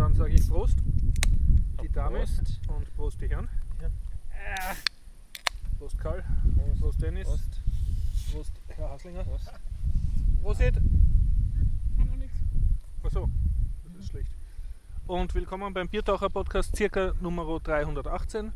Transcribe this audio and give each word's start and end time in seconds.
dann 0.00 0.14
sage 0.14 0.32
ich 0.32 0.48
Prost, 0.48 0.78
die 1.82 1.88
Dame 1.90 2.20
Prost. 2.20 2.60
und 2.68 2.96
Prost 2.96 3.20
die 3.20 3.28
Herren. 3.28 3.48
Ja. 3.82 3.88
Prost 5.78 5.98
Karl, 5.98 6.24
Prost, 6.80 7.02
Dennis, 7.02 7.28
Prost, 8.32 8.52
Herr 8.68 8.88
Haslinger. 8.88 9.24
Prost. 9.24 9.52
Prosit. 10.40 10.74
Kann 10.74 12.06
noch 12.06 12.16
nichts. 12.16 12.38
Achso, 13.02 13.28
das 13.92 14.02
ist 14.02 14.10
schlecht. 14.10 14.30
Und 15.06 15.34
willkommen 15.34 15.74
beim 15.74 15.88
Biertaucher 15.88 16.30
Podcast, 16.30 16.74
circa 16.76 17.12
Nummer 17.20 17.60
318. 17.62 18.52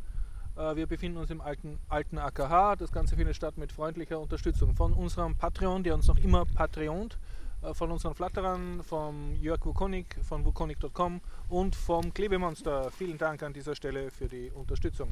Äh, 0.56 0.76
Wir 0.76 0.86
befinden 0.86 1.18
uns 1.18 1.28
im 1.30 1.42
alten, 1.42 1.78
alten 1.90 2.16
AKH. 2.16 2.76
Das 2.76 2.90
Ganze 2.90 3.16
findet 3.16 3.36
statt 3.36 3.58
mit 3.58 3.70
freundlicher 3.70 4.18
Unterstützung 4.18 4.74
von 4.74 4.94
unserem 4.94 5.36
Patreon, 5.36 5.84
der 5.84 5.94
uns 5.94 6.06
noch 6.06 6.16
immer 6.16 6.46
patreont, 6.46 7.14
äh, 7.14 7.23
von 7.72 7.90
unseren 7.90 8.14
Flatterern, 8.14 8.82
vom 8.82 9.34
Jörg 9.40 9.64
Wukonik, 9.64 10.16
von 10.22 10.44
wukonik.com 10.44 11.20
und 11.48 11.74
vom 11.74 12.12
Klebemonster. 12.12 12.90
Vielen 12.90 13.16
Dank 13.16 13.42
an 13.42 13.52
dieser 13.52 13.74
Stelle 13.74 14.10
für 14.10 14.28
die 14.28 14.50
Unterstützung. 14.50 15.08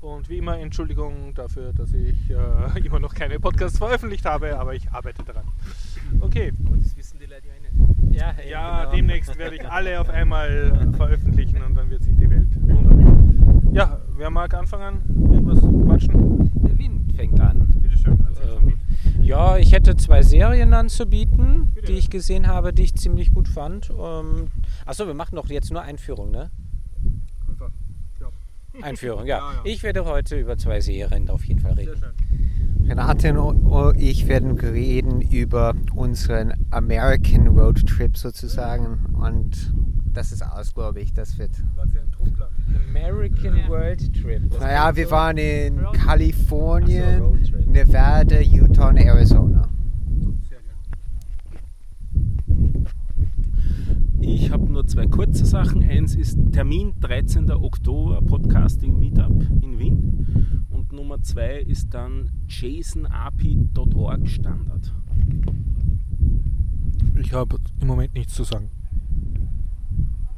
Und 0.00 0.28
wie 0.28 0.38
immer 0.38 0.58
Entschuldigung 0.58 1.34
dafür, 1.34 1.72
dass 1.72 1.92
ich 1.92 2.30
äh, 2.30 2.80
immer 2.84 3.00
noch 3.00 3.14
keine 3.14 3.40
Podcasts 3.40 3.78
veröffentlicht 3.78 4.24
habe, 4.26 4.58
aber 4.58 4.74
ich 4.74 4.90
arbeite 4.92 5.24
daran. 5.24 5.44
Okay, 6.20 6.52
Und 6.70 6.84
das 6.84 6.96
wissen 6.96 7.18
die 7.18 7.26
Leute 7.26 7.48
ja 7.48 7.54
eh 7.54 7.60
nicht. 7.60 8.18
Ja, 8.18 8.32
hey, 8.36 8.50
ja, 8.50 8.80
genau. 8.84 8.96
demnächst 8.96 9.36
werde 9.38 9.56
ich 9.56 9.64
alle 9.70 10.00
auf 10.00 10.08
einmal 10.08 10.92
veröffentlichen 10.96 11.62
und 11.62 11.74
dann 11.74 11.90
wird 11.90 12.02
sich 12.04 12.16
die 12.16 12.30
Welt 12.30 12.48
wundern. 12.60 13.70
Ja, 13.72 14.00
wer 14.16 14.30
mag 14.30 14.54
anfangen? 14.54 15.02
Irgendwas 15.32 15.60
quatschen? 15.60 16.50
Der 16.62 16.78
Wind 16.78 17.12
fängt 17.16 17.40
an. 17.40 17.66
Bitte 17.82 17.98
schön, 17.98 18.18
erzähl 18.28 18.48
von 18.48 18.68
Ähm, 18.68 18.80
ja, 19.28 19.58
ich 19.58 19.72
hätte 19.72 19.94
zwei 19.94 20.22
Serien 20.22 20.72
anzubieten, 20.72 21.70
Bitte. 21.74 21.88
die 21.88 21.98
ich 21.98 22.08
gesehen 22.08 22.46
habe, 22.46 22.72
die 22.72 22.84
ich 22.84 22.94
ziemlich 22.94 23.32
gut 23.32 23.46
fand. 23.46 23.90
Ähm, 23.90 24.48
achso, 24.86 25.06
wir 25.06 25.14
machen 25.14 25.36
doch 25.36 25.48
jetzt 25.48 25.70
nur 25.70 25.82
Einführung, 25.82 26.30
ne? 26.30 26.50
Einfach. 27.46 27.70
Ja, 28.18 28.82
Einführung, 28.82 29.26
ja. 29.26 29.38
Ja, 29.38 29.52
ja. 29.52 29.60
Ich 29.64 29.82
werde 29.82 30.06
heute 30.06 30.38
über 30.40 30.56
zwei 30.56 30.80
Serien 30.80 31.28
auf 31.28 31.44
jeden 31.44 31.60
Fall 31.60 31.74
sehr 31.74 31.88
reden. 31.88 32.00
schön. 32.00 32.86
Renate 32.88 33.38
und 33.38 34.00
ich 34.00 34.28
werden 34.28 34.58
reden 34.58 35.20
über 35.20 35.74
unseren 35.94 36.54
American 36.70 37.48
Road 37.48 37.86
Trip 37.86 38.16
sozusagen. 38.16 39.14
Und 39.14 39.74
das 40.14 40.32
ist 40.32 40.40
alles, 40.40 40.72
glaube 40.72 41.00
ich. 41.00 41.12
Das 41.12 41.36
wird. 41.36 41.50
Wart 41.76 41.90
ihr 41.92 42.00
im 42.00 42.10
Trunkland? 42.12 42.37
American 42.90 43.56
Ja. 43.56 43.68
World 43.68 44.12
Trip. 44.14 44.42
Das 44.50 44.60
Naja, 44.60 44.96
wir 44.96 45.04
so- 45.06 45.10
waren 45.12 45.36
in 45.38 45.78
so, 45.80 45.86
Kalifornien, 45.92 47.20
Roadtrip. 47.22 47.66
Nevada, 47.66 48.40
Utah 48.40 48.88
und 48.90 48.96
Arizona. 48.98 49.68
Sehr 50.48 50.58
gerne. 52.46 52.84
Ich 54.20 54.50
habe 54.50 54.64
nur 54.70 54.86
zwei 54.86 55.06
kurze 55.06 55.44
Sachen. 55.46 55.82
Eins 55.82 56.14
ist 56.14 56.38
Termin 56.52 56.92
13. 57.00 57.50
Oktober, 57.50 58.20
Podcasting 58.22 58.98
Meetup 58.98 59.42
in 59.62 59.78
Wien. 59.78 60.66
Und 60.70 60.92
Nummer 60.92 61.22
zwei 61.22 61.60
ist 61.60 61.92
dann 61.94 62.30
jasonapi.org 62.48 64.28
Standard. 64.28 64.92
Ich 67.20 67.32
habe 67.32 67.56
im 67.80 67.86
Moment 67.86 68.14
nichts 68.14 68.34
zu 68.34 68.44
sagen. 68.44 68.70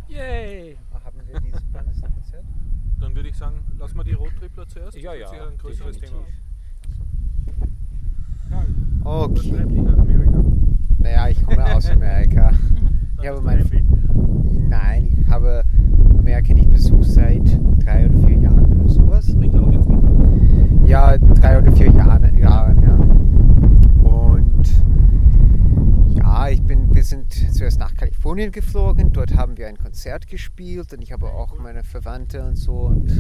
Yay! 0.09 0.77
Haben 1.05 1.19
wir 1.27 1.41
dieses 1.41 1.61
Konzert? 1.73 2.45
Dann 3.01 3.15
würde 3.15 3.29
ich 3.29 3.37
sagen, 3.37 3.61
lassen 3.79 3.97
wir 3.97 4.05
die 4.05 4.13
Roadtripler 4.13 4.69
zuerst. 4.69 4.97
Ja, 4.97 5.13
Das 5.13 5.15
ist 5.15 5.21
ja, 5.21 5.29
sicher 5.31 5.49
ein 5.51 5.59
größeres 5.59 5.99
definitiv. 5.99 6.11
Thema. 6.11 6.41
Was 9.35 9.45
Okay. 9.45 9.55
Naja, 10.99 11.29
ich 11.29 11.43
komme 11.45 11.75
aus 11.75 11.89
Amerika. 11.91 12.53
Ich 13.23 13.29
habe 13.29 13.43
mein, 13.43 13.63
nein, 14.71 15.15
ich 15.21 15.29
habe 15.29 15.63
Amerika 16.19 16.55
nicht 16.55 16.71
besucht 16.71 17.05
seit 17.05 17.43
drei 17.85 18.07
oder 18.09 18.19
vier 18.27 18.39
Jahren 18.39 18.65
oder 18.81 18.89
sowas. 18.89 19.29
Sprich 19.31 19.53
laut 19.53 19.75
ins 19.75 19.87
Mikro. 19.87 20.87
Ja, 20.87 21.19
drei 21.19 21.59
oder 21.59 21.71
vier 21.73 21.91
Jahre, 21.91 22.31
Jahren, 22.39 22.83
ja. 22.83 22.95
Und 24.11 24.63
ja, 26.33 26.49
ich 26.49 26.63
bin, 26.63 26.95
wir 26.95 27.03
sind 27.03 27.33
zuerst 27.53 27.81
nach 27.81 27.93
Kalifornien 27.95 28.53
geflogen. 28.53 29.13
Dort 29.13 29.35
haben 29.35 29.59
wir 29.59 29.67
ein 29.67 29.77
Konzert 29.77 30.29
gespielt 30.29 30.93
und 30.93 31.03
ich 31.03 31.11
habe 31.11 31.27
auch 31.27 31.59
meine 31.59 31.83
Verwandte 31.83 32.45
und 32.45 32.55
so 32.57 32.73
und 32.87 33.11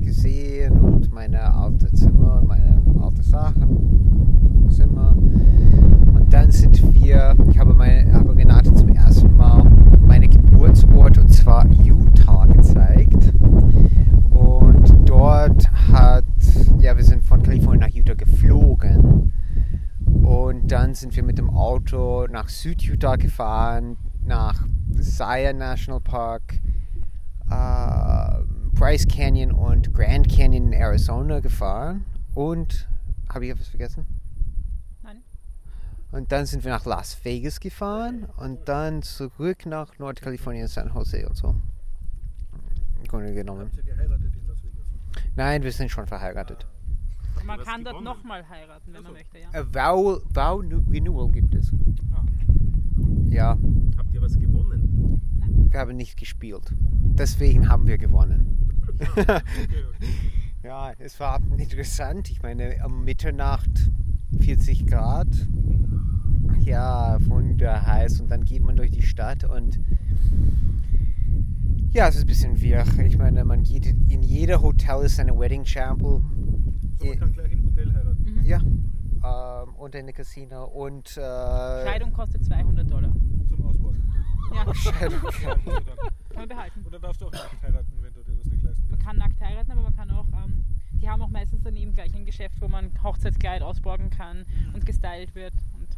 gesehen 0.00 0.78
und 0.78 1.12
meine 1.12 1.52
alte 1.52 1.92
Zimmer, 1.92 2.42
meine 2.46 2.80
alte 3.02 3.24
Sachen, 3.24 4.68
Zimmer. 4.70 5.16
Und 5.16 6.26
dann 6.32 6.52
sind 6.52 6.80
wir, 6.94 7.34
ich 7.50 7.58
habe, 7.58 7.74
meine, 7.74 8.12
habe 8.12 8.36
Renate 8.36 8.72
zum 8.72 8.90
ersten 8.90 9.36
Mal 9.36 9.64
meine 10.06 10.28
Geburtsort 10.28 11.18
und 11.18 11.34
zwar 11.34 11.66
Utah 11.82 12.46
gezeigt. 12.46 13.34
Und 14.30 15.08
dort 15.08 15.72
hat, 15.92 16.24
ja, 16.78 16.96
wir 16.96 17.04
sind 17.04 17.24
von 17.24 17.42
Kalifornien 17.42 17.80
nach 17.80 17.94
Utah 17.94 18.14
geflogen. 18.14 19.32
Und 20.22 20.70
dann 20.70 20.94
sind 20.94 21.16
wir 21.16 21.22
mit 21.22 21.38
dem 21.38 21.50
Auto 21.50 22.26
nach 22.28 22.48
Süd-Utah 22.48 23.16
gefahren, 23.16 23.96
nach 24.22 24.66
Zion 25.00 25.58
National 25.58 26.00
Park, 26.00 26.60
äh, 27.50 28.42
Bryce 28.72 29.06
Canyon 29.06 29.52
und 29.52 29.92
Grand 29.92 30.28
Canyon 30.28 30.66
in 30.68 30.72
Arizona 30.72 31.40
gefahren. 31.40 32.04
Und, 32.34 32.88
habe 33.28 33.46
ich 33.46 33.52
etwas 33.52 33.68
vergessen? 33.68 34.06
Nein. 35.02 35.22
Und 36.10 36.32
dann 36.32 36.46
sind 36.46 36.64
wir 36.64 36.70
nach 36.70 36.84
Las 36.84 37.24
Vegas 37.24 37.60
gefahren 37.60 38.26
und 38.36 38.68
dann 38.68 39.02
zurück 39.02 39.66
nach 39.66 39.98
Nordkalifornien, 39.98 40.68
San 40.68 40.92
Jose 40.94 41.28
und 41.28 41.36
so. 41.36 41.54
Im 43.00 43.08
Grunde 43.08 43.34
genommen. 43.34 43.66
Habt 43.66 43.76
ihr 43.76 43.82
geheiratet 43.82 44.32
in 44.34 44.46
Las 44.46 44.62
Vegas? 44.62 44.86
Nein, 45.36 45.62
wir 45.62 45.72
sind 45.72 45.90
schon 45.90 46.06
verheiratet. 46.06 46.66
Man 47.46 47.60
kann 47.60 47.84
dort 47.84 47.96
gewonnen? 47.98 48.04
nochmal 48.04 48.48
heiraten, 48.48 48.92
wenn 48.92 49.02
man 49.02 49.04
Ach 49.04 49.08
so. 49.08 49.14
möchte, 49.14 49.38
ja. 49.38 49.48
A 49.52 49.64
Vow, 49.74 50.22
Vow 50.32 50.64
Renewal 50.90 51.28
gibt 51.30 51.54
es. 51.54 51.72
Ah. 52.12 52.24
Ja, 53.28 53.58
Habt 53.98 54.12
ihr 54.14 54.22
was 54.22 54.36
gewonnen? 54.38 55.20
wir 55.70 55.78
haben 55.80 55.96
nicht 55.96 56.16
gespielt. 56.18 56.72
Deswegen 57.18 57.68
haben 57.68 57.86
wir 57.86 57.98
gewonnen. 57.98 58.50
Okay, 59.16 59.20
okay. 59.26 60.06
ja, 60.62 60.92
es 60.98 61.18
war 61.18 61.40
interessant. 61.56 62.30
Ich 62.30 62.42
meine, 62.42 62.76
um 62.84 63.02
Mitternacht 63.04 63.90
40 64.40 64.86
Grad. 64.86 65.26
Ja, 66.60 67.16
wunderheiß. 67.26 68.20
Und 68.20 68.30
dann 68.30 68.44
geht 68.44 68.62
man 68.62 68.76
durch 68.76 68.90
die 68.90 69.02
Stadt 69.02 69.44
und 69.44 69.80
ja, 71.90 72.08
es 72.08 72.16
ist 72.16 72.22
ein 72.22 72.26
bisschen 72.26 72.60
wirr. 72.60 72.84
Ich 73.04 73.18
meine, 73.18 73.44
man 73.44 73.62
geht 73.62 73.86
in 73.86 74.22
jeder 74.22 74.62
Hotel 74.62 75.04
ist 75.04 75.18
eine 75.18 75.36
Wedding 75.38 75.64
Chapel. 75.64 76.20
Also 77.00 77.06
man 77.06 77.18
kann 77.18 77.32
gleich 77.32 77.52
im 77.52 77.64
Hotel 77.66 77.92
heiraten. 77.92 78.24
Mhm. 78.24 78.44
Ja, 78.44 78.60
ähm, 78.62 79.74
und 79.76 79.96
eine 79.96 80.12
Casino 80.12 80.64
und 80.64 81.16
äh, 81.16 81.20
Scheidung 81.20 82.12
kostet 82.12 82.44
200 82.44 82.90
Dollar. 82.90 83.12
Zum 83.48 83.62
Ausbauen. 83.66 84.12
Ja, 84.54 84.74
Scheidung. 84.74 85.20
Kann 86.28 86.36
man 86.36 86.48
behalten. 86.48 86.84
Oder 86.86 86.98
darfst 86.98 87.20
du 87.20 87.26
auch 87.26 87.32
nackt 87.32 87.62
heiraten, 87.62 87.92
wenn 88.00 88.12
du 88.12 88.22
dir 88.22 88.36
das 88.36 88.46
nicht 88.46 88.62
leisten 88.62 88.82
Man 88.90 88.98
kannst? 88.98 89.06
kann 89.06 89.16
nackt 89.18 89.40
heiraten, 89.40 89.70
aber 89.72 89.82
man 89.82 89.96
kann 89.96 90.10
auch, 90.10 90.26
ähm, 90.44 90.64
die 91.00 91.08
haben 91.08 91.22
auch 91.22 91.28
meistens 91.30 91.60
daneben 91.62 91.92
gleich 91.94 92.14
ein 92.14 92.24
Geschäft, 92.24 92.60
wo 92.60 92.68
man 92.68 92.90
Hochzeitskleid 93.02 93.62
ausborgen 93.62 94.10
kann 94.10 94.44
und 94.72 94.84
gestylt 94.84 95.34
wird. 95.34 95.54
Und 95.78 95.88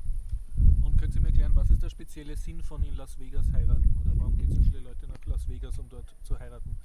Und 0.84 0.98
können 0.98 1.12
Sie 1.12 1.20
mir 1.20 1.28
erklären, 1.28 1.52
was 1.54 1.70
ist 1.70 1.82
der 1.82 1.88
spezielle 1.90 2.36
Sinn 2.36 2.60
von 2.62 2.82
in 2.82 2.94
Las 2.96 3.18
Vegas 3.18 3.50
heiraten? 3.52 3.96
Oder 4.04 4.12
warum 4.18 4.36
gehen 4.36 4.50
so 4.52 4.60
viele 4.60 4.80
Leute 4.80 5.06
nach 5.06 5.24
Las 5.26 5.48
Vegas, 5.48 5.78
um 5.78 5.88
dort 5.88 6.14
zu 6.22 6.38
heiraten? 6.38 6.76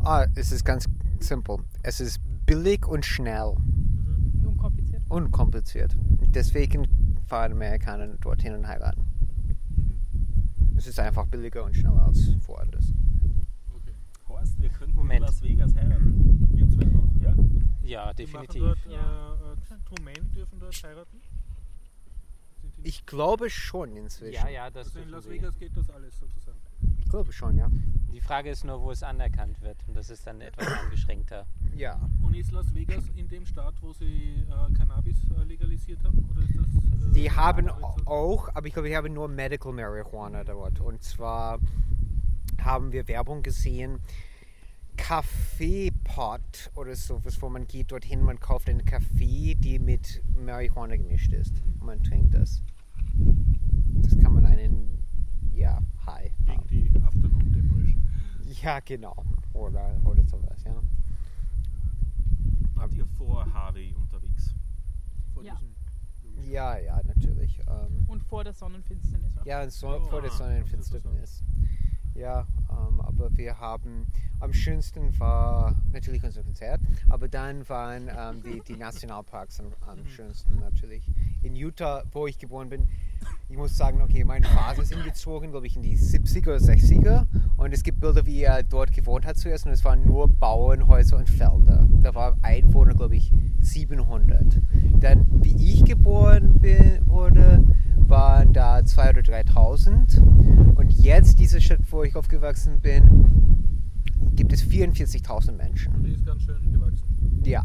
Ah, 0.00 0.26
es 0.34 0.52
ist 0.52 0.64
ganz 0.64 0.86
simpel. 1.20 1.58
Es 1.82 2.00
ist 2.00 2.20
billig 2.50 2.84
und 2.86 3.04
schnell. 3.06 3.54
Mhm. 3.54 4.46
unkompliziert. 4.48 5.02
Unkompliziert. 5.08 5.96
Deswegen 6.34 6.88
fahren 7.26 7.52
Amerikaner 7.52 8.08
dorthin 8.20 8.54
und 8.54 8.66
heiraten. 8.66 9.02
Mhm. 9.02 10.76
Es 10.76 10.86
ist 10.88 10.98
einfach 10.98 11.26
billiger 11.26 11.62
und 11.64 11.76
schneller 11.76 12.06
als 12.06 12.18
woanders. 12.48 12.92
Okay. 13.76 13.94
Horst, 14.28 14.60
wir 14.60 14.68
könnten 14.70 14.96
Moment. 14.96 15.20
in 15.20 15.26
Las 15.26 15.42
Vegas 15.42 15.74
heiraten. 15.76 16.50
Ihr 16.56 16.68
zwei 16.68 16.86
auch? 16.86 17.22
Ja? 17.22 17.34
Ja, 17.84 18.12
definitiv. 18.14 18.62
dort, 18.62 18.78
Ja. 18.88 19.34
äh, 19.34 19.52
äh, 19.52 19.78
Two 19.84 20.02
Men 20.02 20.32
dürfen 20.34 20.58
dort 20.58 20.82
heiraten? 20.82 21.20
Ich 22.82 23.06
glaube 23.06 23.48
schon 23.50 23.96
inzwischen. 23.96 24.34
Ja, 24.34 24.48
ja, 24.48 24.70
das 24.70 24.88
also 24.88 24.98
in 25.00 25.08
Las. 25.10 25.28
Vegas 25.28 25.56
geht 25.58 25.76
das 25.76 25.88
alles 25.90 26.18
sozusagen. 26.18 26.49
Ich 26.98 27.08
glaube 27.08 27.32
schon, 27.32 27.56
ja. 27.56 27.68
Die 28.12 28.20
Frage 28.20 28.50
ist 28.50 28.64
nur, 28.64 28.80
wo 28.82 28.90
es 28.90 29.02
anerkannt 29.02 29.60
wird. 29.62 29.76
Und 29.88 29.96
das 29.96 30.10
ist 30.10 30.26
dann 30.26 30.40
etwas 30.40 30.66
eingeschränkter. 30.84 31.46
Ja. 31.76 32.00
Und 32.22 32.34
ist 32.34 32.50
Las 32.52 32.74
Vegas 32.74 33.08
in 33.16 33.28
dem 33.28 33.44
Staat, 33.46 33.74
wo 33.80 33.92
sie 33.92 34.44
äh, 34.48 34.72
Cannabis 34.76 35.16
äh, 35.30 35.44
legalisiert 35.44 36.02
haben? 36.04 36.18
Oder 36.30 36.42
ist 36.42 36.56
das, 36.56 36.66
äh, 36.66 37.12
Die 37.12 37.30
haben 37.30 37.68
also- 37.70 37.86
auch, 38.06 38.48
aber 38.54 38.66
ich 38.66 38.72
glaube, 38.72 38.88
die 38.88 38.96
haben 38.96 39.12
nur 39.12 39.28
Medical 39.28 39.72
Marijuana 39.72 40.44
dort. 40.44 40.80
Und 40.80 41.02
zwar 41.02 41.58
haben 42.62 42.92
wir 42.92 43.06
Werbung 43.08 43.42
gesehen, 43.42 44.00
Kaffeepot 44.96 46.70
oder 46.74 46.94
sowas, 46.94 47.40
wo 47.40 47.48
man 47.48 47.66
geht 47.66 47.90
dorthin, 47.90 48.22
man 48.22 48.38
kauft 48.38 48.68
einen 48.68 48.84
Kaffee, 48.84 49.54
die 49.54 49.78
mit 49.78 50.22
Marihuana 50.36 50.96
gemischt 50.96 51.32
ist. 51.32 51.54
Und 51.80 51.84
man 51.86 52.02
trinkt 52.02 52.34
das. 52.34 52.62
Das 54.02 54.18
kann 54.18 54.34
man 54.34 54.44
einen, 54.46 54.98
ja, 55.52 55.80
High 56.06 56.32
Gegen 56.68 56.92
die 56.94 57.02
Afternoon 57.02 57.52
Depression. 57.52 58.02
Ja, 58.62 58.80
genau. 58.80 59.14
Oder, 59.52 59.94
oder 60.04 60.24
sowas, 60.24 60.62
ja. 60.64 60.74
Wart 62.74 62.94
ihr 62.94 63.06
vor 63.06 63.46
Harvey 63.52 63.94
unterwegs? 63.94 64.54
Vor 65.34 65.42
Ja. 65.44 65.54
diesem- 65.54 65.74
Ja, 66.50 66.78
ja, 66.78 67.00
natürlich. 67.04 67.60
Ähm, 67.68 68.04
Und 68.08 68.22
vor 68.22 68.44
der 68.44 68.52
Sonnenfinsternis 68.54 69.36
auch. 69.38 69.44
ja, 69.44 69.62
und 69.62 69.72
so, 69.72 69.88
Oh, 69.88 70.00
vor 70.08 70.22
der 70.22 70.30
ah, 70.32 70.34
Sonnenfinsternis. 70.36 71.44
Ja, 72.14 72.46
ähm, 72.70 73.00
aber 73.00 73.36
wir 73.36 73.58
haben, 73.58 74.06
am 74.40 74.52
schönsten 74.52 75.18
war 75.20 75.74
natürlich 75.92 76.24
unser 76.24 76.42
Konzert, 76.42 76.80
aber 77.08 77.28
dann 77.28 77.68
waren 77.68 78.08
ähm, 78.08 78.42
die, 78.42 78.62
die 78.66 78.76
Nationalparks 78.76 79.60
am, 79.60 79.66
am 79.86 80.06
schönsten 80.06 80.58
natürlich. 80.58 81.06
In 81.42 81.54
Utah, 81.54 82.04
wo 82.12 82.26
ich 82.26 82.38
geboren 82.38 82.70
bin, 82.70 82.88
ich 83.50 83.56
muss 83.56 83.76
sagen, 83.76 84.00
okay, 84.00 84.24
mein 84.24 84.42
Vater 84.42 84.82
ist 84.82 84.94
hingezogen, 84.94 85.50
glaube 85.50 85.66
ich, 85.66 85.76
in 85.76 85.82
die 85.82 85.96
70er 85.96 86.48
oder 86.48 86.56
60er 86.56 87.26
und 87.58 87.74
es 87.74 87.82
gibt 87.82 88.00
Bilder, 88.00 88.24
wie 88.24 88.42
er 88.42 88.62
dort 88.62 88.92
gewohnt 88.92 89.26
hat 89.26 89.36
zuerst 89.36 89.66
und 89.66 89.72
es 89.72 89.84
waren 89.84 90.06
nur 90.06 90.28
Bauernhäuser 90.28 91.18
und 91.18 91.28
Felder. 91.28 91.86
Da 92.00 92.14
war 92.14 92.36
Einwohner, 92.42 92.94
glaube 92.94 93.16
ich, 93.16 93.32
700. 93.60 94.60
Dann, 94.98 95.26
wie 95.42 95.72
ich 95.72 95.84
geboren 95.84 96.58
bin, 96.60 97.00
wurde, 97.06 97.62
waren 97.96 98.52
da 98.52 98.78
2.000 98.78 99.10
oder 99.10 99.38
3.000 99.38 100.74
und 100.76 100.92
jetzt, 100.92 101.38
diese 101.38 101.60
Stadt, 101.60 101.80
wo 101.90 102.02
ich 102.04 102.16
aufgewachsen 102.16 102.80
bin, 102.80 103.59
gibt 104.36 104.52
es 104.52 104.62
44.000 104.64 105.52
Menschen. 105.52 106.02
Die 106.02 106.12
ist 106.12 106.24
ganz 106.24 106.42
schön 106.42 106.72
gewachsen. 106.72 107.42
Ja, 107.44 107.64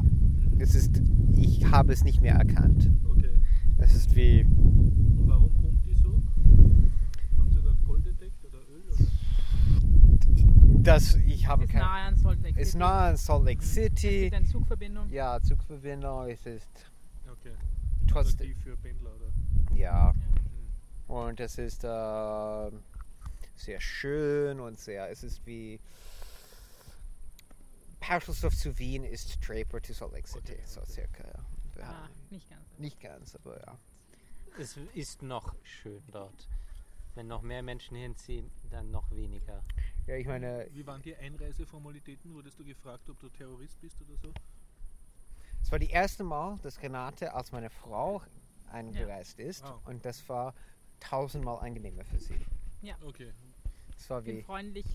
es 0.59 0.75
ist, 0.75 1.01
ich 1.35 1.65
habe 1.71 1.93
es 1.93 2.03
nicht 2.03 2.21
mehr 2.21 2.35
erkannt. 2.35 2.89
Okay. 3.09 3.29
Es 3.77 3.93
ist 3.93 4.15
wie, 4.15 4.43
Und 4.45 5.23
warum 5.27 5.53
pumpt 5.55 5.85
die 5.85 5.93
so? 5.95 6.21
Haben 7.37 7.49
sie 7.51 7.61
dort 7.61 7.83
Gold 7.85 8.05
entdeckt 8.07 8.43
oder 8.45 8.59
Öl? 8.69 8.83
Oder? 8.89 9.05
das, 10.83 11.15
ich 11.15 11.47
habe 11.47 11.63
Ist 11.63 11.71
kein, 11.71 11.81
nahe 11.81 12.01
an 12.07 12.15
Salt 12.15 12.41
Lake 12.43 12.59
ist 12.59 12.67
City. 12.71 12.77
nah 12.79 13.09
an 13.09 13.17
Salt 13.17 13.45
Lake 13.45 13.61
Es 13.61 13.73
City. 13.73 14.21
gibt 14.23 14.35
eine 14.35 14.45
Zugverbindung. 14.45 15.09
Ja, 15.11 15.39
Zugverbindung, 15.41 16.27
es 16.29 16.45
ist 16.45 16.67
Okay. 17.31 17.51
trotzdem, 18.07 18.47
Attraktiv 18.51 18.57
für 18.63 18.77
Pendler 18.77 19.09
oder? 19.15 19.75
ja. 19.77 20.13
Mhm. 20.13 21.13
Und 21.15 21.39
es 21.39 21.57
ist 21.57 21.83
äh, 21.83 21.87
sehr 23.55 23.79
schön 23.79 24.59
und 24.59 24.79
sehr, 24.79 25.09
es 25.11 25.23
ist 25.23 25.45
wie 25.45 25.79
Partialsdorf 28.09 28.55
zu 28.55 28.77
Wien 28.77 29.03
ist 29.03 29.37
Draper 29.47 29.81
to 29.81 29.93
Salt 29.93 30.11
Lake 30.13 30.27
City, 30.27 30.53
Okay, 30.53 30.61
so 30.65 30.83
circa. 30.85 31.23
Ja. 31.27 31.81
Ja. 31.81 31.89
Ah, 31.89 32.09
nicht 32.29 32.49
ganz. 32.49 32.61
Nicht 32.77 32.99
ganz, 33.01 33.35
aber 33.35 33.59
ja. 33.65 33.77
Es 34.59 34.77
ist 34.93 35.21
noch 35.21 35.55
schön 35.63 36.03
dort. 36.11 36.47
Wenn 37.15 37.27
noch 37.27 37.41
mehr 37.41 37.63
Menschen 37.63 37.95
hinziehen, 37.97 38.51
dann 38.69 38.91
noch 38.91 39.09
weniger. 39.11 39.63
Ja, 40.05 40.15
ich 40.15 40.27
meine, 40.27 40.67
Wie 40.73 40.85
waren 40.85 41.01
die 41.01 41.15
Einreiseformalitäten? 41.15 42.33
Wurdest 42.33 42.59
du 42.59 42.63
gefragt, 42.65 43.09
ob 43.09 43.19
du 43.19 43.29
Terrorist 43.29 43.79
bist 43.81 44.01
oder 44.01 44.15
so? 44.17 44.33
es 45.61 45.71
war 45.71 45.79
die 45.79 45.89
erste 45.89 46.23
Mal, 46.23 46.57
dass 46.61 46.79
Renate 46.81 47.33
als 47.33 47.51
meine 47.51 47.71
Frau 47.71 48.21
eingereist 48.71 49.39
ist 49.39 49.63
Wow. 49.63 49.81
und 49.87 50.05
das 50.05 50.27
war 50.29 50.53
tausendmal 50.99 51.57
angenehmer 51.65 52.05
für 52.05 52.19
sie. 52.19 52.37
Okay. 53.01 53.33
Es 53.97 54.07
war 54.11 54.19
Ich 54.19 54.25
bin 54.25 54.37
wie 54.37 54.43
freundlich 54.43 54.85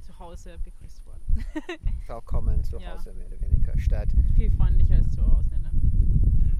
zu 0.00 0.16
Hause 0.18 0.58
begrüßt. 0.58 1.02
willkommen 2.08 2.62
zu 2.64 2.78
Ja. 2.78 2.94
Hause, 2.94 3.12
mehr 3.14 3.26
oder 3.26 3.40
weniger, 3.40 3.78
statt 3.78 4.08
Viel 4.34 4.50
freundlicher 4.50 4.96
als 4.96 5.10
zu 5.10 5.22
Ausländern. 5.22 5.74
Mhm. 5.74 6.58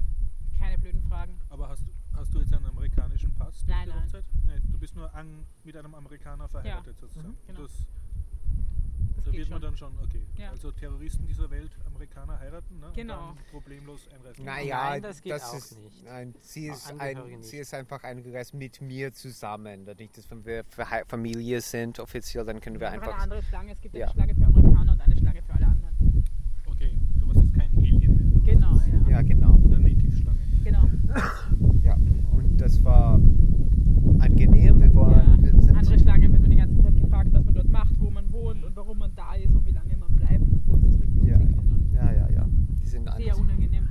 Keine 0.59 0.77
blöden 0.77 1.01
Fragen. 1.03 1.39
Aber 1.49 1.69
hast, 1.69 1.83
du- 1.87 1.91
hast 2.13 2.33
du 2.33 2.39
jetzt 2.39 2.53
einen 2.53 2.65
amerikanischen 2.65 3.33
Pass? 3.33 3.63
Nein, 3.67 3.89
nein. 3.89 4.03
Hochzeit? 4.03 4.25
Nein, 4.45 4.61
du 4.71 4.77
bist 4.77 4.95
nur 4.95 5.13
an, 5.13 5.45
mit 5.63 5.75
einem 5.75 5.93
Amerikaner 5.95 6.47
verheiratet 6.47 6.99
sozusagen. 6.99 7.29
Mhm, 7.29 7.35
genau. 7.47 7.61
Das, 7.61 7.71
Das 9.15 9.25
da 9.25 9.31
geht 9.31 9.39
wird 9.39 9.49
man 9.49 9.61
schon. 9.61 9.69
dann 9.69 9.77
schon, 9.77 9.93
okay. 10.03 10.21
Ja. 10.37 10.51
Also 10.51 10.71
Terroristen 10.71 11.25
dieser 11.27 11.49
Welt, 11.49 11.71
Amerikaner 11.85 12.39
heiraten, 12.39 12.79
ne? 12.79 12.91
Genau. 12.95 13.29
Und 13.29 13.37
dann 13.37 13.45
problemlos 13.51 14.07
einreisen. 14.09 14.45
Naja, 14.45 14.89
Nein, 14.91 15.01
das 15.01 15.21
geht 15.21 15.33
auch 15.33 15.53
ist, 15.55 15.77
nicht. 15.81 16.03
Nein, 16.05 16.35
sie 16.39 16.67
ist, 16.67 16.93
ein, 16.99 17.17
nicht. 17.27 17.43
sie 17.45 17.57
ist 17.57 17.73
einfach 17.73 18.03
eingereist 18.03 18.53
mit 18.53 18.79
mir 18.81 19.11
zusammen. 19.13 19.85
Dadurch, 19.85 20.11
dass 20.11 20.29
wenn 20.29 20.45
wir 20.45 20.63
Familie 21.07 21.61
sind, 21.61 21.99
offiziell, 21.99 22.45
dann 22.45 22.59
können 22.61 22.79
wir 22.79 22.89
Einfach 22.91 23.13
eine 23.13 23.21
andere 23.23 23.43
Schlange. 23.43 23.71
Es 23.73 23.81
gibt 23.81 23.95
Ja. 23.95 24.05
eine 24.07 24.13
Schlange 24.13 24.35
für 24.35 24.45
Amerikaner 24.45 24.66
und 24.97 25.01
eine 25.05 25.15
Schlange 25.17 25.41
für 25.43 25.53
alle 25.53 25.67
anderen. 25.67 26.23
Okay, 26.65 26.97
du 27.17 27.27
warst 27.27 27.41
jetzt 27.41 27.53
kein 27.53 27.71
Alien 27.77 27.99
mehr. 27.99 28.53
Genau, 28.53 28.75
ja. 28.75 29.09
Ja, 29.09 29.21
genau. 29.21 29.57
Der 29.57 29.79
Native-Schlange. 29.79 30.39
Genau. 30.63 30.83
Ja. 31.83 31.95
Und 32.31 32.57
das 32.59 32.83
war 32.83 33.19
angenehm. 34.19 34.79
Wir, 34.81 34.93
waren, 34.95 35.43
wir 35.43 35.53
Ja. 35.53 35.61
sind 35.61 35.77
Andere 35.77 35.99
Schlangen 35.99 36.31
wird 36.33 36.41
man 36.41 36.51
die 36.51 36.57
ganze 36.57 36.81
Zeit 36.81 36.95
gefragt, 36.95 37.29
was 37.33 37.43
man 37.45 37.53
dort 37.53 37.69
macht, 37.69 37.99
wo 37.99 38.09
man 38.09 38.31
wohnt 38.31 38.63
und 38.63 38.75
warum 38.75 38.97
man 38.97 39.11
da 39.15 39.33
ist 39.35 39.53
und 39.55 39.65
wie 39.65 39.71
lange 39.71 39.95
man 39.97 40.13
bleibt 40.13 40.41
und 40.41 40.61
wo 40.67 40.75
ist 40.75 40.83
das 40.85 40.95
ja, 41.23 41.37
Rückflugticket. 41.37 41.57
Und 41.57 41.93
ja, 41.93 42.11
ja, 42.11 42.29
ja. 42.29 42.45
Die 42.81 42.87
sind 42.87 43.03
sehr 43.05 43.33
anders. 43.33 43.39
unangenehm. 43.39 43.83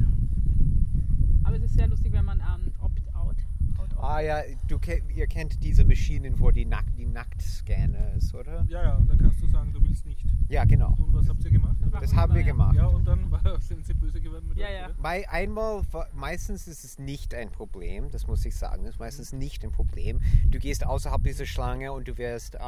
Aber 1.45 1.57
es 1.57 1.63
ist 1.65 1.75
sehr 1.75 1.89
lustig, 1.89 2.13
wenn 2.13 2.25
man 2.25 2.39
ähm, 2.41 2.73
opt-out. 2.81 3.37
Opt-out. 3.79 3.96
Ah 4.09 4.21
ja, 4.21 4.41
du, 4.69 4.79
ke- 4.79 5.03
ihr 5.15 5.27
kennt 5.27 5.63
diese 5.65 5.85
Maschinen, 5.85 6.39
wo 6.39 6.53
die, 6.53 6.65
Nack, 6.65 6.85
die 6.97 7.07
Nacktscanner 7.07 8.13
ist, 8.15 8.33
oder? 8.35 8.65
Ja, 8.69 8.83
ja, 8.83 8.95
und 8.97 9.11
da 9.11 9.17
kannst 9.17 9.43
du 9.43 9.49
sagen, 9.49 9.73
du 9.73 9.83
willst 9.83 10.07
nicht. 10.07 10.25
Ja, 10.49 10.65
genau. 10.65 10.95
Und 10.97 11.13
was 11.13 11.29
habt 11.29 11.45
ihr 11.45 11.51
gemacht? 11.51 11.77
Das 11.91 12.01
Das 12.03 12.15
haben 12.15 12.33
wir 12.35 12.41
wunderbar, 12.43 12.73
gemacht. 12.73 12.77
Ja, 12.77 12.87
und 12.87 13.05
dann 13.05 13.31
war, 13.33 13.61
sind 13.61 13.85
sie 13.85 13.95
böse 13.95 14.21
geworden 14.21 14.47
mit 14.49 14.59
Ja, 14.59 14.67
euch, 14.67 14.73
ja. 14.75 14.91
Mei- 14.99 15.29
Einmal, 15.29 15.83
meistens 16.15 16.69
ist 16.69 16.85
es 16.85 16.99
nicht 17.01 17.35
ein 17.35 17.51
Problem, 17.51 18.09
das 18.13 18.29
muss 18.29 18.45
ich 18.45 18.55
sagen, 18.55 18.85
ist 18.85 19.01
meistens 19.01 19.33
nicht 19.33 19.65
ein 19.65 19.73
Problem. 19.73 20.21
Du 20.51 20.61
gehst 20.61 20.87
außerhalb 20.87 21.25
dieser 21.25 21.47
Schlange 21.47 21.93
und 21.93 22.07
du 22.07 22.17
wirst 22.17 22.55
ähm, 22.55 22.61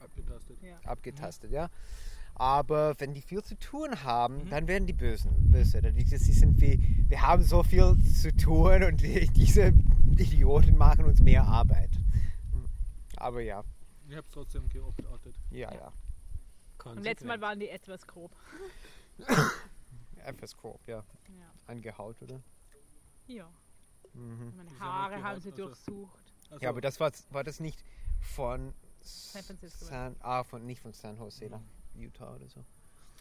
Abgetastet. 0.00 0.56
Ja. 0.62 0.90
abgetastet, 0.90 1.50
ja. 1.50 1.68
Aber 2.38 2.94
wenn 2.98 3.14
die 3.14 3.22
viel 3.22 3.42
zu 3.42 3.58
tun 3.58 4.02
haben, 4.04 4.44
Mhm. 4.44 4.50
dann 4.50 4.68
werden 4.68 4.86
die 4.86 4.92
Bösen 4.92 5.50
böse. 5.50 5.80
Die, 5.80 6.04
die 6.04 6.16
sind 6.16 6.60
wie, 6.60 7.04
wir 7.08 7.22
haben 7.22 7.42
so 7.42 7.62
viel 7.62 7.96
zu 8.04 8.34
tun 8.36 8.82
und 8.84 9.00
die, 9.00 9.26
diese 9.32 9.68
Idioten 10.18 10.76
machen 10.76 11.06
uns 11.06 11.20
mehr 11.20 11.44
Arbeit. 11.44 11.90
Aber 13.16 13.40
ja, 13.40 13.64
Ihr 14.08 14.18
habt 14.18 14.30
trotzdem 14.32 14.68
geoptet. 14.68 15.34
ja, 15.50 15.72
ja. 15.74 15.92
Und 16.84 17.02
letztes 17.02 17.26
Mal 17.26 17.40
waren 17.40 17.58
die 17.58 17.68
etwas 17.70 18.06
grob. 18.06 18.30
Etwas 20.24 20.56
grob, 20.56 20.80
ja. 20.86 20.98
Ja. 21.28 21.50
Angehaut, 21.66 22.20
oder? 22.22 22.40
ja. 23.26 23.48
Mhm. 24.12 24.52
Meine 24.56 24.70
Sie 24.70 24.78
Haare 24.80 25.22
haben 25.22 25.40
sie 25.40 25.50
also- 25.50 25.64
durchsucht. 25.66 26.32
Also, 26.50 26.62
Ja, 26.62 26.70
aber 26.70 26.80
das 26.80 27.00
war, 27.00 27.10
war 27.30 27.44
das 27.44 27.60
nicht 27.60 27.82
von 28.20 28.72
San 29.00 29.42
Francisco. 29.42 29.84
San, 29.86 30.16
ah, 30.20 30.42
von, 30.44 30.64
nicht 30.64 30.80
von 30.80 30.92
San 30.92 31.16
Jose 31.16 31.48
nach 31.50 31.60
Utah 31.98 32.34
oder 32.34 32.48
so. 32.48 32.64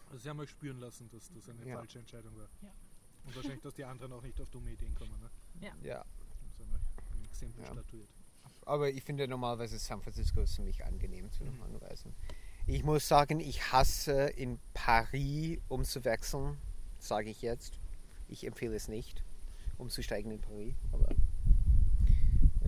also 0.07 0.17
sie 0.19 0.29
haben 0.29 0.39
euch 0.39 0.49
spüren 0.51 0.79
lassen, 0.79 1.09
dass 1.09 1.31
das 1.33 1.49
eine 1.49 1.65
Ja. 1.67 1.77
falsche 1.77 1.99
Entscheidung 1.99 2.35
war. 2.37 2.47
Ja. 2.61 2.69
Und 3.25 3.35
wahrscheinlich, 3.35 3.61
dass 3.61 3.73
die 3.73 3.83
anderen 3.85 4.13
auch 4.13 4.21
nicht 4.21 4.39
auf 4.39 4.49
dumme 4.51 4.71
Ideen 4.71 4.93
kommen. 4.95 5.11
Ne? 5.19 5.29
Ja. 5.83 6.01
Und 6.01 6.55
sagen 6.55 6.71
wir, 6.71 6.79
ein 7.17 7.25
Exempel 7.25 7.63
Ja. 7.63 7.71
statuiert. 7.71 8.09
Aber 8.67 8.89
ich 8.89 9.03
finde 9.03 9.27
normalerweise 9.27 9.77
San 9.79 10.01
Francisco 10.01 10.41
ist 10.41 10.53
ziemlich 10.55 10.83
angenehm 10.85 11.31
zu 11.31 11.43
Mhm. 11.43 11.61
anreisen. 11.63 12.13
Ich 12.67 12.83
muss 12.83 13.07
sagen, 13.07 13.39
ich 13.39 13.71
hasse 13.71 14.23
in 14.27 14.59
Paris 14.73 15.59
umzuwechseln, 15.69 16.57
sage 16.99 17.29
ich 17.29 17.41
jetzt. 17.41 17.79
Ich 18.27 18.45
empfehle 18.45 18.75
es 18.75 18.87
nicht, 18.87 19.23
umzusteigen 19.77 20.31
in 20.31 20.41
Paris. 20.41 20.75
Aber 20.91 21.09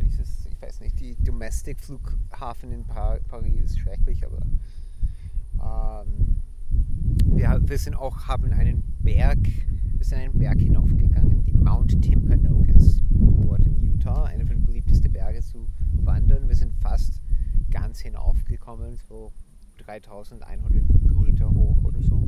ich, 0.01 0.61
weiß 0.61 0.79
nicht, 0.81 0.99
die 0.99 1.15
Domestic-Flughafen 1.23 2.71
in 2.71 2.85
Pa- 2.85 3.19
Paris 3.27 3.63
ist 3.65 3.79
schrecklich, 3.79 4.25
aber 4.25 4.39
wir, 7.25 7.61
wir 7.63 7.77
sind 7.77 7.95
auch, 7.95 8.27
haben 8.27 8.51
einen 8.53 8.83
Berg, 8.99 9.39
wir 9.93 10.05
sind 10.05 10.19
einen 10.19 10.37
Berg 10.37 10.59
hinaufgegangen, 10.59 11.43
die 11.43 11.53
Mount 11.53 12.01
Timpanogos, 12.01 13.01
dort 13.09 13.65
in 13.65 13.79
Utah, 13.79 14.23
einer 14.23 14.45
von 14.45 14.57
den 14.57 14.63
beliebtesten 14.63 15.11
Berge 15.11 15.41
zu 15.41 15.67
wandern. 16.03 16.47
Wir 16.47 16.55
sind 16.55 16.73
fast 16.81 17.21
ganz 17.69 17.99
hinaufgekommen, 17.99 18.97
so 19.07 19.31
3100 19.85 20.83
Meter 21.21 21.49
hoch 21.49 21.83
oder 21.83 22.01
so. 22.01 22.27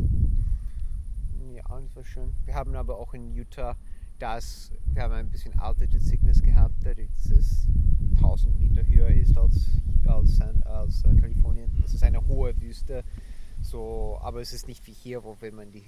Ja, 1.53 1.63
das 1.81 1.95
war 1.95 2.05
schön. 2.05 2.33
Wir 2.45 2.55
haben 2.55 2.75
aber 2.75 2.97
auch 2.99 3.13
in 3.13 3.31
Utah 3.31 3.75
das, 4.19 4.71
wir 4.93 5.03
haben 5.03 5.13
ein 5.13 5.29
bisschen 5.29 5.57
Altitude 5.59 6.03
Sickness 6.03 6.41
gehabt, 6.41 6.75
dadurch, 6.83 7.09
dass 7.13 7.31
es 7.31 7.67
1000 8.17 8.59
Meter 8.59 8.85
höher 8.85 9.09
ist 9.09 9.37
als, 9.37 9.81
als, 10.07 10.39
als 10.65 11.03
äh, 11.03 11.15
Kalifornien. 11.15 11.71
Es 11.85 11.93
ist 11.93 12.03
eine 12.03 12.25
hohe 12.27 12.59
Wüste, 12.61 13.03
so, 13.61 14.17
aber 14.21 14.41
es 14.41 14.53
ist 14.53 14.67
nicht 14.67 14.85
wie 14.87 14.93
hier, 14.93 15.23
wo 15.23 15.35
wenn 15.41 15.55
man 15.55 15.67
in 15.67 15.73
die 15.73 15.83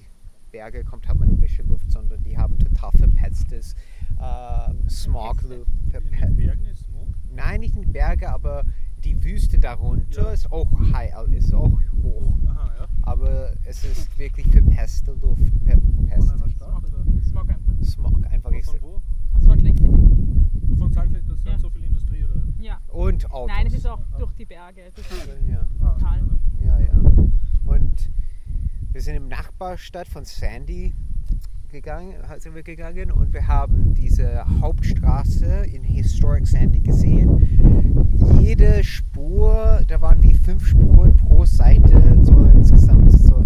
Berge 0.51 0.83
kommt, 0.83 1.07
hat 1.07 1.17
man 1.17 1.37
frische 1.37 1.63
Luft, 1.63 1.89
sondern 1.89 2.21
die 2.23 2.37
haben 2.37 2.57
total 2.59 2.91
verpetztes 2.91 3.75
ähm, 4.19 4.89
Smog. 4.89 5.37
Verpetzte. 5.89 6.25
In 6.25 6.35
den 6.35 6.35
Bergen 6.35 6.65
ist 6.65 6.83
Smog. 6.85 7.07
Nein, 7.33 7.61
nicht 7.61 7.75
in 7.75 7.83
die 7.83 7.87
Berge, 7.91 8.29
aber 8.29 8.63
die 9.03 9.23
Wüste 9.23 9.57
darunter 9.57 10.23
Ja. 10.23 10.31
ist 10.31 10.51
auch 10.51 10.67
high, 10.93 11.13
ist 11.33 11.53
auch 11.53 11.71
hoch. 12.03 12.33
Aha, 12.47 12.71
ja. 12.79 12.87
Aber 13.03 13.53
es 13.63 13.83
ist 13.85 14.17
wirklich 14.19 14.47
verpeste 14.47 15.13
Luft. 15.13 15.41
Per 15.65 15.79
Von 15.79 16.09
einer 16.11 16.49
Stadt 16.49 16.83
oder 16.83 17.03
Smog 17.23 17.49
einfach. 17.49 17.73
Smog, 17.83 18.25
einfach 18.29 18.51
von 18.63 18.81
wo? 18.81 19.01
Und 19.33 19.41
Salt 19.43 19.61
Lake 19.61 19.77
City. 19.77 20.77
Von 20.77 20.91
Salt 20.91 21.11
Lake, 21.11 21.25
das 21.27 21.37
ist 21.39 21.45
Ja. 21.45 21.51
nicht 21.53 21.61
so 21.61 21.69
viel 21.69 21.83
Industrie? 21.85 22.20
Ja. 22.61 22.79
Und 22.89 23.29
Autos. 23.31 23.55
Nein, 23.55 23.67
es 23.67 23.73
ist 23.73 23.87
auch 23.87 23.99
durch 24.17 24.31
die 24.33 24.45
Berge. 24.45 24.91
Das 24.95 25.05
ist 25.11 25.27
Ja. 25.49 25.67
Tal. 25.99 26.19
also, 26.19 26.39
Ja, 26.63 26.79
ja. 26.79 26.93
Und 27.65 28.09
wir 28.91 29.01
sind 29.01 29.15
im 29.15 29.27
Nachbarstadt 29.27 30.07
von 30.07 30.25
Sandy 30.25 30.93
gegangen, 31.69 32.15
sind 32.39 32.53
wir 32.53 32.63
gegangen 32.63 33.11
und 33.11 33.33
wir 33.33 33.47
haben 33.47 33.93
diese 33.93 34.45
Hauptstraße 34.59 35.65
in 35.65 35.83
Historic 35.83 36.45
Sandy 36.47 36.79
gesehen. 36.79 38.09
Jede 38.39 38.83
Spur, 38.83 39.81
da 39.87 40.01
waren 40.01 40.21
wie 40.21 40.33
fünf 40.33 40.67
Spuren 40.67 41.15
pro 41.15 41.45
Seite, 41.45 42.19
so 42.23 42.33
insgesamt 42.45 43.11
so 43.13 43.45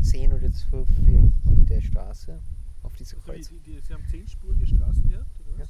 zehn 0.00 0.32
oder 0.32 0.50
zwölf 0.52 0.88
für 0.88 1.30
jede 1.54 1.82
Straße 1.82 2.40
auf 2.82 2.96
diese 2.96 3.16
Also 3.16 3.26
Kreuz. 3.32 3.48
die, 3.48 3.60
die, 3.60 3.80
Sie 3.80 3.92
haben 3.92 4.04
zehnspurige 4.10 4.66
Straßen 4.66 5.08
gehabt, 5.10 5.28
oder 5.40 5.62
was? 5.62 5.68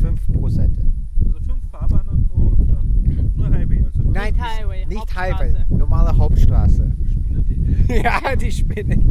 Fünf 0.00 0.26
pro 0.32 0.48
Seite. 0.48 0.80
Also 1.24 1.38
fünf 1.40 1.70
Fahrbahnen 1.70 2.24
pro 2.28 2.54
Straße. 2.64 2.86
Nur 3.36 3.50
Highway, 3.50 3.82
also 3.84 4.02
nur 4.02 4.12
Nein, 4.12 4.34
Highway, 4.40 4.86
nicht 4.86 4.98
Hauptstraße. 5.00 5.34
Highway, 5.34 5.64
normale 5.68 6.16
Hauptstraße. 6.16 6.92
Spinner 7.10 7.42
die. 7.42 7.92
ja, 8.02 8.36
die 8.36 8.52
Spinne. 8.52 8.96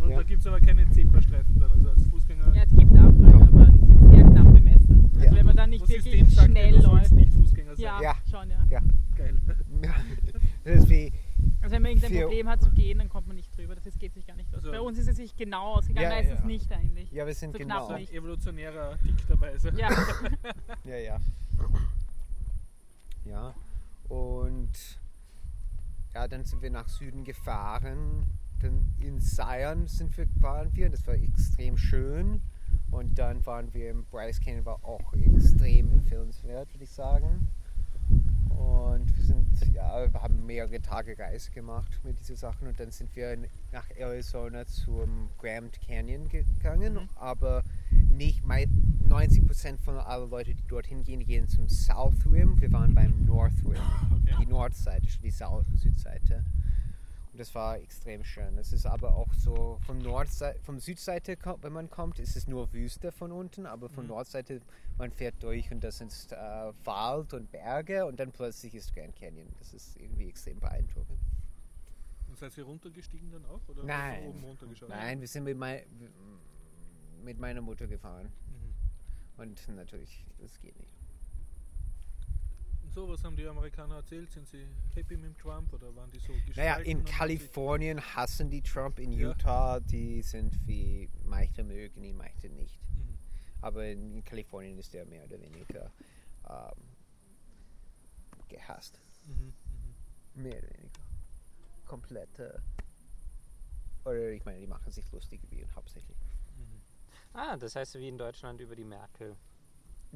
Und 0.00 0.10
Ja. 0.10 0.16
da 0.18 0.22
gibt 0.22 0.40
es 0.40 0.46
aber 0.46 0.60
keine 0.60 0.88
Zebrastreifen 0.90 1.58
dann, 1.58 1.70
also 1.72 1.88
als 1.90 2.02
Fußgänger. 2.06 2.54
Ja, 2.54 2.62
es 2.62 2.70
gibt 2.76 2.92
auch 2.92 3.12
welche, 3.18 3.36
aber 3.36 3.66
die 3.66 3.86
sind 3.86 4.10
sehr 4.10 4.24
knapp 4.24 4.52
bemessen. 4.54 5.10
Also 5.14 5.26
Ja. 5.26 5.34
wenn 5.34 5.46
man 5.46 5.56
da 5.56 5.66
nicht 5.66 5.82
das 5.82 5.88
wirklich 5.90 6.12
System 6.12 6.28
sagt, 6.30 6.50
schnell 6.50 6.74
ja, 6.74 6.80
läuft. 6.82 7.12
nicht 7.12 7.32
Fußgänger 7.34 7.76
sein. 7.76 7.84
Ja, 7.84 8.00
Ja. 8.02 8.14
schon, 8.30 8.50
ja. 8.50 8.56
Ja, 8.70 8.80
Geil. 9.16 9.34
ja. 9.84 9.90
Das 10.64 10.76
ist 10.82 10.90
wie, 10.90 11.12
Also 11.62 11.74
wenn 11.74 11.82
man 11.82 11.92
irgendein 11.92 12.22
Problem 12.22 12.48
hat 12.48 12.62
zu 12.62 12.70
gehen, 12.70 12.98
dann 12.98 13.08
kommt 13.08 13.26
man 13.26 13.36
nicht 13.36 13.56
drüber. 13.56 13.74
Das 13.74 13.86
ist, 13.86 13.98
geht 13.98 14.14
sich 14.14 14.26
gar 14.26 14.36
nicht 14.36 14.48
aus. 14.50 14.56
Also- 14.60 14.70
Bei 14.70 14.80
uns 14.80 14.98
ist 14.98 15.08
es 15.08 15.16
sich 15.16 15.34
genau 15.36 15.74
ausgegangen, 15.74 16.04
Ja, 16.04 16.10
da 16.10 16.18
ist 16.20 16.30
es 16.32 16.38
ja. 16.40 16.46
nicht 16.46 16.72
eigentlich. 16.72 17.10
ja, 17.12 17.26
wir 17.26 17.34
sind 17.34 17.52
So 17.52 17.58
genau. 17.58 17.78
knapp 17.86 17.90
Ein 17.96 18.00
nicht. 18.02 18.12
evolutionärer 18.12 18.98
Tick 18.98 19.26
dabei. 19.28 19.58
So. 19.58 19.68
Ja, 19.70 19.88
Ja, 20.84 20.96
ja. 20.96 21.20
Ja, 23.24 23.54
und 24.08 24.70
ja, 26.14 26.28
dann 26.28 26.44
sind 26.44 26.62
wir 26.62 26.70
nach 26.70 26.88
Süden 26.88 27.24
gefahren. 27.24 28.24
Dann 28.60 28.94
in 29.00 29.20
Zion 29.20 29.86
sind 29.86 30.16
wir, 30.16 30.26
waren 30.40 30.74
wir, 30.74 30.88
das 30.88 31.06
war 31.06 31.14
extrem 31.14 31.76
schön. 31.76 32.40
Und 32.90 33.18
dann 33.18 33.44
waren 33.44 33.74
wir 33.74 33.90
im 33.90 34.04
Bryce 34.04 34.40
Canyon, 34.40 34.64
war 34.64 34.82
auch 34.84 35.12
extrem 35.12 35.90
empfehlenswert, 35.92 36.72
würde 36.72 36.84
ich 36.84 36.90
sagen. 36.90 37.48
Und 38.56 39.14
wir 39.16 39.24
sind, 39.24 39.74
ja, 39.74 40.10
wir 40.12 40.22
haben 40.22 40.46
mehrere 40.46 40.80
Tage 40.80 41.18
Reise 41.18 41.50
gemacht 41.50 42.00
mit 42.04 42.18
diesen 42.20 42.36
Sachen 42.36 42.66
und 42.68 42.78
dann 42.80 42.90
sind 42.90 43.14
wir 43.14 43.36
nach 43.72 43.88
Arizona 43.96 44.64
zum 44.66 45.28
Grand 45.38 45.78
Canyon 45.80 46.28
gegangen, 46.28 46.94
Mhm. 46.94 47.08
aber 47.16 47.62
nicht, 47.90 48.44
mei- 48.46 48.68
90% 49.08 49.80
von 49.80 49.96
allen 49.98 50.30
Leuten, 50.30 50.56
die 50.56 50.66
dorthin 50.66 51.04
gehen, 51.04 51.24
gehen 51.24 51.48
zum 51.48 51.68
South 51.68 52.26
Rim. 52.30 52.60
Wir 52.60 52.72
waren 52.72 52.94
beim 52.94 53.24
North 53.24 53.52
Rim, 53.64 53.74
Okay. 54.24 54.34
die 54.40 54.46
Nordseite, 54.46 55.06
die 55.22 55.30
Südseite. 55.78 56.44
Und 57.36 57.40
das 57.40 57.54
war 57.54 57.76
extrem 57.78 58.24
schön. 58.24 58.56
Es 58.56 58.72
ist 58.72 58.86
aber 58.86 59.14
auch 59.14 59.30
so 59.34 59.78
von 59.84 59.98
Nordseite, 59.98 60.58
vom 60.60 60.78
Südseite, 60.80 61.36
wenn 61.60 61.72
man 61.74 61.90
kommt, 61.90 62.18
ist 62.18 62.34
es 62.34 62.46
nur 62.48 62.72
Wüste 62.72 63.12
von 63.12 63.30
unten, 63.30 63.66
aber 63.66 63.90
von 63.90 64.04
Mhm. 64.04 64.08
Nordseite, 64.08 64.62
man 64.96 65.10
fährt 65.12 65.42
durch 65.42 65.70
und 65.70 65.84
das 65.84 66.00
ist 66.00 66.32
äh, 66.32 66.36
Wald 66.84 67.34
und 67.34 67.52
Berge 67.52 68.06
und 68.06 68.18
dann 68.18 68.32
plötzlich 68.32 68.74
ist 68.74 68.94
Grand 68.94 69.14
Canyon. 69.16 69.48
Das 69.58 69.74
ist 69.74 69.98
irgendwie 69.98 70.30
extrem 70.30 70.58
beeindruckend. 70.60 71.18
Und 72.28 72.38
seid 72.38 72.56
ihr 72.56 72.64
runtergestiegen 72.64 73.30
dann 73.30 73.44
auch? 73.44 73.60
Oder 73.68 73.84
Nein. 73.84 74.28
Oben 74.28 74.42
runtergeschaut? 74.44 74.88
Nein, 74.88 75.20
wir 75.20 75.28
sind 75.28 75.44
mit, 75.44 75.58
mei 75.58 75.84
mit 77.22 77.38
meiner 77.38 77.60
Mutter 77.60 77.86
gefahren 77.86 78.32
Mhm. 78.48 79.42
und 79.42 79.68
natürlich, 79.76 80.24
das 80.38 80.58
geht 80.58 80.74
nicht. 80.78 80.95
So, 82.96 83.06
was 83.06 83.22
haben 83.24 83.36
die 83.36 83.46
Amerikaner 83.46 83.96
erzählt? 83.96 84.30
Sind 84.30 84.48
sie 84.48 84.66
happy 84.94 85.18
mit 85.18 85.26
dem 85.26 85.36
Trump 85.36 85.70
oder 85.74 85.94
waren 85.94 86.10
die 86.10 86.18
so? 86.18 86.32
Naja, 86.54 86.76
in 86.76 87.04
Kalifornien 87.04 88.00
hassen 88.00 88.48
die 88.48 88.62
Trump, 88.62 88.98
in 88.98 89.12
Ja. 89.12 89.28
Utah, 89.28 89.80
die 89.80 90.22
sind 90.22 90.66
wie 90.66 91.10
Meichte 91.22 91.62
mögen 91.62 92.02
ihn, 92.02 92.16
Meichte 92.16 92.48
nicht. 92.48 92.80
Mhm. 92.94 93.18
Aber 93.60 93.84
in 93.86 94.24
Kalifornien 94.24 94.78
ist 94.78 94.94
er 94.94 95.04
mehr 95.04 95.24
oder 95.24 95.38
weniger 95.38 95.92
ähm, 96.48 96.88
gehasst. 98.48 98.98
Mhm. 99.26 99.52
Mhm. 100.34 100.42
Mehr 100.42 100.56
oder 100.56 100.70
weniger. 100.70 101.00
Komplette. 101.84 102.62
Oder 104.06 104.30
ich 104.30 104.44
meine, 104.46 104.58
die 104.58 104.66
machen 104.66 104.90
sich 104.90 105.12
lustig 105.12 105.42
über 105.42 105.52
ihn 105.52 105.74
hauptsächlich. 105.74 106.16
Mhm. 106.56 106.80
Ah, 107.34 107.58
das 107.58 107.76
heißt 107.76 107.96
wie 107.96 108.08
in 108.08 108.16
Deutschland 108.16 108.58
über 108.62 108.74
die 108.74 108.84
Merkel. 108.84 109.36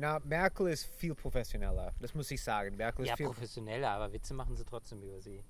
Na, 0.00 0.18
Merkel 0.20 0.68
ist 0.68 0.86
viel 0.86 1.14
professioneller, 1.14 1.92
das 2.00 2.14
muss 2.14 2.30
ich 2.30 2.42
sagen. 2.42 2.74
Merkel 2.74 3.04
ist 3.04 3.10
Ja, 3.10 3.16
viel. 3.16 3.26
professioneller, 3.26 3.90
aber 3.90 4.10
Witze 4.14 4.32
machen 4.32 4.56
sie 4.56 4.64
trotzdem 4.64 5.02
über 5.02 5.20
sie. 5.20 5.44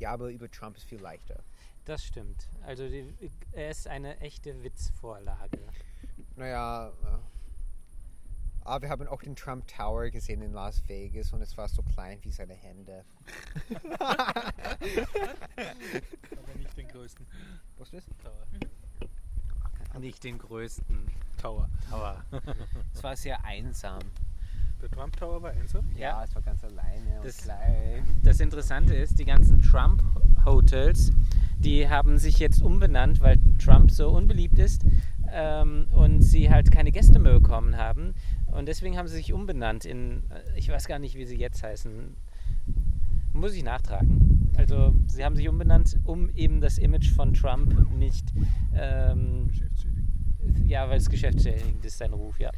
Ja, 0.00 0.10
aber 0.10 0.28
über 0.28 0.50
Trump 0.50 0.76
ist 0.76 0.86
viel 0.86 1.00
leichter. 1.00 1.44
Das 1.84 2.04
stimmt. 2.04 2.48
Also 2.62 2.88
die, 2.88 3.14
er 3.52 3.70
ist 3.70 3.86
eine 3.86 4.18
echte 4.18 4.60
Witzvorlage. 4.64 5.60
Naja, 6.34 6.88
äh, 6.88 6.92
aber 8.64 8.82
wir 8.82 8.90
haben 8.90 9.06
auch 9.06 9.22
den 9.22 9.36
Trump 9.36 9.68
Tower 9.68 10.10
gesehen 10.10 10.42
in 10.42 10.52
Las 10.52 10.82
Vegas 10.88 11.32
und 11.32 11.42
es 11.42 11.56
war 11.56 11.68
so 11.68 11.82
klein 11.82 12.18
wie 12.22 12.32
seine 12.32 12.54
Hände. 12.54 13.04
Aber 13.98 14.52
nicht 16.56 16.76
den 16.76 16.88
größten 16.88 17.24
Was 17.78 17.92
ist 17.92 18.08
das? 18.10 18.18
Tower. 18.18 18.46
Nicht 20.00 20.24
den 20.24 20.38
größten 20.38 21.06
Tower. 21.42 21.68
Tower. 21.90 22.16
Es 22.94 23.02
war 23.02 23.16
sehr 23.16 23.44
einsam. 23.44 23.98
Der 24.80 24.90
Trump 24.90 25.16
Tower 25.16 25.42
war 25.42 25.50
einsam. 25.50 25.84
Ja. 25.96 26.22
es 26.24 26.34
war 26.34 26.42
ganz 26.42 26.62
alleine 26.64 27.20
Das- 27.22 27.38
und 27.38 27.44
klein. 27.44 28.02
Das 28.22 28.40
Interessante 28.40 28.94
ist, 28.94 29.18
die 29.18 29.24
ganzen 29.24 29.60
Trump-Hotels, 29.60 31.12
die 31.58 31.88
haben 31.88 32.18
sich 32.18 32.38
jetzt 32.38 32.62
umbenannt, 32.62 33.20
weil 33.20 33.38
Trump 33.58 33.90
so 33.90 34.08
unbeliebt 34.10 34.58
ist 34.58 34.84
ähm, 35.30 35.86
und 35.92 36.22
sie 36.22 36.50
halt 36.50 36.70
keine 36.70 36.90
Gäste 36.92 37.18
mehr 37.18 37.34
bekommen 37.34 37.76
haben. 37.76 38.14
Und 38.46 38.66
deswegen 38.66 38.96
haben 38.98 39.08
sie 39.08 39.16
sich 39.16 39.32
umbenannt 39.32 39.84
in, 39.84 40.22
äh, 40.30 40.58
ich 40.58 40.68
weiß 40.68 40.86
gar 40.86 40.98
nicht, 40.98 41.16
wie 41.16 41.24
sie 41.24 41.36
jetzt 41.38 41.62
heißen. 41.62 42.14
Muss 43.32 43.54
ich 43.54 43.64
nachtragen. 43.64 44.52
Also 44.58 44.94
sie 45.06 45.24
haben 45.24 45.36
sich 45.36 45.48
umbenannt, 45.48 45.98
um 46.04 46.28
eben 46.30 46.60
das 46.60 46.76
Image 46.78 47.10
von 47.10 47.32
Trump 47.32 47.90
nicht, 47.92 48.32
ähm. 48.74 49.48
Ja, 50.66 50.88
weil 50.88 50.98
es 50.98 51.08
geschäftsschädigend 51.08 51.84
ist, 51.84 51.98
sein 51.98 52.12
Ruf, 52.12 52.38
ja. 52.38 52.50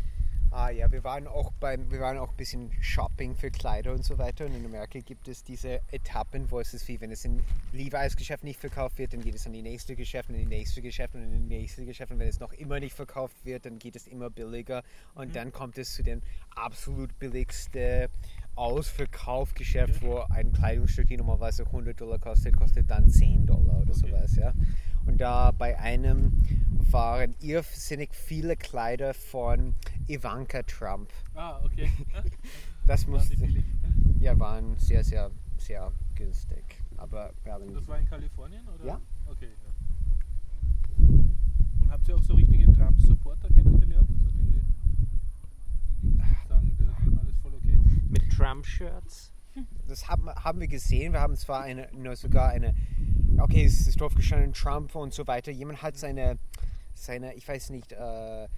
Ah 0.51 0.71
ja, 0.71 0.93
wir 0.93 1.03
waren 1.03 1.27
auch 1.27 1.51
beim, 1.59 1.91
wir 1.91 1.99
waren 1.99 2.17
auch 2.17 2.31
ein 2.31 2.37
bisschen 2.37 2.71
Shopping 2.81 3.35
für 3.35 3.51
Kleider 3.51 3.93
und 3.93 4.05
so 4.05 4.19
weiter. 4.19 4.47
Und 4.47 4.55
in 4.55 4.65
Amerika 4.65 5.01
gibt 5.01 5.27
es 5.27 5.43
diese 5.43 5.81
Etappen, 5.91 6.49
wo 6.49 6.61
es 6.61 6.73
ist 6.73 6.87
wie, 6.87 7.01
wenn 7.01 7.11
es 7.11 7.25
in 7.25 7.43
Levi's 7.73 8.15
Geschäft 8.15 8.45
nicht 8.45 8.61
verkauft 8.61 8.99
wird, 8.99 9.15
dann 9.15 9.21
geht 9.21 9.35
es 9.35 9.47
an 9.47 9.53
die 9.53 9.63
nächste 9.63 9.97
Geschäft 9.97 10.29
und 10.29 10.37
in 10.37 10.43
die 10.43 10.57
nächste 10.57 10.81
Geschäft 10.81 11.17
und 11.17 11.25
in 11.25 11.33
die 11.49 11.57
nächste 11.59 11.85
Geschäft. 11.85 12.13
Und 12.13 12.21
wenn 12.21 12.29
es 12.29 12.39
noch 12.39 12.53
immer 12.53 12.79
nicht 12.79 12.95
verkauft 12.95 13.35
wird, 13.45 13.67
dann 13.67 13.81
geht 13.81 13.97
es 13.97 14.07
immer 14.07 14.31
billiger. 14.31 14.85
Und 15.17 15.35
dann 15.35 15.51
kommt 15.51 15.77
es 15.77 15.93
zu 15.93 16.05
dem 16.05 16.23
absolut 16.55 17.19
billigsten 17.19 18.07
Ausverkaufsgeschäft, 18.55 20.03
wo 20.03 20.19
ein 20.31 20.53
Kleidungsstück, 20.53 21.09
die 21.09 21.17
normalerweise 21.17 21.65
100 21.65 22.01
Dollar 22.01 22.21
kostet, 22.21 22.57
kostet 22.57 22.89
dann 22.89 23.11
10 23.11 23.47
Dollar 23.47 23.81
oder 23.81 23.91
Okay. 23.91 24.09
sowas. 24.09 24.37
Ja? 24.37 24.53
Und 25.07 25.21
da 25.21 25.51
bei 25.51 25.79
einem 25.79 26.33
waren 26.91 27.35
irrsinnig 27.41 28.15
viele 28.15 28.57
Kleider 28.57 29.15
von 29.15 29.75
Ivanka 30.09 30.63
Trump. 30.63 31.13
Ah, 31.35 31.61
okay. 31.65 31.91
Das 32.87 33.07
musste, 33.07 33.35
ja, 34.21 34.39
waren 34.39 34.77
sehr, 34.77 35.03
sehr, 35.03 35.31
sehr 35.57 35.91
günstig. 36.15 36.63
Aber 36.99 37.33
wir 37.43 37.55
haben 37.55 37.73
Das 37.73 37.89
war 37.89 37.99
in 37.99 38.07
Kalifornien, 38.07 38.69
oder? 38.69 38.85
Ja. 38.85 39.01
Okay, 39.27 39.49
ja. 39.49 41.05
Und 41.81 41.91
habt 41.91 42.07
ihr 42.07 42.15
auch 42.15 42.23
so 42.23 42.35
richtige 42.35 42.71
Trump-Supporter 42.73 43.49
kennengelernt? 43.49 44.09
Also 44.11 44.29
die, 44.33 44.61
die, 46.03 46.11
die 46.13 46.49
sagen, 46.49 46.77
das 46.79 47.19
alles 47.19 47.39
voll 47.39 47.55
okay. 47.55 47.81
Mit 48.11 48.31
Trump-Shirts. 48.31 49.34
Das 49.87 50.09
haben, 50.09 50.29
haben 50.29 50.61
wir 50.61 50.69
gesehen. 50.69 51.13
Wir 51.13 51.21
haben 51.21 51.37
zwar 51.37 51.63
eine, 51.63 51.89
nur 51.93 52.17
sogar 52.17 52.51
eine, 52.51 52.75
okay, 53.39 53.65
es 53.65 53.87
ist 53.87 54.01
drauf 54.01 54.15
gestanden, 54.15 54.53
Trump 54.53 54.95
und 54.95 55.13
so 55.13 55.27
weiter. 55.27 55.53
Jemand 55.53 55.83
hat 55.83 55.97
seine, 55.97 56.39
seine 56.95 57.35
ich 57.35 57.47
weiß 57.47 57.71
nicht, 57.71 57.93
äh, 57.93 58.49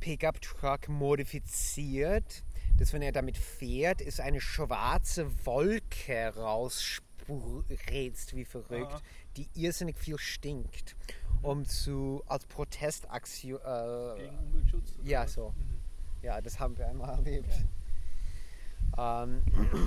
Pickup-Truck 0.00 0.88
modifiziert. 0.88 2.44
Dass, 2.78 2.92
wenn 2.92 3.00
er 3.00 3.12
damit 3.12 3.38
fährt, 3.38 4.02
ist 4.02 4.20
eine 4.20 4.40
schwarze 4.40 5.26
Wolke 5.46 6.34
rausspritzt 6.36 8.36
wie 8.36 8.44
verrückt, 8.44 8.92
Aha. 8.92 9.00
die 9.38 9.48
irrsinnig 9.54 9.98
viel 9.98 10.18
stinkt. 10.18 10.94
Um 11.42 11.64
zu, 11.64 12.22
als 12.26 12.44
Protestaktion, 12.46 13.60
äh, 13.60 14.22
Gegen 14.22 14.38
Umweltschutz? 14.38 14.94
ja, 15.04 15.26
so. 15.26 15.54
Mhm. 15.56 15.76
Ja, 16.22 16.40
das 16.40 16.58
haben 16.58 16.76
wir 16.76 16.88
einmal 16.88 17.10
erlebt. 17.18 17.52
Ähm, 18.96 19.42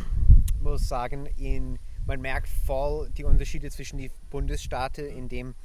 muss 0.61 0.87
sagen, 0.87 1.25
in, 1.37 1.79
man 2.05 2.21
merkt 2.21 2.47
voll 2.49 3.09
die 3.11 3.23
Unterschiede 3.23 3.69
zwischen 3.69 3.97
den 3.97 4.11
Bundesstaaten, 4.29 5.05
in 5.05 5.29
dem 5.29 5.55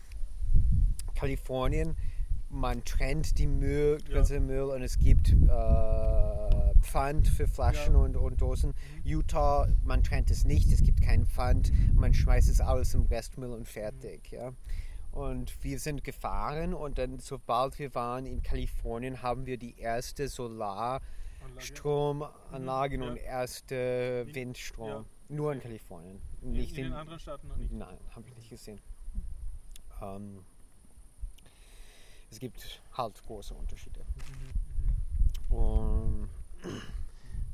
Kalifornien 1.14 1.96
man 2.54 2.84
trennt 2.84 3.38
die 3.38 3.46
Müll, 3.46 3.98
Ja. 4.08 4.14
ganze 4.16 4.38
Müll 4.40 4.62
und 4.70 4.82
es 4.82 4.96
gibt 4.98 5.30
äh, 5.32 6.74
Pfand 6.82 7.28
für 7.28 7.48
Flaschen 7.48 7.94
Ja. 7.94 8.00
und, 8.00 8.16
und 8.16 8.40
Dosen. 8.40 8.74
Utah, 9.02 9.66
man 9.84 10.02
trennt 10.02 10.30
es 10.30 10.44
nicht, 10.44 10.70
es 10.72 10.82
gibt 10.82 11.02
keinen 11.02 11.26
Pfand, 11.26 11.72
man 11.94 12.14
schmeißt 12.14 12.48
es 12.48 12.60
alles 12.60 12.94
im 12.94 13.02
Restmüll 13.06 13.50
und 13.50 13.66
fertig. 13.66 14.30
Ja. 14.30 14.52
Und 15.10 15.52
wir 15.64 15.78
sind 15.78 16.04
gefahren 16.04 16.74
und 16.74 16.98
dann, 16.98 17.18
sobald 17.18 17.78
wir 17.78 17.94
waren 17.94 18.26
in 18.26 18.42
Kalifornien, 18.42 19.22
haben 19.22 19.46
wir 19.46 19.58
die 19.58 19.78
erste 19.78 20.28
Solarstromanlagen 20.28 21.06
Mhm, 21.52 23.02
ja. 23.02 23.10
und 23.10 23.16
erste 23.16 24.26
Windstrom. 24.32 24.88
Ja. 24.88 25.04
Nur 25.28 25.52
in 25.52 25.60
Kalifornien. 25.60 26.20
In, 26.42 26.52
Nicht 26.52 26.72
in 26.76 26.84
in, 26.86 26.90
den 26.90 26.98
anderen 26.98 27.18
Staaten 27.18 27.48
noch 27.48 27.56
nicht. 27.56 27.72
Nein, 27.72 27.98
habe 28.14 28.28
ich 28.28 28.36
nicht 28.36 28.50
gesehen. 28.50 28.80
Ähm, 30.02 30.44
es 32.30 32.38
gibt 32.38 32.82
halt 32.92 33.22
große 33.22 33.54
Unterschiede. 33.54 34.04
Mhm, 35.50 35.56
Und 35.56 36.28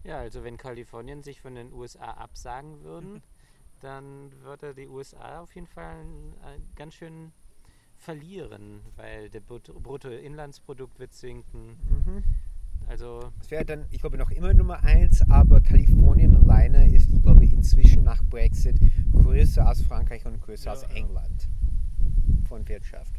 Ja, 0.04 0.18
also 0.20 0.42
wenn 0.42 0.56
Kalifornien 0.56 1.22
sich 1.22 1.40
von 1.40 1.54
den 1.54 1.72
USA 1.72 2.12
absagen 2.12 2.82
würden, 2.82 3.22
dann 3.80 4.32
würde 4.42 4.74
die 4.74 4.88
USA 4.88 5.40
auf 5.40 5.54
jeden 5.54 5.66
Fall 5.66 6.04
ganz 6.74 6.94
schön 6.94 7.32
verlieren, 7.96 8.80
weil 8.96 9.28
der 9.30 9.40
Brut- 9.40 9.72
Bruttoinlandsprodukt 9.74 10.98
wird 10.98 11.12
sinken. 11.12 11.78
mhm. 12.06 12.24
Also 12.90 13.30
es 13.40 13.48
wäre 13.52 13.64
dann, 13.64 13.84
ich 13.90 14.00
glaube, 14.00 14.18
noch 14.18 14.32
immer 14.32 14.52
Nummer 14.52 14.82
eins, 14.82 15.22
aber 15.30 15.60
Kalifornien 15.60 16.34
alleine 16.34 16.92
ist, 16.92 17.08
ich 17.12 17.22
glaube, 17.22 17.44
inzwischen 17.44 18.02
nach 18.02 18.20
Brexit 18.24 18.80
größer 19.12 19.64
als 19.64 19.80
Frankreich 19.82 20.26
und 20.26 20.40
größer 20.40 20.64
Ja, 20.66 20.72
als 20.72 20.82
ja. 20.82 20.88
England 20.96 21.48
von 22.48 22.68
Wirtschaft. 22.68 23.14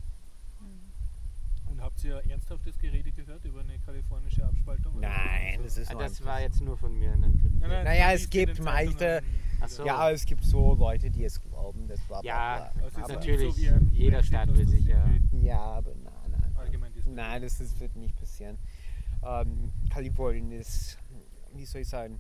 Und 1.67 1.81
habt 1.81 2.03
ihr 2.03 2.21
ernsthaftes 2.29 2.77
Gerede 2.77 3.13
gehört 3.13 3.45
über 3.45 3.61
eine 3.61 3.79
kalifornische 3.79 4.45
Abspaltung? 4.45 4.99
Nein, 4.99 5.61
das 5.63 5.77
ist 5.77 5.89
ah, 5.89 5.93
nur 5.93 6.01
das 6.03 6.25
war 6.25 6.41
jetzt 6.41 6.59
nur 6.61 6.75
von 6.75 6.93
mir. 6.99 7.13
Ein 7.13 7.21
Nein, 7.21 7.69
nein, 7.69 7.83
Naja, 7.85 8.11
es 8.11 8.29
gibt 8.29 8.59
Ach 8.59 9.69
so. 9.69 9.85
Ja, 9.85 10.11
es 10.11 10.25
gibt 10.25 10.43
so 10.43 10.73
Leute, 10.73 11.09
die 11.09 11.23
es 11.23 11.39
glauben, 11.41 11.87
das 11.87 12.01
bla 12.01 12.19
bla 12.19 12.27
Ja, 12.27 12.57
bla. 12.57 12.71
Aber 12.77 12.87
es 12.87 12.93
ist 12.93 12.97
Aber- 12.97 13.07
nicht 13.07 13.19
Natürlich, 13.19 13.55
so 13.55 13.85
jeder 13.93 14.21
Staat 14.21 14.57
will 14.57 14.67
sich 14.67 14.85
ja- 14.85 15.05
Ja, 15.31 15.59
aber 15.61 15.91
nein, 15.95 16.11
nein. 16.29 16.41
nein. 16.41 16.55
Allgemein. 16.57 16.91
Nein, 17.05 17.41
das, 17.41 17.57
das 17.57 17.79
wird 17.79 17.95
nicht 17.95 18.17
passieren. 18.17 18.57
Ähm, 19.23 19.71
Kalifornien 19.89 20.51
ist, 20.51 20.97
wie 21.53 21.65
soll 21.65 21.81
ich 21.81 21.89
sagen, 21.89 22.19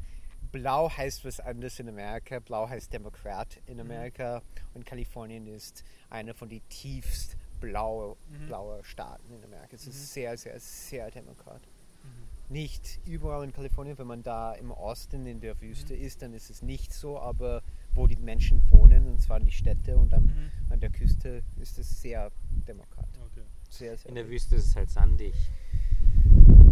blau 0.51 0.89
heißt 0.89 1.23
was 1.25 1.39
anderes 1.39 1.79
in 1.79 1.89
Amerika. 1.89 2.39
Blau 2.39 2.67
heißt 2.69 2.91
Demokrat 2.93 3.59
in 3.65 3.79
Amerika. 3.79 4.41
Und 4.73 4.85
Kalifornien 4.85 5.47
ist 5.47 5.83
einer 6.09 6.33
von 6.33 6.49
den 6.49 6.61
tiefst 6.69 7.37
blaue, 7.59 8.15
Mhm. 8.29 8.47
blaue 8.47 8.83
Staaten 8.83 9.33
in 9.33 9.43
Amerika. 9.43 9.75
Es 9.75 9.85
Mhm. 9.85 9.91
ist 9.91 10.13
sehr, 10.13 10.37
sehr, 10.37 10.59
sehr 10.59 11.09
Demokrat. 11.11 11.61
Mhm. 12.03 12.53
Nicht 12.53 12.99
überall 13.05 13.43
in 13.45 13.53
Kalifornien, 13.53 13.97
wenn 13.97 14.07
man 14.07 14.23
da 14.23 14.53
im 14.53 14.71
Osten 14.71 15.25
in 15.25 15.39
der 15.39 15.59
Wüste 15.61 15.93
Mhm. 15.95 16.01
ist, 16.01 16.21
dann 16.21 16.33
ist 16.33 16.49
es 16.49 16.61
nicht 16.61 16.91
so, 16.93 17.19
aber 17.19 17.61
wo 17.93 18.07
die 18.07 18.15
Menschen 18.17 18.61
wohnen, 18.71 19.07
und 19.07 19.21
zwar 19.21 19.37
in 19.39 19.45
die 19.45 19.51
Städte 19.51 19.97
und 19.97 20.13
am, 20.13 20.23
Mhm. 20.25 20.51
an 20.69 20.79
der 20.79 20.89
Küste, 20.89 21.43
ist 21.57 21.77
es 21.79 22.01
sehr 22.01 22.31
demokrat. 22.67 23.07
Okay. 23.31 23.43
Sehr, 23.69 23.97
sehr 23.97 24.09
In 24.09 24.15
der. 24.15 24.27
Wüste 24.27 24.55
ist 24.55 24.67
es 24.67 24.75
halt 24.75 24.89
sandig. 24.89 25.33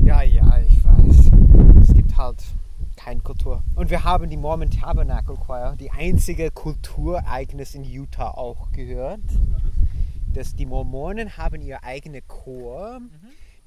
Ja, 0.10 0.24
ja, 0.24 0.60
ich 0.68 0.84
weiß. 0.84 1.32
Es 1.88 1.94
gibt 1.94 2.18
halt 2.18 2.44
keine 2.96 3.22
Kultur. 3.22 3.62
Und 3.76 3.92
wir 3.92 4.04
haben 4.04 4.28
die 4.28 4.38
Mormon 4.38 4.72
Tabernacle 4.72 5.36
Choir, 5.36 5.76
die 5.80 5.92
einzige 5.92 6.50
Kulturereignis 6.50 7.76
in 7.76 7.84
Utah 7.84 8.32
auch 8.32 8.72
gehört. 8.72 9.20
Dass 10.34 10.56
die 10.56 10.66
Mormonen 10.66 11.38
haben 11.38 11.62
ihr 11.62 11.84
eigene 11.84 12.24
Chor, 12.24 13.00
Mhm. 13.02 13.10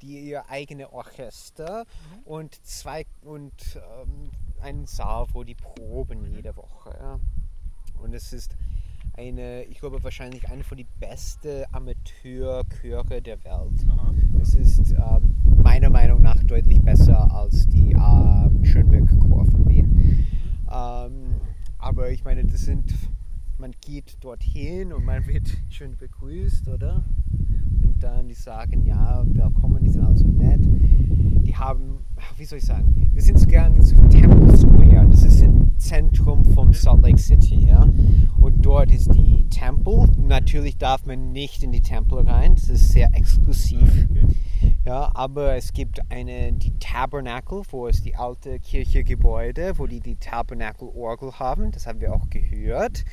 die 0.02 0.18
ihr 0.30 0.50
eigene 0.50 0.92
Orchester 0.92 1.84
und 2.24 2.54
zwei 2.66 3.06
und 3.22 3.52
ähm, 3.76 4.30
einen 4.60 4.86
Saal, 4.86 5.26
wo 5.34 5.44
die 5.44 5.54
proben 5.54 6.24
jede 6.34 6.56
Woche. 6.56 6.96
Ja. 7.00 7.20
Und 8.02 8.14
es 8.14 8.32
ist 8.32 8.56
eine, 9.14 9.64
ich 9.64 9.78
glaube 9.78 10.02
wahrscheinlich 10.02 10.48
eine 10.48 10.64
von 10.64 10.78
die 10.78 10.86
besten 11.00 11.64
Amateurchöre 11.72 13.20
der 13.20 13.42
Welt. 13.44 13.86
Aha. 13.88 14.14
Es 14.40 14.54
ist 14.54 14.92
ähm, 14.92 15.34
meiner 15.62 15.90
Meinung 15.90 16.22
nach 16.22 16.42
deutlich 16.44 16.80
besser 16.80 17.30
als 17.32 17.66
die 17.68 17.92
ähm, 17.92 18.64
Schönberg-Chor 18.64 19.44
von 19.44 19.68
Wien. 19.68 20.26
Ähm, 20.72 21.34
aber 21.78 22.10
ich 22.10 22.24
meine, 22.24 22.44
das 22.44 22.62
sind, 22.62 22.94
man 23.58 23.72
geht 23.80 24.16
dorthin 24.20 24.92
und 24.92 25.04
man 25.04 25.26
wird 25.26 25.48
schön 25.68 25.96
begrüßt, 25.96 26.68
oder? 26.68 27.04
Und 27.82 27.96
dann 28.00 28.28
die 28.28 28.34
sagen, 28.34 28.86
ja, 28.86 29.24
willkommen, 29.26 29.84
die 29.84 29.90
sind 29.90 30.04
alle 30.04 30.16
so 30.16 30.26
nett. 30.26 30.66
Die 31.52 31.58
haben, 31.58 31.98
wie 32.38 32.46
soll 32.46 32.60
ich 32.60 32.64
sagen, 32.64 33.10
wir 33.12 33.20
sind 33.20 33.38
gegangen 33.38 33.82
zu 33.84 33.94
Temple 34.08 34.56
Square, 34.56 35.06
das 35.10 35.22
ist 35.22 35.42
im 35.42 35.78
Zentrum 35.78 36.46
von 36.54 36.72
Salt 36.72 37.02
Lake 37.02 37.18
City, 37.18 37.66
ja. 37.66 37.86
Und 38.38 38.64
dort 38.64 38.90
ist 38.90 39.12
die 39.12 39.46
Tempel. 39.50 40.08
Natürlich 40.16 40.78
darf 40.78 41.04
man 41.04 41.32
nicht 41.32 41.62
in 41.62 41.70
die 41.70 41.82
Tempel 41.82 42.20
rein, 42.20 42.54
das 42.54 42.70
ist 42.70 42.88
sehr 42.92 43.14
exklusiv. 43.14 43.82
Okay. 43.82 44.34
Ja, 44.86 45.10
aber 45.12 45.54
es 45.54 45.74
gibt 45.74 46.00
eine, 46.10 46.54
die 46.54 46.78
Tabernacle, 46.78 47.60
wo 47.70 47.86
es 47.86 48.00
die 48.00 48.16
alte 48.16 48.58
Kirchegebäude, 48.58 49.74
wo 49.76 49.86
die 49.86 50.00
die 50.00 50.16
Tabernacle-Orgel 50.16 51.38
haben. 51.38 51.70
Das 51.70 51.86
haben 51.86 52.00
wir 52.00 52.14
auch 52.14 52.30
gehört. 52.30 53.04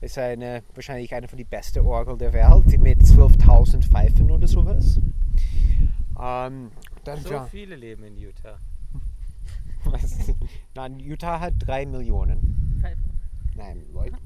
Ist 0.00 0.16
eine, 0.16 0.62
wahrscheinlich 0.76 1.12
eine 1.12 1.26
von 1.26 1.38
die 1.38 1.44
beste 1.44 1.84
Orgel 1.84 2.16
der 2.16 2.32
Welt, 2.34 2.70
die 2.70 2.78
mit 2.78 3.00
12.000 3.00 3.82
Pfeifen 3.82 4.30
oder 4.30 4.46
sowas. 4.46 5.00
Ähm, 6.22 6.70
dann 7.04 7.20
So 7.20 7.30
ja, 7.30 7.44
viele 7.44 7.76
leben 7.76 8.04
in 8.04 8.16
Utah. 8.16 8.58
was, 9.84 10.32
nein, 10.74 10.98
Utah 10.98 11.40
hat 11.40 11.54
drei 11.58 11.86
Millionen. 11.86 12.78
Pfeifen. 12.80 13.10
Nein, 13.56 13.84
Leute. 13.92 14.16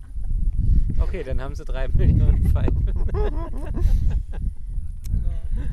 Okay, 0.98 1.22
dann 1.24 1.40
haben 1.40 1.54
sie 1.54 1.64
drei 1.64 1.88
Millionen 1.92 2.48
Pfeifen. 2.48 2.90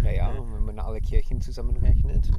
Naja, 0.03 0.31
wenn 0.37 0.63
man 0.63 0.79
alle 0.79 1.01
Kirchen 1.01 1.41
zusammenrechnet. 1.41 2.29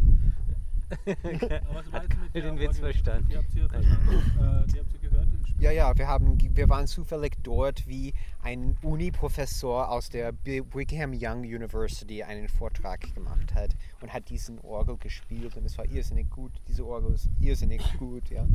Hat 1.92 2.04
den 2.34 2.58
Witz 2.58 2.78
verstanden? 2.78 3.28
Die 3.30 3.36
habt 3.36 3.54
ihr 3.54 3.68
verstanden? 3.68 4.66
äh, 4.66 4.72
die 4.72 4.78
habt 4.80 4.92
ihr 4.94 5.08
gehört? 5.10 5.26
im 5.32 5.46
Spiel? 5.46 5.62
Ja, 5.62 5.70
ja, 5.70 5.96
wir, 5.96 6.08
haben, 6.08 6.38
wir 6.40 6.68
waren 6.68 6.86
zufällig 6.86 7.36
dort, 7.42 7.86
wie 7.86 8.14
ein 8.42 8.76
Uni-Professor 8.82 9.88
aus 9.90 10.08
der 10.08 10.32
Brigham 10.32 11.12
Young 11.14 11.40
University 11.42 12.22
einen 12.22 12.48
Vortrag 12.48 13.14
gemacht 13.14 13.54
hat 13.54 13.76
und 14.00 14.12
hat 14.12 14.28
diesen 14.28 14.58
Orgel 14.60 14.96
gespielt 14.96 15.56
und 15.56 15.64
es 15.64 15.78
war 15.78 15.84
irrsinnig 15.86 16.28
gut. 16.30 16.52
Diese 16.68 16.84
Orgel 16.84 17.14
ist 17.14 17.28
irrsinnig 17.40 17.82
gut, 17.98 18.28
ja. 18.30 18.46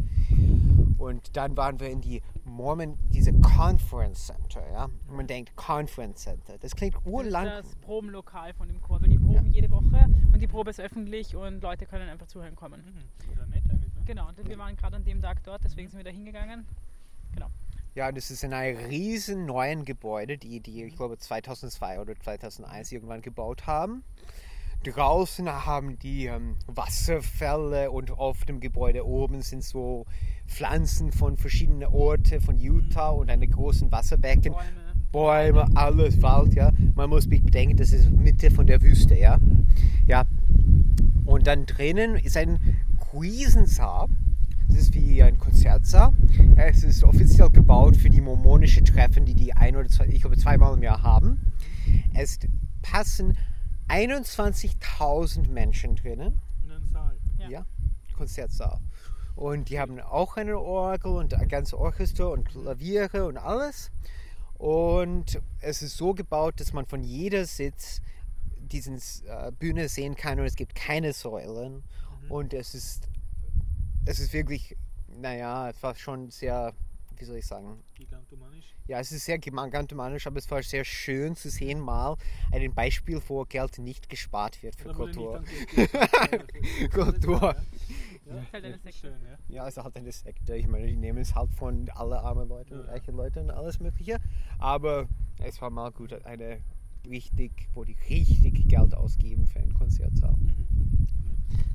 Und 0.97 1.37
dann 1.37 1.55
waren 1.55 1.79
wir 1.79 1.89
in 1.89 2.01
die 2.01 2.21
Mormon, 2.43 2.97
diese 3.09 3.31
Conference 3.39 4.27
Center, 4.27 4.63
ja. 4.71 4.85
Und 4.85 5.15
man 5.15 5.27
denkt, 5.27 5.55
Conference 5.55 6.23
Center, 6.23 6.57
das 6.59 6.75
klingt 6.75 6.95
Das 6.95 7.03
ist 7.03 7.07
urlang. 7.11 7.45
das 7.45 7.75
Probenlokal 7.77 8.53
von 8.53 8.67
dem 8.67 8.81
Chor. 8.81 9.01
weil 9.01 9.09
Die 9.09 9.16
proben 9.37 9.51
jede 9.51 9.71
Woche 9.71 10.05
und 10.33 10.39
die 10.41 10.47
Probe 10.47 10.69
ist 10.69 10.79
öffentlich 10.79 11.35
und 11.35 11.61
Leute 11.61 11.85
können 11.85 12.09
einfach 12.09 12.27
zuhören 12.27 12.55
kommen. 12.55 12.81
Mhm. 12.81 13.35
Ja 13.37 13.45
nett 13.45 13.63
eigentlich, 13.69 13.93
ne? 13.93 14.01
Genau, 14.05 14.27
und 14.27 14.47
wir 14.47 14.57
waren 14.57 14.75
gerade 14.75 14.95
an 14.95 15.03
dem 15.03 15.21
Tag 15.21 15.43
dort, 15.43 15.63
deswegen 15.63 15.89
sind 15.89 15.99
wir 15.99 16.05
da 16.05 16.11
hingegangen. 16.11 16.65
Genau. 17.33 17.47
Ja, 17.95 18.09
und 18.09 18.17
es 18.17 18.29
ist 18.29 18.43
in 18.43 18.53
einem 18.53 18.77
riesen 18.77 19.45
neuen 19.45 19.83
Gebäude, 19.83 20.37
die, 20.37 20.59
die 20.59 20.83
ich 20.83 20.95
glaube 20.95 21.17
2002 21.17 21.99
oder 21.99 22.15
2001 22.15 22.91
irgendwann 22.91 23.21
gebaut 23.21 23.65
haben. 23.65 24.03
Draußen 24.83 25.49
haben 25.65 25.97
die 25.99 26.27
ähm, 26.27 26.55
Wasserfälle 26.67 27.89
und 27.91 28.11
auf 28.11 28.45
dem 28.45 28.59
Gebäude 28.59 29.05
oben 29.05 29.41
sind 29.41 29.63
so 29.63 30.05
Pflanzen 30.45 31.11
von 31.11 31.35
verschiedenen 31.37 31.87
Orten 31.91 32.39
von 32.39 32.57
Utah 32.57 33.09
und 33.09 33.29
eine 33.29 33.47
großen 33.47 33.91
Wasserbecken. 33.91 34.53
Bäume. 34.53 34.86
Bäume, 35.17 35.65
alles 35.73 36.21
Wald, 36.21 36.53
ja. 36.53 36.71
Man 36.93 37.09
muss 37.09 37.27
bedenken, 37.27 37.75
das 37.75 37.91
ist 37.91 38.11
Mitte 38.11 38.51
von 38.51 38.67
der 38.67 38.83
Wüste, 38.83 39.15
ja. 39.15 39.39
Ja. 40.05 40.25
Und 41.25 41.47
dann 41.47 41.65
drinnen 41.65 42.17
ist 42.17 42.37
ein 42.37 42.59
Riesensaal. 43.11 44.09
Es 44.69 44.75
ist 44.75 44.93
wie 44.93 45.23
ein 45.23 45.39
Konzertsaal. 45.39 46.13
Es 46.55 46.83
ist 46.83 47.03
offiziell 47.03 47.49
gebaut 47.49 47.97
für 47.97 48.11
die 48.11 48.21
mormonische 48.21 48.83
Treffen, 48.83 49.25
die 49.25 49.33
die 49.33 49.53
ein 49.53 49.75
oder 49.75 49.89
zwei, 49.89 50.05
ich 50.05 50.21
glaube 50.21 50.37
zweimal 50.37 50.75
im 50.75 50.83
Jahr 50.83 51.01
haben. 51.01 51.41
Es 52.13 52.37
passen 52.83 53.39
21.000 53.89 55.49
Menschen 55.49 55.95
drinnen. 55.95 56.39
In 56.63 56.71
einem 56.71 56.85
Saal. 56.85 57.17
Ja. 57.39 57.49
Ja, 57.49 57.65
Konzertsaal. 58.15 58.81
Und 59.35 59.69
die 59.69 59.79
haben 59.79 59.99
auch 59.99 60.37
eine 60.37 60.59
Orgel 60.59 61.13
und 61.13 61.33
ein 61.33 61.47
ganzes 61.47 61.73
Orchester 61.73 62.29
und 62.29 62.47
Klaviere 62.47 63.25
und 63.25 63.37
alles. 63.37 63.89
Und 64.57 65.39
es 65.61 65.81
ist 65.81 65.97
so 65.97 66.13
gebaut, 66.13 66.59
dass 66.59 66.73
man 66.73 66.85
von 66.85 67.03
jeder 67.03 67.45
Sitz 67.45 68.01
diesen 68.57 68.97
äh, 69.27 69.51
Bühne 69.51 69.87
sehen 69.87 70.15
kann 70.15 70.39
und 70.39 70.45
es 70.45 70.55
gibt 70.55 70.75
keine 70.75 71.13
Säulen. 71.13 71.83
Und 72.29 72.53
es 72.53 72.75
ist, 72.75 73.07
es 74.05 74.19
ist 74.19 74.33
wirklich, 74.33 74.75
naja, 75.07 75.69
es 75.69 75.81
war 75.81 75.95
schon 75.95 76.29
sehr, 76.29 76.73
wie 77.17 77.25
soll 77.25 77.37
ich 77.37 77.45
sagen, 77.45 77.83
Gigantomanisch. 77.95 78.75
ja, 78.87 78.99
es 78.99 79.11
ist 79.11 79.25
sehr 79.25 79.37
gigantomanisch, 79.37 80.27
aber 80.27 80.37
es 80.37 80.51
war 80.51 80.61
sehr 80.61 80.83
schön 80.83 81.35
zu 81.35 81.49
sehen, 81.49 81.79
mal 81.79 82.17
ein 82.51 82.73
Beispiel, 82.73 83.21
wo 83.27 83.45
Geld 83.45 83.77
nicht 83.77 84.09
gespart 84.09 84.61
wird 84.61 84.75
für 84.75 84.91
Kultur. 84.93 85.43
Kultur. 86.93 87.55
Ja. 88.27 88.35
Ja, 88.35 88.41
Ist 88.41 88.53
halt 88.53 88.63
eine 88.65 88.73
Sekte. 88.73 88.93
schön, 88.93 89.13
ja. 89.23 89.37
Ja, 89.55 89.67
es 89.67 89.77
ist 89.77 89.83
halt 89.83 89.95
eine 89.95 90.11
Sekte. 90.11 90.55
Ich 90.55 90.67
meine, 90.67 90.87
die 90.87 90.95
nehmen 90.97 91.19
es 91.19 91.33
halt 91.35 91.51
von 91.53 91.89
alle 91.95 92.19
armen 92.21 92.47
Leute 92.47 92.73
und 92.79 92.85
Ja. 92.85 92.91
reichen 92.91 93.15
Leute 93.15 93.39
und 93.41 93.51
alles 93.51 93.79
Mögliche. 93.79 94.17
Aber 94.59 95.07
es 95.39 95.61
war 95.61 95.69
mal 95.69 95.91
gut, 95.91 96.13
eine 96.25 96.59
richtig, 97.07 97.69
wo 97.73 97.83
die 97.83 97.95
richtig 98.09 98.67
Geld 98.67 98.93
ausgeben 98.93 99.47
für 99.47 99.59
einen 99.59 99.73
Konzertsaal. 99.73 100.35
Mhm. 100.37 101.07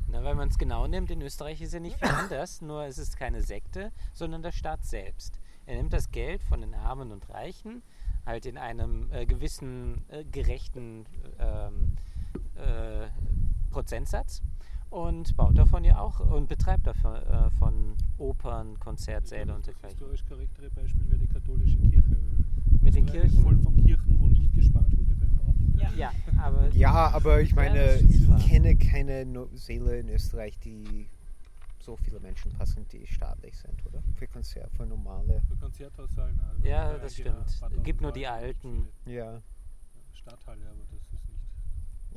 Na, 0.08 0.22
wenn 0.24 0.36
man 0.36 0.48
es 0.50 0.58
genau 0.58 0.86
nimmt, 0.86 1.10
in 1.10 1.22
Österreich 1.22 1.62
ist 1.62 1.72
ja 1.72 1.80
nicht 1.80 1.96
viel 1.98 2.08
anders, 2.08 2.60
nur 2.60 2.84
es 2.84 2.98
ist 2.98 3.16
keine 3.16 3.42
Sekte, 3.42 3.92
sondern 4.12 4.42
der 4.42 4.52
Staat 4.52 4.84
selbst. 4.84 5.38
Er 5.64 5.76
nimmt 5.76 5.92
das 5.94 6.10
Geld 6.10 6.42
von 6.42 6.60
den 6.60 6.74
Armen 6.74 7.12
und 7.12 7.30
Reichen, 7.30 7.82
halt 8.26 8.44
in 8.46 8.58
einem 8.58 9.10
äh, 9.10 9.24
gewissen 9.24 10.04
äh, 10.08 10.24
gerechten 10.24 11.06
ähm, 11.38 11.96
äh, 12.56 13.08
Prozentsatz 13.70 14.42
und 14.92 15.34
baut 15.36 15.56
davon 15.56 15.84
ja 15.84 15.98
auch 15.98 16.20
und 16.20 16.48
betreibt 16.48 16.86
davon 16.86 17.16
äh, 17.16 17.50
von 17.58 17.94
Opern, 18.18 18.78
Konzertsäle 18.78 19.54
und 19.54 19.66
Das 19.66 19.74
dergleichen. 19.74 19.98
historisch 19.98 20.24
korrektere 20.28 20.70
Beispiel 20.70 21.08
wäre 21.08 21.18
die 21.18 21.26
katholische 21.26 21.78
Kirche. 21.78 22.16
Mit 22.80 22.94
den 22.94 23.06
ist 23.08 23.34
voll 23.40 23.54
Kirchen. 23.54 23.62
von 23.62 23.76
Kirchen, 23.84 24.20
wo 24.20 24.26
nicht 24.28 24.52
gespart 24.54 24.90
wurde 24.96 25.14
beim 25.14 25.34
Bau. 25.36 25.54
Ja. 25.78 25.90
Ja, 25.96 26.12
aber 26.38 26.68
Ja, 26.74 27.10
aber 27.10 27.40
ich 27.40 27.54
meine, 27.54 27.78
das 27.78 28.02
ich 28.02 28.46
kenne 28.48 28.76
keine 28.76 29.24
No- 29.24 29.48
Seele 29.54 29.98
in 29.98 30.08
Österreich, 30.10 30.58
die 30.58 31.08
so 31.78 31.96
viele 31.96 32.20
Menschen 32.20 32.52
passen, 32.52 32.86
die 32.92 33.06
staatlich 33.06 33.56
sind, 33.58 33.84
oder? 33.86 34.02
Für 34.14 34.26
Konzert, 34.28 34.70
für 34.76 34.86
normale. 34.86 35.40
Für 35.48 35.56
Konzerthaushallen. 35.56 36.38
Also 36.40 36.64
Ja, 36.68 36.92
da 36.92 36.98
das 36.98 37.14
stimmt. 37.14 37.36
tausend 37.60 37.82
Gibt 37.84 38.00
nur 38.00 38.12
die 38.12 38.26
alten. 38.26 38.88
Ja. 39.06 39.40
Stadthalle, 40.12 40.60
aber 40.66 40.78
das 40.80 40.91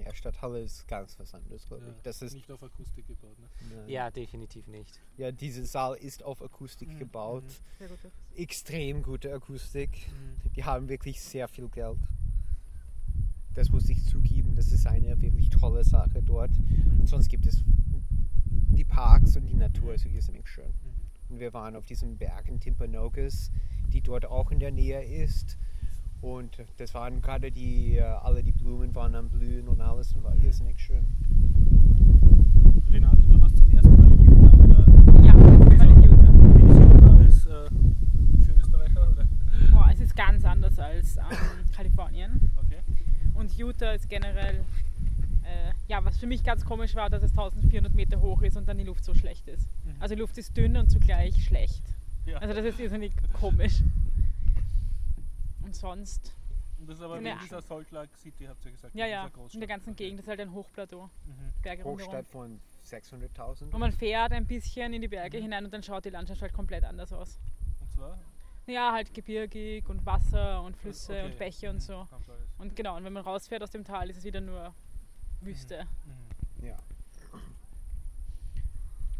Ja, 0.03 0.13
Stadthalle 0.13 0.61
ist 0.61 0.87
ganz 0.87 1.17
was 1.19 1.33
anderes, 1.33 1.65
glaube 1.67 1.85
ja, 1.85 1.91
ich. 1.91 2.01
Das 2.01 2.21
ist, 2.21 2.33
nicht 2.33 2.51
auf 2.51 2.61
Akustik 2.63 3.07
gebaut. 3.07 3.37
Ne? 3.39 3.47
nein. 3.75 3.89
ja, 3.89 4.09
definitiv 4.11 4.67
nicht. 4.67 4.99
ja, 5.17 5.31
dieser 5.31 5.65
Saal 5.65 5.95
ist 5.97 6.23
auf 6.23 6.41
Akustik 6.41 6.89
Mhm, 6.89 6.99
gebaut. 6.99 7.43
mhm. 7.43 7.77
Sehr 7.79 7.87
gut. 7.89 7.99
Extrem 8.35 9.03
gute 9.03 9.33
Akustik. 9.33 9.89
Mhm. 10.09 10.51
Die 10.55 10.63
haben 10.63 10.89
wirklich 10.89 11.21
sehr 11.21 11.47
viel 11.47 11.67
Geld. 11.69 11.99
Das 13.53 13.69
muss 13.69 13.87
ich 13.87 14.03
zugeben, 14.05 14.55
das 14.55 14.71
ist 14.73 14.85
eine 14.85 15.21
wirklich 15.21 15.49
tolle 15.49 15.83
Sache 15.85 16.21
dort. 16.21 16.51
Und 16.99 17.07
sonst 17.07 17.29
gibt 17.29 17.45
es 17.45 17.63
die 18.69 18.83
Parks 18.83 19.37
und 19.37 19.45
die 19.45 19.55
Natur 19.55 19.93
ist 19.93 20.05
irrsinnig 20.05 20.47
schön. 20.47 20.67
Mhm. 20.67 21.05
Und 21.29 21.39
wir 21.39 21.53
waren 21.53 21.75
auf 21.75 21.85
diesem 21.85 22.17
Berg 22.17 22.49
in 22.49 22.59
Timpanogos, 22.59 23.49
die 23.87 24.01
dort 24.01 24.25
auch 24.25 24.51
in 24.51 24.59
der 24.59 24.71
Nähe 24.71 25.03
ist. 25.03 25.57
Und 26.25 26.57
das 26.77 26.91
waren 26.95 27.21
gerade 27.21 27.51
die, 27.51 27.97
äh, 27.97 28.01
alle 28.01 28.41
die 28.41 28.51
Blumen 28.51 28.95
waren 28.95 29.13
am 29.13 29.29
Blühen 29.29 29.67
und 29.67 29.79
alles 29.79 30.11
und 30.13 30.23
war 30.23 30.35
irrsinnig 30.37 30.79
schön. 30.79 31.05
Renate, 32.89 33.21
du 33.27 33.39
warst 33.39 33.57
zum 33.57 33.69
ersten 33.69 33.95
Mal 33.95 34.11
in 34.11 34.25
Utah 34.25 34.57
oder 34.57 35.23
Ja, 35.23 35.33
das 35.33 35.71
ist 35.71 35.77
mal 35.77 35.87
in 35.87 36.03
Utah. 36.03 36.33
wie 36.57 36.71
ist 36.71 36.79
Utah 36.79 37.17
als 37.19 37.45
äh, 37.45 38.43
für 38.43 38.53
Österreicher? 38.53 39.11
Oder? 39.11 39.27
Boah, 39.69 39.87
es 39.93 39.99
ist 39.99 40.15
ganz 40.15 40.43
anders 40.45 40.79
als 40.79 41.17
ähm, 41.17 41.23
Kalifornien. 41.75 42.51
Okay. 42.55 42.79
Und 43.35 43.55
Utah 43.55 43.91
ist 43.91 44.09
generell, 44.09 44.65
äh, 45.43 45.73
ja, 45.87 46.03
was 46.03 46.17
für 46.17 46.25
mich 46.25 46.43
ganz 46.43 46.65
komisch 46.65 46.95
war, 46.95 47.11
dass 47.11 47.21
es 47.21 47.37
1400 47.37 47.93
Meter 47.93 48.19
hoch 48.19 48.41
ist 48.41 48.57
und 48.57 48.67
dann 48.67 48.79
die 48.79 48.83
Luft 48.83 49.03
so 49.03 49.13
schlecht 49.13 49.47
ist. 49.47 49.69
Mhm. 49.85 50.01
Also 50.01 50.15
die 50.15 50.21
Luft 50.21 50.39
ist 50.39 50.57
dünn 50.57 50.75
und 50.75 50.89
zugleich 50.89 51.35
schlecht. 51.43 51.83
Ja. 52.25 52.39
Also 52.39 52.55
das 52.55 52.65
ist 52.65 52.79
irrsinnig 52.79 53.11
komisch. 53.39 53.83
Und 55.83 55.89
sonst, 55.89 56.33
Und 56.77 56.89
das 56.89 56.97
ist 56.97 57.03
aber 57.03 57.21
Ja. 57.21 57.33
in 57.33 57.39
dieser 57.39 57.61
Salt 57.61 57.89
Lake 57.91 58.17
City, 58.17 58.45
habt 58.45 58.63
ihr 58.65 58.71
gesagt. 58.71 58.93
ja, 58.95 59.05
in 59.05 59.11
ja, 59.11 59.29
in 59.53 59.59
der 59.59 59.67
ganzen. 59.67 59.95
Gegend 59.95 60.19
ist 60.19 60.27
halt 60.27 60.39
ein 60.41 60.51
Hochplateau, 60.51 61.03
Mhm. 61.25 61.53
Berge 61.61 61.83
rundherum. 61.83 62.11
Hochstadt 62.13 62.27
von 62.27 62.59
600.000. 62.83 63.73
Und 63.73 63.79
man 63.79 63.91
fährt 63.93 64.31
ein 64.33 64.45
bisschen 64.45 64.93
in 64.93 65.01
die 65.01 65.07
Berge 65.07 65.37
Mhm. 65.37 65.43
hinein 65.43 65.65
und 65.65 65.73
dann 65.73 65.83
schaut 65.83 66.03
die 66.05 66.09
Landschaft 66.09 66.41
halt 66.41 66.51
komplett 66.53 66.83
anders 66.83 67.13
aus. 67.13 67.39
Und 67.81 67.91
zwar? 67.91 68.19
Ja, 68.67 68.91
halt 68.91 69.13
gebirgig 69.13 69.87
und 69.87 70.05
Wasser 70.05 70.61
und 70.63 70.75
Flüsse 70.75 71.13
Okay. 71.13 71.25
und 71.25 71.37
Bäche 71.37 71.69
und 71.69 71.75
Mhm. 71.77 71.79
so. 71.79 72.07
Und 72.57 72.75
genau, 72.75 72.97
und 72.97 73.03
wenn 73.05 73.13
man 73.13 73.23
rausfährt 73.23 73.63
aus 73.63 73.69
dem 73.71 73.83
Tal, 73.85 74.09
ist 74.09 74.17
es 74.17 74.23
wieder 74.25 74.41
nur 74.41 74.73
Wüste. 75.41 75.85
Mhm. 76.59 76.65
Ja. 76.65 76.77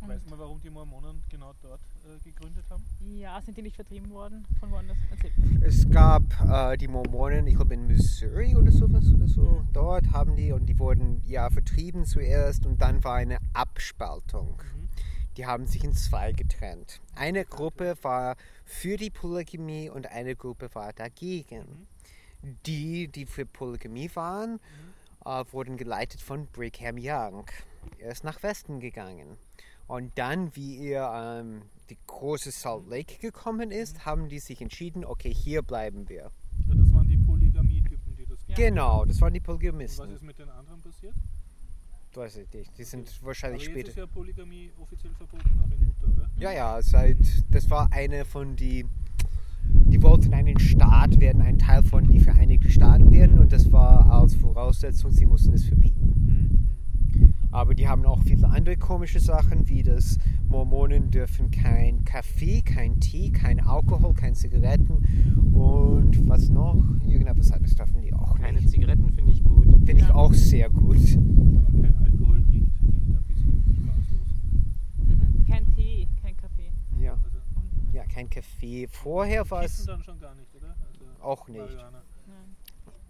Und 0.05 0.11
Weiß 0.11 0.29
man, 0.29 0.37
warum 0.37 0.61
die 0.61 0.69
Mormonen 0.69 1.23
genau 1.29 1.53
dort 1.63 1.81
äh, 2.05 2.19
gegründet 2.23 2.63
haben? 2.69 2.85
ja, 2.99 3.41
sind 3.41 3.57
die 3.57 3.63
nicht 3.63 3.75
vertrieben 3.75 4.11
worden 4.11 4.45
von 4.59 4.69
woanders? 4.69 4.97
Erzähl. 5.09 5.31
Es 5.63 5.89
gab 5.89 6.21
äh, 6.47 6.77
die 6.77 6.87
Mormonen, 6.87 7.47
ich 7.47 7.55
glaube 7.55 7.73
in 7.73 7.87
Missouri 7.87 8.55
oder 8.55 8.71
sowas 8.71 9.11
oder 9.11 9.27
so. 9.27 9.63
Dort 9.73 10.11
haben 10.11 10.35
die 10.35 10.51
und 10.51 10.67
die 10.67 10.77
wurden 10.77 11.23
ja 11.25 11.49
vertrieben 11.49 12.05
zuerst 12.05 12.67
und 12.67 12.79
dann 12.83 13.03
war 13.03 13.15
eine 13.15 13.39
Abspaltung. 13.53 14.57
Mhm. 14.57 14.89
Die 15.37 15.47
haben 15.47 15.65
sich 15.65 15.83
in 15.83 15.93
zwei 15.93 16.33
getrennt. 16.33 17.01
Eine 17.15 17.43
Gruppe 17.43 17.95
war 18.03 18.35
für 18.63 18.97
die 18.97 19.09
Polygamie 19.09 19.89
und 19.89 20.05
eine 20.11 20.35
Gruppe 20.35 20.69
war 20.73 20.93
dagegen. 20.93 21.87
Die, 22.67 23.07
die 23.07 23.25
für 23.25 23.47
Polygamie 23.47 24.11
waren, 24.13 24.59
äh, 25.25 25.43
wurden 25.51 25.77
geleitet 25.77 26.21
von 26.21 26.45
Brigham 26.45 26.97
Young. 26.99 27.47
Er 27.97 28.11
ist 28.11 28.23
nach 28.23 28.43
Westen 28.43 28.79
gegangen. 28.79 29.37
Und 29.87 30.11
dann, 30.15 30.55
wie 30.55 30.79
er 30.87 31.39
ähm, 31.41 31.61
die 31.89 31.97
große 32.07 32.51
Salt 32.51 32.87
Lake 32.89 33.17
gekommen 33.19 33.71
ist, 33.71 34.05
haben 34.05 34.29
die 34.29 34.39
sich 34.39 34.61
entschieden, 34.61 35.05
okay, 35.05 35.33
hier 35.33 35.61
bleiben 35.61 36.09
wir. 36.09 36.31
Ja, 36.67 36.73
das 36.75 36.91
waren 36.93 37.07
die 37.07 37.17
Polygamie-Typen, 37.17 38.15
die 38.17 38.25
das 38.25 38.39
Ja. 38.47 38.55
Genau, 38.55 39.05
das 39.05 39.21
waren 39.21 39.33
die 39.33 39.39
Und 39.39 39.47
was 39.47 39.55
Polygamisten. 39.57 40.09
ist 40.11 40.23
mit 40.23 40.39
den 40.39 40.49
anderen 40.49 40.81
passiert? 40.81 41.13
Weiß 42.15 42.37
ich 42.37 42.51
nicht, 42.53 42.77
die 42.77 42.83
sind 42.83 43.07
Okay. 43.09 43.17
wahrscheinlich 43.25 43.63
Aber 43.63 43.71
später. 43.71 43.87
jetzt 43.87 43.89
ist 43.89 43.97
ja 43.97 44.07
Polygamie 44.07 44.71
offiziell 44.81 45.13
verboten, 45.13 45.43
auch 45.59 45.65
in 45.71 45.85
Utah, 45.87 46.07
oder? 46.15 46.29
Ja, 46.37 46.51
ja, 46.53 46.81
seit 46.81 47.17
das 47.51 47.69
war 47.69 47.91
eine 47.91 48.23
von 48.25 48.55
die 48.55 48.85
die 49.67 50.01
wollten 50.03 50.33
einen 50.33 50.59
Staat 50.59 51.19
werden, 51.19 51.41
ein 51.41 51.57
Teil 51.57 51.81
von 51.83 52.07
die 52.07 52.19
Vereinigten 52.19 52.69
Staaten 52.69 53.11
werden 53.11 53.39
und 53.39 53.51
das 53.51 53.71
war 53.71 54.09
als 54.11 54.35
Voraussetzung, 54.35 55.11
sie 55.11 55.25
mussten 55.25 55.53
es 55.53 55.65
verbieten. 55.65 56.13
Mhm. 56.15 56.34
Aber 57.55 57.73
die 57.73 57.87
haben 57.87 58.05
auch 58.05 58.21
viele 58.23 58.49
andere 58.49 58.75
komische 58.75 59.21
Sachen, 59.21 59.69
wie 59.69 59.81
das 59.81 60.17
Mormonen 60.49 61.09
dürfen 61.09 61.51
kein 61.51 62.03
Kaffee, 62.03 62.61
kein 62.61 62.99
Tee, 62.99 63.31
kein 63.31 63.61
Alkohol, 63.61 64.13
kein 64.13 64.35
Zigaretten 64.35 65.53
und 65.53 66.27
was 66.27 66.49
noch? 66.49 66.75
Irgendetwas 67.07 67.53
anderes 67.53 67.73
dürfen 67.75 68.01
die 68.01 68.13
auch 68.13 68.37
Keine 68.37 68.59
nicht. 68.59 68.71
Zigaretten 68.71 69.09
finde 69.13 69.31
ich 69.31 69.41
gut. 69.45 69.67
Finde 69.85 69.93
ich 69.93 69.99
Ja. 70.01 70.15
auch 70.15 70.33
sehr 70.33 70.69
gut. 70.69 70.97
Aber 70.97 71.81
kein 71.81 71.95
Alkohol 72.03 72.41
klingt, 72.43 72.71
klingt 72.77 73.15
ein 73.15 73.23
bisschen 73.25 73.63
spaßlos. 73.85 74.27
Mhm. 75.07 75.45
Kein 75.49 75.73
Tee, 75.75 76.07
kein 76.21 76.35
Kaffee. 76.35 76.71
Ja, 76.99 77.13
Also, 77.13 77.37
ja 77.93 78.03
kein 78.03 78.29
Kaffee. 78.29 78.85
Vorher 78.89 79.49
war 79.49 79.63
es 79.63 79.85
dann 79.85 80.03
schon 80.03 80.19
gar 80.19 80.35
nicht, 80.35 80.53
oder? 80.55 80.75
Also 80.91 81.05
Auch 81.23 81.47
nicht. 81.47 81.77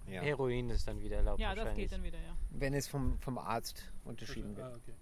Ja, 0.08 0.22
Heroin 0.22 0.70
ist 0.70 0.88
dann 0.88 1.02
wieder 1.02 1.16
erlaubt 1.16 1.40
Ja, 1.40 1.56
das 1.56 1.74
geht 1.74 1.92
dann 1.92 2.04
wieder, 2.04 2.20
ja. 2.20 2.35
Wenn 2.60 2.74
es 2.74 2.88
vom, 2.88 3.18
vom 3.20 3.38
Arzt 3.38 3.92
unterschieden 4.04 4.56
wird. 4.56 4.66
Ah, 4.68 4.76
okay. 4.76 4.94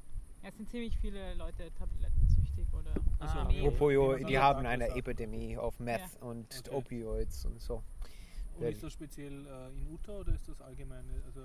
Ja, 0.41 0.49
Es 0.49 0.57
sind 0.57 0.69
ziemlich 0.69 0.97
viele 0.97 1.33
Leute 1.35 1.71
tablettensüchtig 1.77 2.67
oder 2.73 2.93
Also, 3.19 3.39
Ah. 3.39 3.67
Opio, 3.67 4.17
Ja, 4.17 4.27
die 4.27 4.37
haben 4.37 4.59
eine 4.65 4.69
andere 4.85 4.97
Epidemie 4.97 5.57
auf 5.57 5.79
Meth 5.79 6.01
und 6.21 6.47
Okay. 6.67 6.75
Opioids 6.75 7.45
und 7.45 7.61
so. 7.61 7.83
Und 8.55 8.63
ist 8.67 8.83
das 8.83 8.93
speziell 8.93 9.45
äh, 9.47 9.69
in 9.69 9.87
Utah 9.89 10.17
oder 10.19 10.33
ist 10.35 10.47
das 10.47 10.61
allgemein? 10.61 11.05
Also, 11.25 11.41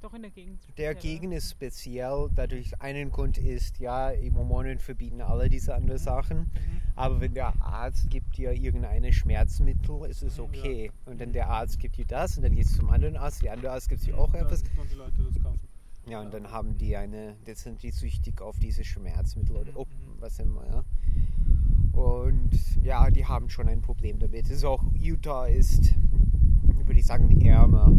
doch 0.00 0.14
in 0.14 0.22
der 0.22 0.30
Gegend. 0.30 0.60
Der 0.76 0.94
Gegend 0.94 1.34
ist 1.34 1.50
speziell, 1.50 2.28
dadurch 2.34 2.80
einen 2.80 3.10
Grund 3.10 3.38
ist, 3.38 3.78
ja, 3.78 4.12
die 4.12 4.30
Mormonen 4.30 4.78
verbieten 4.78 5.20
alle 5.20 5.48
diese 5.48 5.74
anderen 5.74 5.98
Sachen, 5.98 6.38
mhm. 6.38 6.48
aber 6.94 7.20
wenn 7.20 7.34
der 7.34 7.60
Arzt 7.62 8.08
gibt 8.10 8.36
dir 8.36 8.52
irgendeine 8.52 9.12
Schmerzmittel, 9.12 10.04
ist 10.08 10.22
es 10.22 10.38
Mhm, 10.38 10.44
ja. 10.44 10.48
okay. 10.60 10.92
Und 11.06 11.20
dann 11.20 11.32
der 11.32 11.48
Arzt 11.50 11.78
gibt 11.78 11.96
dir 11.96 12.06
das 12.06 12.36
und 12.36 12.42
dann 12.44 12.54
gehst 12.54 12.72
du 12.74 12.76
zum 12.80 12.90
anderen 12.90 13.16
Arzt, 13.16 13.42
der 13.42 13.52
andere 13.52 13.72
Arzt 13.72 13.88
gibt 13.88 14.06
dir 14.06 14.16
auch 14.16 14.32
etwas. 14.34 14.62
die 14.62 14.94
Leute 14.94 15.22
das 15.22 15.42
kaufen. 15.42 15.60
Ja, 16.06 16.20
und 16.22 16.32
dann 16.32 16.50
haben 16.50 16.78
die 16.78 16.96
eine, 16.96 17.36
jetzt 17.46 17.64
sind 17.64 17.82
die 17.82 17.90
süchtig 17.90 18.40
auf 18.40 18.58
diese 18.58 18.84
Schmerzmittel 18.84 19.56
oder 19.56 19.72
Mhm. 19.72 20.20
was 20.20 20.38
immer, 20.38 20.64
ja. 20.66 20.84
Und 21.92 22.50
ja, 22.82 23.10
die 23.10 23.26
haben 23.26 23.50
schon 23.50 23.68
ein 23.68 23.82
Problem 23.82 24.18
damit. 24.18 24.44
Es 24.46 24.50
ist 24.58 24.64
auch, 24.64 24.82
Utah 24.94 25.46
ist, 25.46 25.94
würde 26.98 27.00
ich 27.00 27.06
sagen, 27.06 27.40
ärmer, 27.42 27.92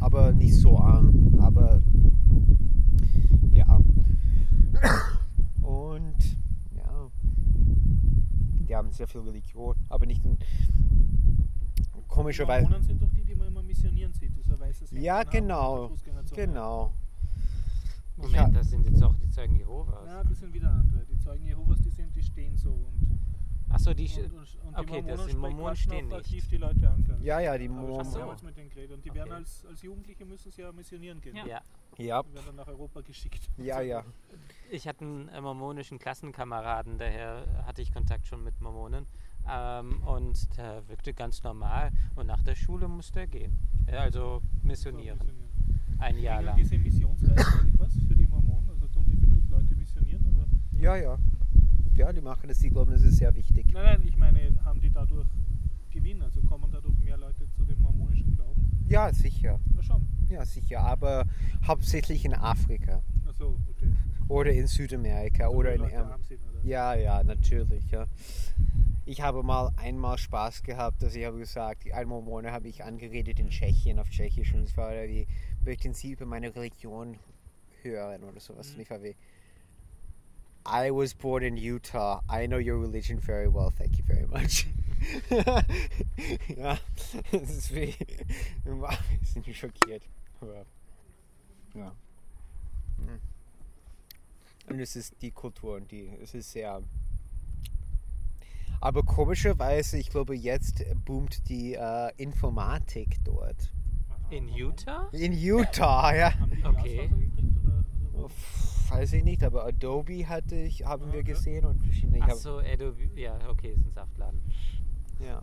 aber 0.00 0.32
nicht 0.32 0.54
so 0.54 0.78
arm. 0.78 1.36
Aber 1.38 1.82
ja. 3.50 3.78
Und 5.62 6.38
ja, 6.74 7.10
die 8.66 8.74
haben 8.74 8.90
sehr 8.90 9.06
viel 9.06 9.20
Religion, 9.20 9.74
aber 9.90 10.06
nicht 10.06 10.24
in, 10.24 10.38
Die 10.38 11.84
komischerweise. 12.08 12.62
Mormonen 12.62 12.86
sind 12.86 13.02
doch 13.02 13.10
die, 13.10 13.24
die 13.24 13.34
man 13.34 13.48
immer 13.48 13.62
missionieren 13.62 14.12
sieht, 14.14 14.34
dieser 14.34 14.58
weiße 14.58 14.86
Hemd 14.86 15.02
Ja, 15.02 15.24
genau. 15.24 15.90
Genau. 16.34 16.92
Moment, 18.16 18.56
das 18.56 18.70
sind 18.70 18.84
jetzt 18.86 19.02
auch 19.02 19.14
die 19.14 19.28
Zeugen 19.28 19.56
Jehovas. 19.56 20.06
Ja, 20.06 20.24
das 20.24 20.40
sind 20.40 20.54
wieder 20.54 20.70
andere. 20.70 21.04
Die 21.04 21.18
Zeugen 21.18 21.44
Jehovas, 21.44 21.80
die 21.82 21.90
sind, 21.90 22.16
die 22.16 22.22
stehen 22.22 22.56
so 22.56 22.70
und 22.70 23.18
Achso, 23.70 23.92
die. 23.94 24.06
Und, 24.08 24.32
und, 24.32 24.64
und 24.64 24.78
okay, 24.78 25.02
die 25.02 25.08
das 25.08 25.18
Mormonen, 25.18 25.28
die 25.28 25.36
Mormonen 25.36 25.76
stehen 25.76 25.98
auch 25.98 26.02
nicht. 26.02 26.14
aktiv 26.16 26.48
die 26.48 26.56
Leute 26.56 26.88
an. 26.90 27.04
können. 27.04 27.22
Ja, 27.22 27.40
ja, 27.40 27.58
die 27.58 27.68
Mormonen. 27.68 28.12
damals 28.14 28.42
mit 28.42 28.56
denen 28.56 28.70
geredet. 28.70 28.92
Und 28.96 29.04
die 29.04 29.12
werden 29.14 29.28
Okay. 29.28 29.36
als, 29.36 29.66
als 29.68 29.82
Jugendliche 29.82 30.24
müssen 30.24 30.50
sie 30.50 30.62
ja 30.62 30.72
missionieren 30.72 31.20
gehen. 31.20 31.36
Ja. 31.36 31.46
Ja. 31.46 31.60
Ja, 31.98 32.22
Die 32.22 32.32
werden 32.34 32.46
dann 32.46 32.56
nach 32.56 32.68
Europa 32.68 33.00
geschickt. 33.00 33.50
ja, 33.56 33.80
ja. 33.80 34.04
Ich 34.70 34.86
hatte 34.86 35.04
einen 35.04 35.28
äh, 35.28 35.40
mormonischen 35.40 35.98
Klassenkameraden, 35.98 36.96
daher 36.98 37.44
hatte 37.66 37.82
ich 37.82 37.92
Kontakt 37.92 38.26
schon 38.26 38.44
mit 38.44 38.60
Mormonen. 38.60 39.06
Ähm, 39.50 40.02
und 40.04 40.56
der 40.56 40.86
wirkte 40.88 41.12
ganz 41.14 41.42
normal. 41.42 41.90
Und 42.14 42.26
nach 42.26 42.42
der 42.42 42.54
Schule 42.54 42.86
musste 42.88 43.20
er 43.20 43.26
gehen. 43.26 43.58
Ja, 43.90 44.00
also 44.00 44.42
missionieren. 44.62 45.18
Ein 45.98 46.18
Jahr 46.18 46.42
lang. 46.42 46.56
diese 46.56 46.78
Missionsreisen 46.78 47.36
irgendwas 47.66 47.92
für 48.06 48.14
die 48.14 48.26
Mormonen? 48.26 48.68
Also 48.70 48.86
tun 48.88 49.04
die 49.06 49.20
wirklich 49.20 49.48
Leute 49.48 49.74
missionieren? 49.74 50.24
Oder? 50.26 50.46
Ja, 50.80 50.96
ja. 50.96 51.18
Ja, 51.98 52.12
die 52.12 52.20
machen 52.20 52.46
das, 52.46 52.58
die 52.58 52.70
glauben, 52.70 52.92
das 52.92 53.02
ist 53.02 53.16
sehr 53.16 53.34
wichtig. 53.34 53.72
Nein, 53.72 53.84
nein, 53.84 54.02
ich 54.06 54.16
meine, 54.16 54.56
haben 54.64 54.80
die 54.80 54.88
dadurch 54.88 55.26
Gewinn? 55.90 56.22
Also 56.22 56.40
kommen 56.42 56.70
dadurch 56.70 56.96
mehr 57.00 57.16
Leute 57.16 57.50
zu 57.50 57.64
dem 57.64 57.80
mormonischen 57.80 58.36
Glauben? 58.36 58.84
Ja, 58.88 59.12
sicher. 59.12 59.58
Ja, 59.74 59.82
schon. 59.82 60.06
Ja, 60.28 60.46
sicher. 60.46 60.80
Aber 60.80 61.26
hauptsächlich 61.66 62.24
in 62.24 62.34
Afrika 62.34 63.02
Achso, 63.26 63.58
okay. 63.68 63.92
oder 64.28 64.52
in 64.52 64.68
Südamerika 64.68 65.46
Also, 65.46 65.56
oder 65.56 65.74
in 65.74 65.80
Leute 65.80 66.06
arm 66.06 66.22
sind, 66.22 66.40
oder? 66.48 66.60
Ja, 66.62 66.94
ja, 66.94 67.24
natürlich, 67.24 67.90
ja. 67.90 68.06
Ich 69.04 69.20
habe 69.22 69.42
mal 69.42 69.72
einmal 69.76 70.18
Spaß 70.18 70.62
gehabt, 70.62 71.02
dass 71.02 71.16
ich 71.16 71.24
habe 71.24 71.38
gesagt, 71.38 71.90
ein 71.92 72.06
Mormone 72.06 72.52
habe 72.52 72.68
ich 72.68 72.84
angeredet 72.84 73.40
in 73.40 73.48
Tschechien 73.48 73.98
auf 73.98 74.08
Tschechisch 74.10 74.54
und 74.54 74.62
es 74.62 74.76
war 74.76 74.92
wie, 74.92 75.26
möchten 75.64 75.94
Sie 75.94 76.12
über 76.12 76.26
meine 76.26 76.54
Religion 76.54 77.16
hören 77.82 78.22
oder 78.22 78.38
sowas. 78.38 78.68
Mhm. 78.68 78.74
Und 78.76 78.82
ich 78.82 78.90
war 78.90 79.02
wie, 79.02 79.16
I 80.70 80.90
was 80.90 81.14
born 81.14 81.42
in 81.42 81.56
Utah. 81.56 82.20
I 82.28 82.46
know 82.46 82.58
your 82.58 82.78
religion 82.78 83.18
very 83.18 83.48
well. 83.48 83.70
Thank 83.70 83.98
you 83.98 84.04
very 84.06 84.26
much. 84.26 84.66
ja, 85.30 86.78
das 87.30 87.50
ist 87.50 87.74
wie, 87.74 87.94
wir 88.64 88.98
sind 89.22 89.46
schockiert. 89.54 90.02
Aber, 90.40 90.66
ja. 91.74 91.92
Und 94.68 94.80
es 94.80 94.96
ist 94.96 95.14
die 95.22 95.30
Kultur 95.30 95.76
und 95.76 95.90
die, 95.90 96.10
es 96.22 96.34
ist 96.34 96.52
sehr. 96.52 96.82
Aber 98.80 99.02
komischerweise, 99.02 99.98
ich 99.98 100.10
glaube, 100.10 100.36
jetzt 100.36 100.84
boomt 101.04 101.48
die 101.48 101.74
äh, 101.74 102.12
Informatik 102.16 103.16
dort. 103.24 103.72
In. 104.30 104.48
Utah? 104.48 105.08
In 105.12 105.32
Utah, 105.32 106.14
ja. 106.14 106.32
Okay. 106.62 107.10
Weiß 108.90 109.12
ich 109.12 109.22
nicht, 109.24 109.42
aber 109.44 109.66
Adobe 109.66 110.26
hatte 110.28 110.56
ich, 110.56 110.84
haben 110.84 111.12
wir 111.12 111.20
Okay. 111.20 111.32
gesehen 111.32 111.64
und 111.66 111.82
verschiedene. 111.82 112.22
Achso, 112.22 112.58
Adobe. 112.58 113.08
Ja, 113.16 113.38
okay, 113.50 113.72
ist 113.72 113.84
ein 113.86 113.92
Saftladen. 113.92 114.40
Ja. 115.20 115.42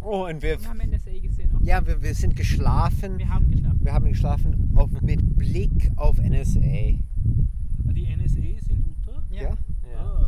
Oh, 0.00 0.26
und 0.26 0.42
wir, 0.42 0.60
Wir 0.60 0.68
haben 0.68 0.78
NSA 0.78 1.18
gesehen 1.20 1.50
auch. 1.56 1.60
ja, 1.62 1.86
wir, 1.86 2.02
wir 2.02 2.14
sind 2.14 2.36
geschlafen. 2.36 3.16
Wir 3.18 3.28
haben 3.28 3.50
geschlafen. 3.50 3.80
Wir 3.82 3.92
haben 3.92 4.04
geschlafen 4.06 4.72
auf, 4.76 4.90
mit 5.00 5.36
Blick 5.36 5.90
auf 5.96 6.18
NSA. 6.18 6.58
Ah, 6.60 7.92
Die 7.92 8.14
NSA 8.16 8.40
ist 8.40 8.68
in 8.70 8.84
Utah? 8.84 9.22
Ja. 9.30 9.40
Ja. 9.42 9.56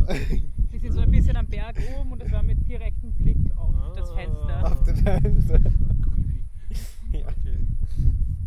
Ah, 0.09 0.15
Wir 0.71 0.79
sind 0.81 0.93
so 0.93 1.01
ein 1.01 1.11
bisschen 1.11 1.37
am 1.37 1.47
Berg 1.47 1.77
oben 1.99 2.13
und 2.13 2.23
das 2.23 2.31
war 2.31 2.43
mit 2.43 2.67
direktem 2.69 3.13
Blick 3.13 3.39
auf 3.57 3.75
das 3.97 4.11
Ah. 4.11 4.15
Fenster. 4.15 4.73
auf 4.73 4.83
dem 4.85 4.97
Fenster. 4.97 5.59
creepy. 7.11 7.19
Ja. 7.19 7.27
Okay. 7.29 7.59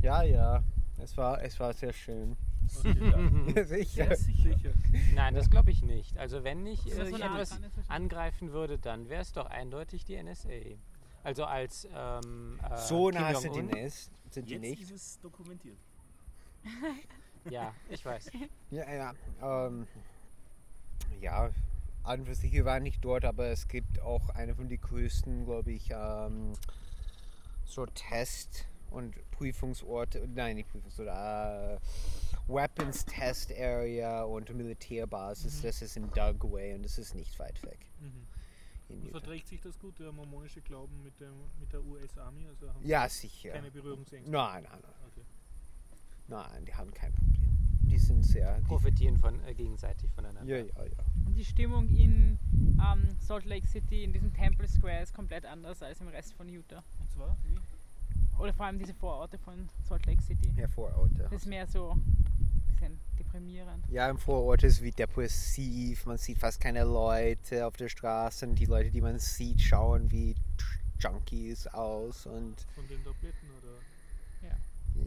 ja, 0.01 0.23
ja. 0.23 0.63
Es 0.97 1.17
war, 1.17 1.41
es 1.43 1.59
war 1.59 1.73
sehr 1.73 1.91
schön. 1.93 2.35
sicher. 3.65 4.15
Sehr 4.15 4.15
sicher. 4.15 4.71
Nein, 5.13 5.34
das 5.34 5.49
glaube 5.49 5.71
ich 5.71 5.82
nicht. 5.84 6.17
Also 6.17 6.43
wenn 6.43 6.65
ich, 6.65 6.86
äh, 6.88 7.05
so 7.10 7.15
etwas 7.15 7.60
angreifen 7.88 8.51
würde, 8.51 8.77
dann 8.77 9.10
wäre 9.10 9.21
es 9.21 9.32
doch 9.32 9.45
eindeutig 9.47 10.05
die 10.05 10.21
NSA. 10.21 10.49
Also 11.23 11.45
als 11.45 11.88
ähm, 11.93 12.60
äh, 12.63 12.77
So 12.77 13.10
nah 13.12 13.34
sind 13.36 13.55
die, 13.55 13.62
nicht, 13.63 14.10
sind 14.32 14.49
die 14.49 14.53
Jetzt 14.53 14.62
nicht. 14.62 14.82
ist 14.84 14.91
es 14.91 15.19
dokumentiert. 15.19 15.77
Ja, 17.49 17.73
ich 17.89 18.05
weiß. 18.05 18.32
Ja, 18.69 18.91
ja. 18.93 19.13
Ähm, 19.41 19.88
ja, 21.21 21.49
an 22.03 22.19
und 22.19 22.25
für 22.25 22.36
sich, 22.36 22.51
wir 22.51 22.65
waren 22.65 22.84
nicht 22.84 23.03
dort, 23.03 23.23
aber 23.23 23.47
es 23.47 23.67
gibt 23.69 24.01
auch 24.01 24.29
eine 24.32 24.53
von 24.55 24.67
den 24.67 24.79
größten, 24.79 25.45
glaube 25.45 25.71
ich, 25.71 25.89
ähm, 25.91 26.51
so 27.65 27.86
Test- 27.86 28.65
und 28.91 29.15
Prüfungsorte, 29.32 30.28
nein, 30.28 30.56
nicht 30.56 30.69
Prüfungsorte, 30.69 31.10
äh, 31.12 31.80
Weapons 32.52 33.06
Test 33.06 33.52
Area 33.52 34.23
und 34.23 34.54
Militärbasis. 34.54 35.60
Mhm. 35.60 35.67
Das 35.67 35.82
ist 35.82 35.97
in 35.97 36.10
Dugway 36.12 36.73
und 36.73 36.84
das 36.84 36.97
ist 36.97 37.13
nicht 37.15 37.38
weit 37.39 37.62
weg. 37.63 37.80
Mhm. 37.99 39.12
verträgt 39.12 39.47
sich 39.47 39.62
das 39.62 39.78
gut, 39.78 39.99
der 39.99 40.12
mormonische 40.12 40.62
Glauben 40.62 41.04
mit, 41.04 41.19
dem, 41.19 41.34
mit 41.60 41.71
der 41.71 41.84
US-Army? 41.86 42.47
Also 42.47 42.69
haben 42.69 42.84
Ja, 42.86 43.08
Sie 43.08 43.28
sicher. 43.28 43.52
keine 43.52 43.69
Berührungsängste? 43.69 44.32
Nein, 44.32 44.63
nein, 44.63 44.80
nein, 44.82 44.93
Okay. 45.08 45.21
nein, 46.28 46.65
die 46.65 46.73
haben 46.73 46.91
kein 46.93 47.12
Problem. 47.13 47.56
Die 47.84 47.97
sind 47.99 48.23
sehr. 48.23 48.58
Die, 48.60 48.65
Profitieren 48.65 49.17
von, 49.17 49.39
äh, 49.45 49.54
gegenseitig 49.54 50.10
voneinander. 50.12 50.58
ja, 50.58 50.63
ja, 50.63 50.84
ja. 50.86 51.06
Und 51.25 51.36
die 51.36 51.45
Stimmung 51.45 51.88
in 51.89 52.38
ähm, 52.80 53.10
Salt 53.19 53.45
Lake 53.45 53.67
City, 53.67 54.04
in 54.04 54.13
diesem 54.13 54.34
Temple 54.34 54.67
Square, 54.67 55.02
ist 55.04 55.13
komplett 55.13 55.45
anders 55.45 55.82
als 55.84 55.99
im 56.02 56.08
Rest 56.08 56.34
von 56.34 56.47
Utah. 56.49 56.84
Und 56.99 57.10
zwar? 57.12 57.38
Wie? 57.43 57.56
Oder 58.39 58.54
vor 58.54 58.65
allem 58.65 58.80
diese 58.80 58.93
Vororte 58.93 59.38
von 59.38 59.69
Salt 59.88 60.06
Lake 60.06 60.21
City. 60.21 60.54
Ja, 60.58 60.67
Vororte. 60.67 61.23
Das 61.23 61.32
ist 61.34 61.45
mehr 61.45 61.67
so 61.67 61.91
ein 61.91 62.25
bisschen 62.69 62.99
deprimierend. 63.17 63.86
Ja, 63.89 64.10
im 64.10 64.17
Vorort 64.17 64.63
ist 64.63 64.73
es 64.78 64.82
wie 64.82 64.91
depressiv, 64.91 66.06
man 66.06 66.17
sieht 66.17 66.38
fast 66.39 66.60
keine 66.62 66.84
Leute 66.86 67.65
auf 67.67 67.75
der 67.75 67.89
Straße 67.89 68.47
und 68.47 68.56
die 68.56 68.65
Leute, 68.65 68.91
die 68.91 69.02
man 69.02 69.19
sieht, 69.19 69.62
schauen 69.62 70.10
wie 70.12 70.36
Junkies 70.99 71.67
aus 71.67 72.25
und 72.25 72.56
Von 72.75 72.88
den 72.88 73.04
Tabletten 73.04 73.47
oder? 73.62 73.73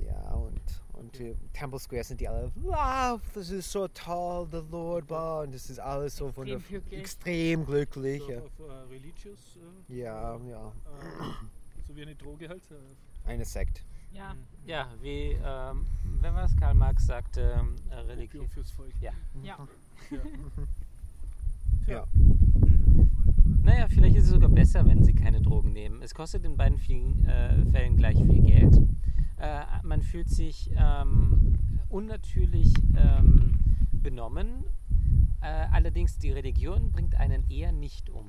ja, 0.07 0.31
und, 0.33 0.61
und 0.95 1.19
die 1.19 1.35
Temple 1.53 1.79
Square 1.79 2.05
sind 2.05 2.21
die 2.21 2.27
alle, 2.29 2.51
wow, 2.55 3.21
das 3.35 3.51
ist 3.51 3.71
so 3.71 3.87
toll, 3.89 4.47
the 4.51 4.63
Lord, 4.71 5.05
wow, 5.11 5.45
und 5.45 5.53
das 5.55 5.69
ist 5.69 5.79
alles 5.81 6.17
so 6.17 6.29
Extrem 6.29 6.37
wundervoll, 6.47 6.69
glücklich. 6.69 7.01
extrem 7.01 7.67
glücklich. 7.67 8.23
So 8.23 8.31
Ja, 8.33 8.39
auf 8.41 8.59
äh, 8.59 8.73
religious? 8.95 9.59
Äh, 9.91 9.95
ja, 9.95 10.37
ja. 10.49 10.69
Äh, 10.69 11.83
so 11.87 11.97
wie 11.97 12.03
eine 12.03 12.15
Droge 12.15 12.49
halt? 12.49 12.63
Eine 13.25 13.45
Sekt. 13.45 13.85
Ja. 14.13 14.35
mhm. 14.35 14.41
Ja, 14.67 14.89
wie, 15.01 15.37
ähm, 15.45 15.87
wer 16.21 16.35
war 16.35 16.45
es? 16.45 16.57
Karl 16.57 16.75
Marx 16.75 17.07
sagte, 17.07 17.65
äh, 17.91 17.95
Religion. 17.95 18.49
fürs 18.49 18.71
Volk. 18.71 18.93
Ja. 19.01 19.13
Ja. 19.43 19.59
Ja. 20.11 20.19
Ja. 21.87 22.07
Hm. 22.13 23.11
Naja, 23.65 23.89
vielleicht 23.89 24.17
ist 24.17 24.25
es 24.25 24.31
sogar 24.31 24.49
besser, 24.51 24.87
wenn 24.87 25.03
sie 25.03 25.13
keine 25.15 25.41
Drogen 25.41 25.73
nehmen. 25.73 26.01
Es 26.03 26.15
kostet 26.15 26.45
in 26.45 26.57
beiden 26.57 26.79
vielen, 26.79 27.27
äh, 27.27 27.65
Fällen 27.73 27.97
gleich 27.97 28.17
viel 28.17 28.43
Geld. 28.43 28.77
Äh, 29.39 29.65
man 29.83 30.03
fühlt 30.03 30.29
sich 30.29 30.71
ähm, 30.77 31.59
unnatürlich 31.89 32.73
ähm, 32.97 33.59
benommen. 33.93 34.65
Äh, 35.41 35.67
allerdings 35.73 36.19
die 36.19 36.31
Religion 36.31 36.93
bringt 36.93 37.17
einen 37.17 37.49
eher 37.51 37.73
nicht 37.73 38.11
um. 38.11 38.27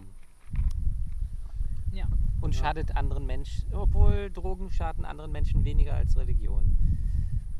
Ja. 1.93 2.07
Und 2.41 2.55
Ja. 2.55 2.61
schadet 2.61 2.95
anderen 2.95 3.25
Menschen, 3.25 3.73
obwohl 3.73 4.29
Drogen 4.31 4.69
schaden 4.71 5.05
anderen 5.05 5.31
Menschen 5.31 5.63
weniger 5.63 5.93
als 5.93 6.17
Religion. 6.17 6.75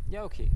Ja, 0.09 0.25
okay. 0.25 0.51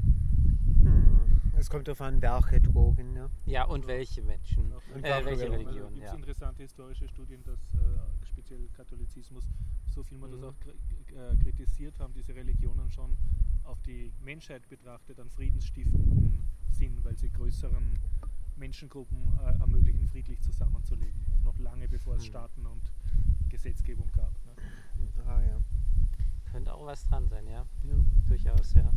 Hm. 0.83 1.41
Es 1.57 1.69
kommt 1.69 1.87
darauf 1.87 2.01
an, 2.01 2.21
welche 2.21 2.61
Drogen, 2.61 3.13
ne? 3.13 3.29
Ja, 3.45 3.63
und 3.65 3.87
welche 3.87 4.21
Menschen, 4.21 4.71
Und 4.93 5.03
äh, 5.03 5.25
welche 5.25 5.49
Religion, 5.49 5.51
Religion, 5.53 5.93
gibt 5.93 6.05
es 6.05 6.11
ja. 6.11 6.15
interessante 6.17 6.61
historische 6.63 7.07
Studien, 7.07 7.43
dass 7.43 7.59
äh, 7.75 8.25
speziell 8.25 8.67
Katholizismus, 8.75 9.43
so 9.89 10.03
viel 10.03 10.17
man 10.19 10.29
Mhm. 10.31 10.41
das 10.41 10.43
auch 10.43 10.55
kri- 10.59 11.15
äh, 11.15 11.35
kritisiert 11.37 11.99
haben, 11.99 12.13
diese 12.13 12.35
Religionen 12.35 12.89
schon 12.91 13.17
auf 13.63 13.81
die 13.83 14.11
Menschheit 14.23 14.67
betrachtet 14.69 15.19
an 15.19 15.29
friedensstiftenden 15.29 16.43
Sinn, 16.69 16.99
weil 17.03 17.17
sie 17.17 17.29
größeren 17.29 17.93
Menschengruppen 18.57 19.17
äh, 19.43 19.59
ermöglichen, 19.59 20.07
friedlich 20.09 20.41
zusammenzuleben. 20.41 21.25
Noch 21.43 21.57
lange 21.59 21.87
bevor 21.87 22.15
es 22.15 22.23
Mhm. 22.23 22.27
Staaten 22.27 22.65
und 22.65 22.81
Gesetzgebung 23.49 24.07
gab. 24.15 24.31
Ne? 24.45 25.23
Ah, 25.27 25.41
ja. 25.41 25.59
Könnte 26.51 26.73
auch 26.73 26.85
was 26.85 27.03
dran 27.05 27.27
sein, 27.27 27.45
ja. 27.47 27.65
Ja. 27.83 27.93
Durchaus, 28.27 28.73
ja. 28.73 28.91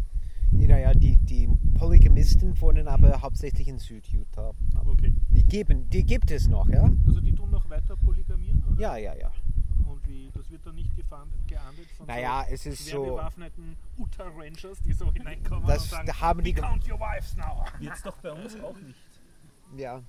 Naja, 0.52 0.92
die, 0.94 1.16
die 1.16 1.48
Polygamisten 1.74 2.60
wohnen 2.60 2.88
aber 2.88 3.20
hauptsächlich 3.22 3.68
in 3.68 3.78
Süd-Utah. 3.78 4.52
Okay. 4.84 5.12
Die, 5.30 5.44
geben, 5.44 5.88
die 5.90 6.04
gibt 6.04 6.30
es 6.30 6.48
noch, 6.48 6.68
ja? 6.68 6.90
Also 7.06 7.20
die 7.20 7.32
tun 7.34 7.50
noch 7.50 7.68
weiter 7.70 7.96
polygamieren? 7.96 8.62
Oder? 8.64 8.80
Ja, 8.80 8.96
ja, 8.96 9.14
ja. 9.16 9.32
Und 9.86 10.06
wie, 10.08 10.30
das 10.32 10.50
wird 10.50 10.64
dann 10.66 10.74
nicht 10.76 10.94
gefahren, 10.96 11.28
geahndet 11.46 11.88
von 11.92 12.06
Naja, 12.06 12.44
so 12.48 12.54
es 12.54 12.66
ist 12.66 12.82
schwer 12.88 12.92
so. 12.98 13.04
bewaffneten 13.06 13.76
Utah 13.98 14.28
Rangers, 14.28 14.80
die 14.80 14.92
so 14.92 15.12
hineinkommen 15.12 15.66
Das- 15.66 15.82
und 15.84 15.88
sagen, 15.90 16.20
haben 16.20 16.42
die 16.44 16.50
"We 16.50 16.54
ge- 16.54 16.62
count 16.64 16.88
your 16.90 16.98
wives 17.00 17.36
now. 17.36 17.64
Jetzt 17.80 18.04
doch 18.06 18.16
bei 18.18 18.32
uns 18.32 18.58
auch 18.60 18.76
nicht. 18.80 18.96
Ja. 19.76 20.02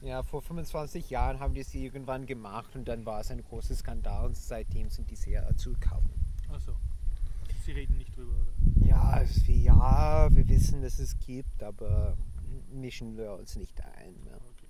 Ja, 0.00 0.22
vor 0.24 0.42
25 0.42 1.10
Jahren 1.10 1.38
haben 1.38 1.54
die 1.54 1.60
es 1.60 1.72
irgendwann 1.74 2.26
gemacht 2.26 2.74
und 2.74 2.86
dann 2.86 3.06
war 3.06 3.20
es 3.20 3.30
ein 3.30 3.42
großer 3.42 3.76
Skandal 3.76 4.26
und 4.26 4.36
seitdem 4.36 4.90
sind 4.90 5.08
die 5.10 5.16
sehr 5.16 5.56
zurückhaltend. 5.56 6.10
Also, 6.48 6.74
Sie 7.64 7.70
reden 7.70 7.96
nicht 7.96 8.16
drüber, 8.16 8.32
oder? 8.32 8.86
Ja, 8.86 9.20
es 9.20 9.46
ja, 9.46 10.28
wir 10.34 10.48
wissen, 10.48 10.82
dass 10.82 10.98
es 10.98 11.16
gibt, 11.20 11.62
aber 11.62 12.16
mischen 12.72 13.16
wir 13.16 13.34
uns 13.34 13.54
nicht 13.54 13.80
ein. 13.80 14.16
Okay. 14.26 14.66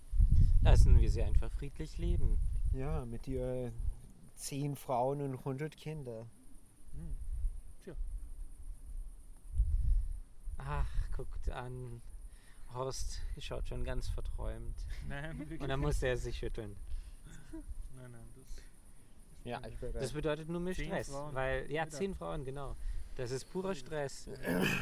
lassen 0.60 1.00
wir 1.00 1.10
sie 1.10 1.22
einfach 1.22 1.50
friedlich 1.50 1.96
leben. 1.96 2.38
Ja, 2.74 3.06
mit 3.06 3.26
ihr 3.26 3.72
zehn 4.34 4.76
Frauen 4.76 5.22
und 5.22 5.38
100 5.38 5.74
Kinder. 5.74 6.26
Ach, 10.58 10.90
guckt 11.16 11.50
an. 11.50 12.02
Horst 12.74 13.20
schaut 13.38 13.68
schon 13.68 13.84
ganz 13.84 14.08
verträumt. 14.08 14.76
Nein, 15.08 15.38
wirklich. 15.38 15.60
Und 15.60 15.68
dann 15.68 15.80
musste 15.80 16.06
er 16.08 16.16
sich 16.16 16.36
schütteln. 16.38 16.76
Nein, 17.96 18.10
nein, 18.10 18.28
das. 18.34 18.46
Ja. 19.44 19.60
Das 19.92 20.12
bedeutet 20.12 20.48
nur 20.48 20.60
mehr 20.60 20.74
Stress. 20.74 21.08
Frauen. 21.08 21.34
Weil, 21.34 21.62
ja, 21.70 21.84
Jeder. 21.84 21.96
zehn 21.96 22.14
Frauen, 22.14 22.44
genau. 22.44 22.76
Das 23.16 23.30
ist 23.30 23.44
purer 23.50 23.74
Stress. 23.74 24.28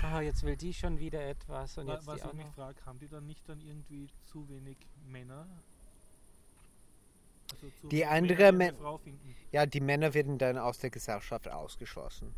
Ah, 0.03 0.20
jetzt 0.20 0.42
will 0.44 0.57
die 0.57 0.72
schon 0.72 0.98
wieder 0.98 1.20
etwas 1.26 1.76
und 1.79 1.88
jetzt 1.88 2.07
Was 2.07 2.14
die 2.14 2.20
ich 2.20 2.26
auch 2.26 2.33
mich 2.33 2.46
frage, 2.48 2.85
haben 2.87 2.98
die 3.00 3.09
dann 3.09 3.26
nicht 3.26 3.48
dann 3.48 3.61
irgendwie 3.61 4.09
zu 4.31 4.48
wenig 4.48 4.76
Männer? 5.07 5.46
Also 7.53 7.68
zu 7.81 7.88
Die 7.88 7.96
wenig 7.96 8.07
andere 8.07 8.53
Männer, 8.53 8.53
die 8.53 8.57
Mä- 8.57 8.68
eine 8.68 8.76
Frau 8.79 8.98
finden. 8.98 9.37
ja, 9.50 9.66
die 9.66 9.81
Männer 9.81 10.14
werden 10.14 10.38
dann 10.38 10.59
aus 10.59 10.79
der 10.79 10.90
Gesellschaft 10.90 11.48
ausgeschlossen. 11.48 12.33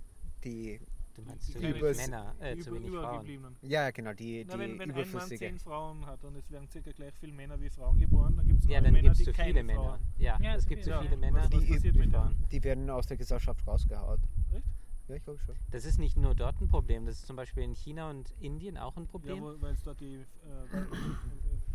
Die, 0.45 0.81
Du 1.14 1.22
meinst 1.22 1.46
zu 1.53 1.59
Die 1.59 1.64
wenig 1.64 1.83
übers- 1.83 1.96
Männer, 1.98 2.35
äh, 2.40 2.57
Die 2.57 2.62
zu 2.62 2.72
wenig 2.75 2.90
Frauen. 2.90 3.57
Ja, 3.61 3.90
genau, 3.90 4.14
die, 4.14 4.44
Na, 4.46 4.55
die 4.55 4.59
wenn, 4.61 4.79
wenn 4.79 4.90
ein 4.90 4.96
Mann 4.96 5.05
überflüssige. 5.05 5.38
zehn 5.38 5.59
Frauen 5.59 6.07
hat 6.07 6.25
und 6.25 6.37
es 6.37 6.51
werden 6.51 6.68
circa 6.70 6.90
gleich 6.92 7.14
viele 7.20 7.33
Männer 7.35 7.61
wie 7.61 7.68
Frauen 7.68 7.98
geboren, 7.98 8.35
dann 8.37 8.46
gibt 8.46 8.61
es 8.62 8.68
Ja, 8.68 8.81
dann 8.81 8.92
Männer, 8.94 9.03
gibt 9.03 9.12
es 9.12 9.18
die 9.18 9.25
zu 9.25 9.33
keine 9.33 9.61
viele 9.61 9.75
Frauen. 9.75 10.01
Männer. 10.01 10.01
Ja, 10.18 10.38
Ja, 10.40 10.55
es 10.55 10.62
zu 10.62 10.68
gibt 10.70 10.85
zu 10.85 10.90
viele. 10.90 11.03
viele 11.03 11.14
Ja, 11.14 11.18
Männer 11.20 11.38
was- 11.44 11.53
was 11.53 11.61
wie 11.62 11.72
passiert 11.75 11.94
wie 11.94 11.98
mit 11.98 12.11
Frauen. 12.12 12.37
Die 12.51 12.64
werden 12.64 12.88
aus 12.90 13.07
der 13.07 13.16
Gesellschaft 13.18 13.66
rausgehauen. 13.66 14.20
Echt? 14.55 14.66
Ja, 15.09 15.16
ich 15.16 15.25
glaube 15.25 15.38
schon. 15.40 15.55
Das 15.70 15.85
ist 15.85 15.98
nicht 15.98 16.16
nur 16.16 16.35
dort 16.35 16.59
ein 16.62 16.68
Problem, 16.68 17.05
das 17.05 17.16
ist 17.18 17.27
zum 17.27 17.37
Beispiel 17.37 17.62
in 17.64 17.75
China 17.75 18.09
und 18.09 18.31
Indien 18.40 18.79
auch 18.79 18.96
ein 18.96 19.03
Ja, 19.05 19.11
Problem. 19.11 19.42
weil 19.61 19.75
es 19.75 19.83
dort 19.83 20.01
die 20.01 20.14
äh, 20.14 20.25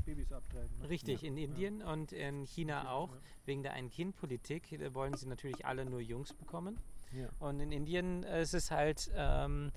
Babys 0.05 0.31
abtreiben. 0.31 0.79
Ne? 0.79 0.89
Richtig, 0.89 1.23
in 1.23 1.37
Ja. 1.37 1.43
Indien 1.45 1.81
und 1.83 2.11
in 2.11 2.43
China 2.45 2.89
auch. 2.91 3.09
Wegen 3.45 3.61
der 3.61 3.73
Ein-Kind-Politik 3.73 4.71
äh, 4.71 4.93
wollen 4.95 5.13
sie 5.15 5.27
natürlich 5.27 5.65
alle 5.65 5.85
nur 5.85 5.99
Jungs 5.99 6.33
bekommen. 6.33 6.79
Ja. 7.13 7.29
Und 7.39 7.59
in 7.59 7.71
Indien 7.71 8.23
ist 8.23 8.53
es 8.53 8.71
halt 8.71 9.09
ähm, 9.15 9.71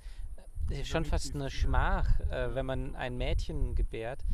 äh, 0.71 0.85
schon 0.85 1.05
fast 1.05 1.35
eine. 1.35 1.51
Schmach, 1.51 2.21
äh, 2.31 2.55
wenn 2.55 2.67
man 2.67 2.95
ein 2.97 3.17
Mädchen 3.17 3.75
gebärt, 3.75 4.25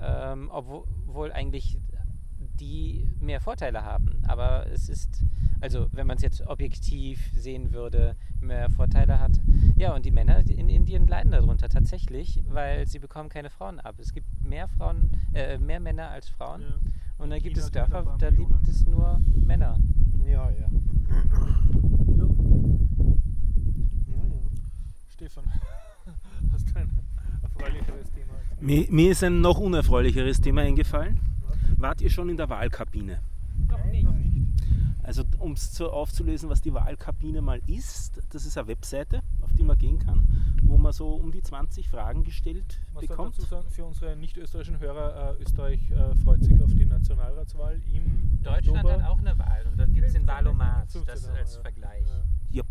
ähm, 0.00 0.50
obwohl 0.50 1.32
eigentlich 1.32 1.78
die 2.38 3.08
mehr 3.20 3.40
Vorteile 3.40 3.84
haben. 3.84 4.22
Aber 4.26 4.66
es 4.70 4.88
ist, 4.88 5.24
also 5.60 5.88
wenn 5.92 6.06
man 6.06 6.16
es 6.16 6.22
jetzt 6.22 6.46
objektiv 6.46 7.30
sehen 7.34 7.72
würde, 7.72 8.16
mehr 8.40 8.70
Vorteile 8.70 9.18
hat. 9.18 9.32
Ja, 9.76 9.94
und 9.94 10.04
die 10.04 10.10
Männer 10.10 10.38
in 10.48 10.68
Indien 10.68 11.06
leiden 11.06 11.32
darunter 11.32 11.68
tatsächlich, 11.68 12.42
weil 12.48 12.86
sie 12.86 12.98
bekommen 12.98 13.28
keine 13.28 13.50
Frauen 13.50 13.80
ab. 13.80 13.96
Es 13.98 14.12
gibt 14.12 14.26
mehr 14.42 14.68
Frauen, 14.68 15.20
äh, 15.32 15.58
mehr 15.58 15.80
Männer 15.80 16.10
als 16.10 16.28
Frauen. 16.28 16.62
Ja. 16.62 16.74
Und 17.18 17.30
dann 17.30 17.38
In 17.38 17.42
gibt 17.44 17.56
China 17.56 17.66
es 17.66 17.70
Dörfer, 17.70 18.16
da 18.18 18.30
gibt 18.30 18.68
es 18.68 18.86
nur 18.86 19.20
Männer. 19.34 19.78
Ja. 20.24 20.50
ja, 20.50 20.60
ja. 20.60 20.68
Stefan, 25.22 25.44
hast 26.52 26.68
du 26.68 26.80
ein 26.80 26.90
erfreulicheres 27.42 28.10
Thema? 28.10 28.32
Mir, 28.60 28.86
mir 28.90 29.12
ist 29.12 29.22
ein 29.22 29.40
noch 29.40 29.58
unerfreulicheres 29.58 30.40
Thema 30.40 30.62
eingefallen. 30.62 31.20
Wart 31.76 32.00
ihr 32.00 32.10
schon 32.10 32.28
in 32.28 32.36
der 32.36 32.48
Wahlkabine? 32.48 33.20
Doch 33.68 33.84
nicht. 33.84 34.08
Also 35.04 35.22
um 35.38 35.52
es 35.52 35.76
so 35.76 35.92
aufzulösen, 35.92 36.48
was 36.48 36.60
die 36.60 36.74
Wahlkabine 36.74 37.40
mal 37.40 37.60
ist, 37.68 38.20
das 38.30 38.46
ist 38.46 38.58
eine 38.58 38.66
Webseite, 38.66 39.22
auf 39.42 39.52
die 39.52 39.62
man 39.62 39.78
gehen 39.78 40.00
kann, 40.00 40.26
wo 40.60 40.76
man 40.76 40.92
so 40.92 41.10
um 41.14 41.30
die 41.30 41.42
20 41.42 41.88
Fragen 41.88 42.24
gestellt 42.24 42.80
Was 42.92 43.06
soll 43.06 43.08
bekommt. 43.08 43.38
dazu 43.38 43.46
sagen, 43.46 43.70
für 43.70 43.84
unsere 43.84 44.16
nicht-österreichischen 44.16 44.80
Hörer, 44.80 45.36
äh, 45.38 45.42
Österreich 45.42 45.88
äh, 45.92 46.16
freut 46.16 46.42
sich 46.42 46.60
auf 46.60 46.74
die 46.74 46.84
Nationalratswahl 46.84 47.80
im 47.94 48.42
Deutschland 48.42 48.78
Oktober. 48.78 48.92
hat 49.04 49.08
auch 49.08 49.18
eine 49.18 49.38
Wahl 49.38 49.66
und 49.70 49.78
dort 49.78 49.94
gibt 49.94 50.06
es 50.08 50.14
den 50.14 50.22
15. 50.22 50.26
Wahlomat, 50.26 50.90
15. 50.90 51.04
das 51.06 51.28
als. 51.28 51.56
Vergleich. 51.58 52.08
Ja. 52.50 52.64
Yep. 52.64 52.66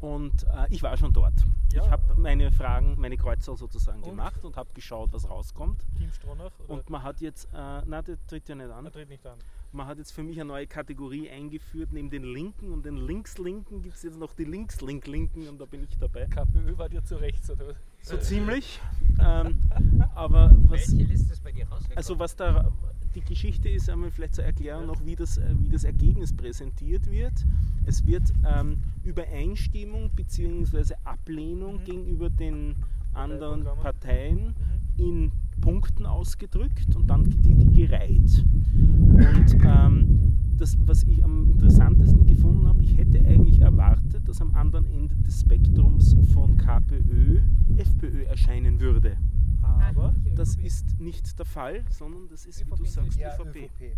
Und 0.00 0.44
äh, 0.44 0.66
ich 0.70 0.82
war 0.82 0.96
schon 0.96 1.12
dort. 1.12 1.34
Ja. 1.72 1.84
Ich 1.84 1.90
habe 1.90 2.14
meine 2.14 2.50
Fragen, 2.50 2.94
meine 2.98 3.16
Kreuzer 3.16 3.56
sozusagen 3.56 4.02
Und? 4.02 4.10
gemacht 4.10 4.44
und 4.44 4.56
habe 4.56 4.70
geschaut, 4.72 5.12
was 5.12 5.28
rauskommt. 5.28 5.84
Team 5.96 6.10
Stronach? 6.12 6.52
Oder? 6.60 6.70
Und 6.70 6.90
man 6.90 7.02
hat 7.02 7.20
jetzt, 7.20 7.46
äh, 7.52 7.82
na, 7.84 8.02
der 8.02 8.16
tritt 8.26 8.48
ja 8.48 8.54
nicht 8.54 8.70
an. 8.70 8.84
er 8.86 8.92
tritt 8.92 9.08
nicht 9.08 9.26
an. 9.26 9.38
Man 9.72 9.86
hat 9.86 9.98
jetzt 9.98 10.12
für 10.12 10.22
mich 10.22 10.40
eine 10.40 10.48
neue 10.48 10.66
Kategorie 10.66 11.28
eingeführt. 11.28 11.92
Neben 11.92 12.08
den 12.10 12.24
Linken 12.24 12.72
und 12.72 12.86
den 12.86 12.96
Links-Linken 12.96 13.82
gibt 13.82 13.96
es 13.96 14.02
jetzt 14.02 14.18
noch 14.18 14.32
die 14.34 14.44
Links-Link-Linken 14.44 15.46
und 15.48 15.60
da 15.60 15.66
bin 15.66 15.84
ich 15.84 15.96
dabei. 15.98 16.24
KPÖ 16.26 16.78
war 16.78 16.88
dir 16.88 17.04
zu 17.04 17.16
rechts, 17.16 17.50
oder? 17.50 17.74
So 18.02 18.16
ziemlich. 18.16 18.80
Ähm, 19.20 19.58
aber 20.14 20.52
was, 20.68 20.90
Welche 20.92 21.04
Liste 21.04 21.32
ist 21.32 21.42
bei 21.44 21.52
dir 21.52 21.66
rausgekommen? 21.68 21.96
also 21.98 22.18
was 22.18 22.34
da 22.36 22.72
die 23.14 23.20
Geschichte 23.20 23.68
ist, 23.68 23.90
einmal 23.90 24.10
vielleicht 24.10 24.36
zur 24.36 24.44
Erklärung 24.44 24.86
noch, 24.86 25.04
wie 25.04 25.16
das, 25.16 25.38
äh, 25.38 25.54
wie 25.58 25.68
das 25.68 25.84
Ergebnis 25.84 26.34
präsentiert 26.34 27.10
wird. 27.10 27.32
Es 27.84 28.06
wird 28.06 28.32
ähm, 28.46 28.82
Übereinstimmung 29.02 30.10
bzw. 30.14 30.94
Ablehnung 31.04 31.76
Mhm. 31.80 31.84
gegenüber 31.84 32.30
den 32.30 32.76
anderen. 33.12 33.64
Parteien 33.82 34.54
Mhm. 34.96 35.04
in 35.04 35.32
Punkten 35.60 36.06
ausgedrückt 36.06 36.94
und 36.96 37.08
dann 37.08 37.24
die, 37.24 37.54
die 37.54 37.72
gereiht. 37.72 38.44
Und 38.74 39.56
ähm, 39.64 40.34
das, 40.56 40.76
was 40.86 41.04
ich 41.04 41.22
am 41.24 41.46
interessantesten 41.50 42.26
gefunden 42.26 42.66
habe, 42.66 42.82
ich 42.82 42.96
hätte 42.96 43.18
eigentlich 43.20 43.60
erwartet, 43.60 44.28
dass 44.28 44.40
am 44.40 44.54
anderen 44.54 44.86
Ende 44.86 45.14
des 45.16 45.40
Spektrums 45.40 46.16
von 46.32 46.56
KPÖ 46.56 47.40
FPÖ 47.76 48.24
erscheinen 48.24 48.80
würde. 48.80 49.16
Aber 49.62 50.14
Das 50.34 50.56
ist 50.56 50.98
nicht 50.98 51.38
der 51.38 51.46
Fall, 51.46 51.84
sondern 51.90 52.28
das 52.28 52.46
ist, 52.46 52.64
wie 52.66 52.70
du 52.70 52.82
ÖVP. 52.82 52.88
sagst, 52.88 53.20
ÖVP. 53.20 53.96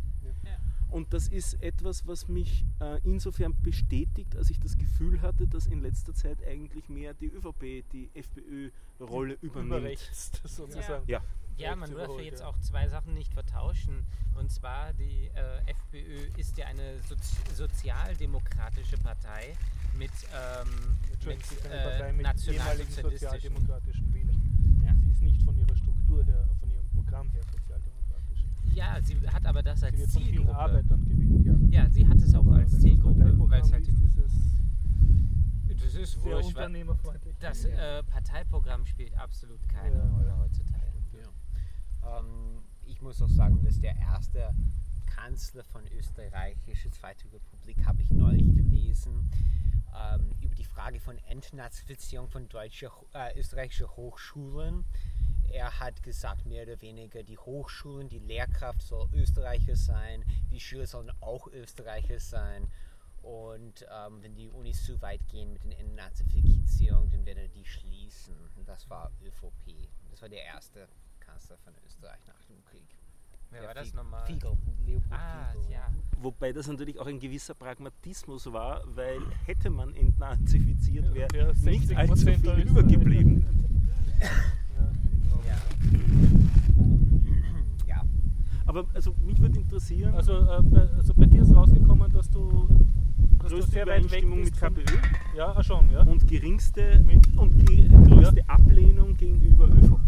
Und 0.90 1.12
das 1.14 1.28
ist 1.28 1.62
etwas, 1.62 2.06
was 2.06 2.28
mich 2.28 2.66
äh, 2.80 2.98
insofern 3.04 3.54
bestätigt, 3.62 4.36
als 4.36 4.50
ich 4.50 4.58
das 4.58 4.76
Gefühl 4.76 5.22
hatte, 5.22 5.46
dass 5.46 5.66
in 5.68 5.80
letzter 5.80 6.12
Zeit 6.14 6.38
eigentlich 6.44 6.88
mehr 6.88 7.14
die 7.14 7.26
ÖVP 7.28 7.84
die 7.92 8.10
FPÖ-Rolle 8.14 9.38
über 9.40 9.60
übernimmt. 9.62 9.98
sozusagen. 10.44 11.04
Ja. 11.06 11.18
Ja, 11.18 11.22
rechts 11.68 11.80
man 11.80 11.90
darf 11.90 12.04
überholt, 12.04 12.24
jetzt 12.24 12.40
ja. 12.40 12.46
auch 12.46 12.58
zwei 12.58 12.88
Sachen 12.88 13.14
nicht 13.14 13.32
vertauschen. 13.34 14.04
Und 14.34 14.50
zwar, 14.50 14.92
die 14.94 15.28
äh, 15.34 15.70
FPÖ 15.70 16.28
ist 16.38 16.56
ja 16.56 16.66
eine 16.66 16.98
Sozi 17.08 17.36
sozialdemokratische 17.54 18.96
Partei 18.98 19.54
mit, 19.98 20.10
ähm, 20.32 20.68
sie 21.20 21.28
eine 21.64 21.74
äh, 21.74 21.82
Partei 21.82 22.12
mit 22.12 22.20
ehemaligen 22.20 22.22
nationalsozialistischen. 22.22 23.10
sozialdemokratischen 23.10 24.14
Wählern. 24.14 24.82
Ja. 24.84 24.94
Sie 25.04 25.10
ist 25.10 25.22
nicht 25.22 25.42
von 25.42 25.56
ihrer 25.58 25.76
Struktur 25.76 26.24
her, 26.24 26.46
von 26.60 26.70
ihrem 26.70 26.88
Programm 26.90 27.30
her 27.30 27.42
sozialdemokratisch. 27.52 28.44
Ja, 28.72 28.98
sie 29.02 29.16
hat 29.28 29.44
aber 29.46 29.62
das 29.62 29.80
Sie 29.80 29.86
als 29.86 29.98
wird 29.98 30.10
von 30.10 30.22
vielen 30.22 30.34
Zielgruppe. 30.36 30.58
Arbeitern 30.58 31.04
gewählt, 31.04 31.46
ja. 31.70 31.82
Ja, 31.82 31.90
sie 31.90 32.06
hat 32.08 32.18
es 32.18 32.34
auch 32.34 32.46
Aber 32.46 32.56
als 32.56 32.78
Zielgruppe, 32.80 33.34
weil 33.50 33.60
es 33.60 33.72
halt 33.72 33.86
das 35.92 35.94
ist 35.94 36.22
wurscht, 36.22 36.56
das 37.40 37.64
äh, 37.64 38.02
Parteiprogramm 38.04 38.84
spielt 38.86 39.16
absolut 39.16 39.66
keine 39.68 39.96
Ja. 39.96 40.04
Rolle 40.10 40.38
heutzutage. 40.38 40.89
Ähm, 42.18 42.62
ich 42.86 43.00
muss 43.00 43.22
auch 43.22 43.28
sagen, 43.28 43.62
dass 43.62 43.80
der 43.80 43.96
erste 43.96 44.54
Kanzler 45.06 45.64
von 45.64 45.86
österreichischer 45.88 46.90
Zweite 46.90 47.30
Republik 47.32 47.84
habe 47.84 48.02
ich 48.02 48.10
neulich 48.10 48.54
gelesen 48.54 49.30
ähm, 49.94 50.34
über 50.40 50.54
die 50.54 50.64
Frage 50.64 51.00
von 51.00 51.18
Entnazifizierung 51.18 52.28
von 52.28 52.48
deutscher, 52.48 52.90
äh, 53.14 53.38
österreichischer 53.38 53.96
Hochschulen. 53.96 54.84
Er 55.52 55.80
hat 55.80 56.02
gesagt, 56.02 56.46
mehr 56.46 56.62
oder 56.62 56.80
weniger, 56.80 57.22
die 57.22 57.38
Hochschulen, 57.38 58.08
die 58.08 58.20
Lehrkraft 58.20 58.82
soll 58.82 59.08
Österreicher 59.12 59.76
sein, 59.76 60.24
die 60.50 60.60
Schüler 60.60 60.86
sollen 60.86 61.10
auch 61.20 61.48
Österreicher 61.48 62.20
sein. 62.20 62.68
Und 63.22 63.84
ähm, 63.92 64.22
wenn 64.22 64.34
die 64.34 64.48
Unis 64.48 64.84
zu 64.84 65.02
weit 65.02 65.26
gehen 65.28 65.52
mit 65.52 65.64
den 65.64 65.72
Entnazifizierung, 65.72 67.10
dann 67.10 67.26
wird 67.26 67.36
er 67.36 67.48
die 67.48 67.66
schließen. 67.66 68.34
Und 68.56 68.68
das 68.68 68.88
war 68.88 69.10
ÖVP. 69.22 69.88
Das 70.10 70.22
war 70.22 70.28
der 70.28 70.44
erste 70.44 70.88
Kanzler 71.30 71.56
von 71.64 71.72
Österreich 71.86 72.20
nach 72.26 72.42
dem 72.48 72.64
Krieg. 72.64 72.82
Wer 73.50 73.60
Der 73.60 73.68
war 73.68 73.74
das 73.74 73.94
nochmal? 73.94 74.26
Fiegel, 74.26 74.52
Leopold 74.86 75.12
Ah, 75.12 75.52
Fiegel. 75.52 75.70
ja. 75.72 75.88
Wobei 76.20 76.52
das 76.52 76.66
natürlich 76.68 76.98
auch 76.98 77.06
ein 77.06 77.18
gewisser 77.20 77.54
Pragmatismus 77.54 78.52
war, 78.52 78.82
weil 78.94 79.20
hätte 79.46 79.70
man 79.70 79.94
entnazifiziert, 79.94 81.06
Ja, 81.06 81.14
wäre 81.14 81.32
wäre 81.32 81.54
nicht 81.54 81.88
60% 81.88 81.96
allzu 81.96 82.16
viel 82.26 82.34
Österreicher. 82.34 82.68
übergeblieben. 82.70 83.46
Ja. 85.46 85.56
ja. 87.86 88.04
Aber 88.66 88.86
also 88.94 89.14
mich 89.24 89.38
würde 89.40 89.58
interessieren, 89.58 90.14
Also, 90.14 90.32
äh, 90.32 90.62
bei, 90.62 90.88
also 90.96 91.14
bei 91.14 91.26
dir 91.26 91.42
ist 91.42 91.54
rausgekommen, 91.54 92.10
dass 92.12 92.28
du, 92.30 92.68
dass 93.38 93.48
du 93.48 93.56
größte 93.56 93.70
sehr 93.72 93.86
weit 93.86 94.10
weg 94.10 94.22
Übereinstimmung 94.24 94.40
mit 94.44 94.56
KPÖ 94.56 95.36
Ja, 95.36 95.56
ah, 95.56 95.62
schon, 95.62 95.90
ja. 95.90 96.02
und 96.02 96.26
geringste 96.28 97.00
Mit- 97.00 97.36
und 97.36 97.66
ge 97.66 97.88
größte 97.88 98.48
Ablehnung 98.48 99.14
gegenüber 99.16 99.66
ÖVP 99.68 100.00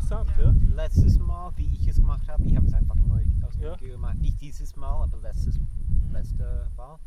interessant, 0.00 0.30
ja. 0.38 0.44
ja. 0.44 0.74
Letztes 0.74 1.18
Mal, 1.18 1.52
wie 1.56 1.72
ich 1.74 1.86
es 1.88 1.96
gemacht 1.96 2.28
habe, 2.28 2.44
ich 2.44 2.56
habe 2.56 2.66
es 2.66 2.74
einfach 2.74 2.96
neu 2.96 3.24
aus 3.42 3.56
ja. 3.58 3.76
gemacht. 3.76 4.18
Nicht 4.18 4.40
dieses 4.40 4.76
Mal, 4.76 5.02
aber 5.02 5.18
letztes 5.18 5.58
mhm. 5.58 6.12
letzte 6.12 6.68
Mal 6.76 6.98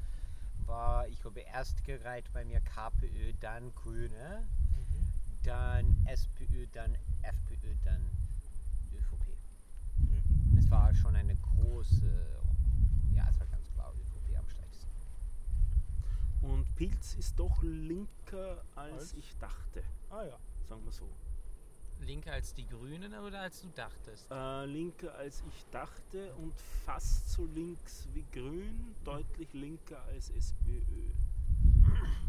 war, 0.65 1.07
ich 1.07 1.23
habe 1.25 1.41
erst 1.41 1.83
gereiht 1.83 2.31
bei 2.33 2.45
mir 2.45 2.61
KPÖ, 2.61 3.33
dann 3.39 3.73
Grüne, 3.75 4.43
mhm. 4.69 5.07
dann 5.43 5.97
SPÖ, 6.05 6.67
dann 6.71 6.95
FPÖ, 7.21 7.75
dann 7.83 8.01
ÖVP. 8.93 9.27
Mhm. 9.97 10.57
Es 10.57 10.69
war 10.69 10.93
schon 10.93 11.15
eine 11.15 11.35
große, 11.35 12.09
ja, 13.13 13.27
es 13.29 13.39
war 13.39 13.47
ganz 13.47 13.67
klar 13.73 13.91
ÖVP 13.93 14.37
am 14.37 14.47
schlechtesten. 14.47 14.91
Und 16.41 16.75
Pilz 16.75 17.15
ist 17.15 17.39
doch 17.39 17.61
linker, 17.63 18.63
als, 18.75 18.93
als? 18.93 19.13
ich 19.13 19.35
dachte. 19.37 19.83
Ah 20.09 20.23
ja. 20.23 20.37
Sagen 20.69 20.85
wir 20.85 20.91
so. 20.91 21.09
Linker 22.03 22.33
als 22.33 22.53
die 22.53 22.67
Grünen 22.67 23.13
oder 23.13 23.41
als 23.41 23.61
du 23.61 23.69
dachtest? 23.75 24.29
Äh, 24.31 24.65
linker 24.65 25.15
als 25.15 25.43
ich 25.47 25.65
dachte 25.71 26.33
und 26.35 26.53
fast 26.85 27.31
so 27.31 27.45
links 27.45 28.07
wie 28.13 28.25
Grün, 28.31 28.95
deutlich 29.03 29.51
linker 29.53 30.01
als 30.13 30.29
SPÖ. 30.31 30.81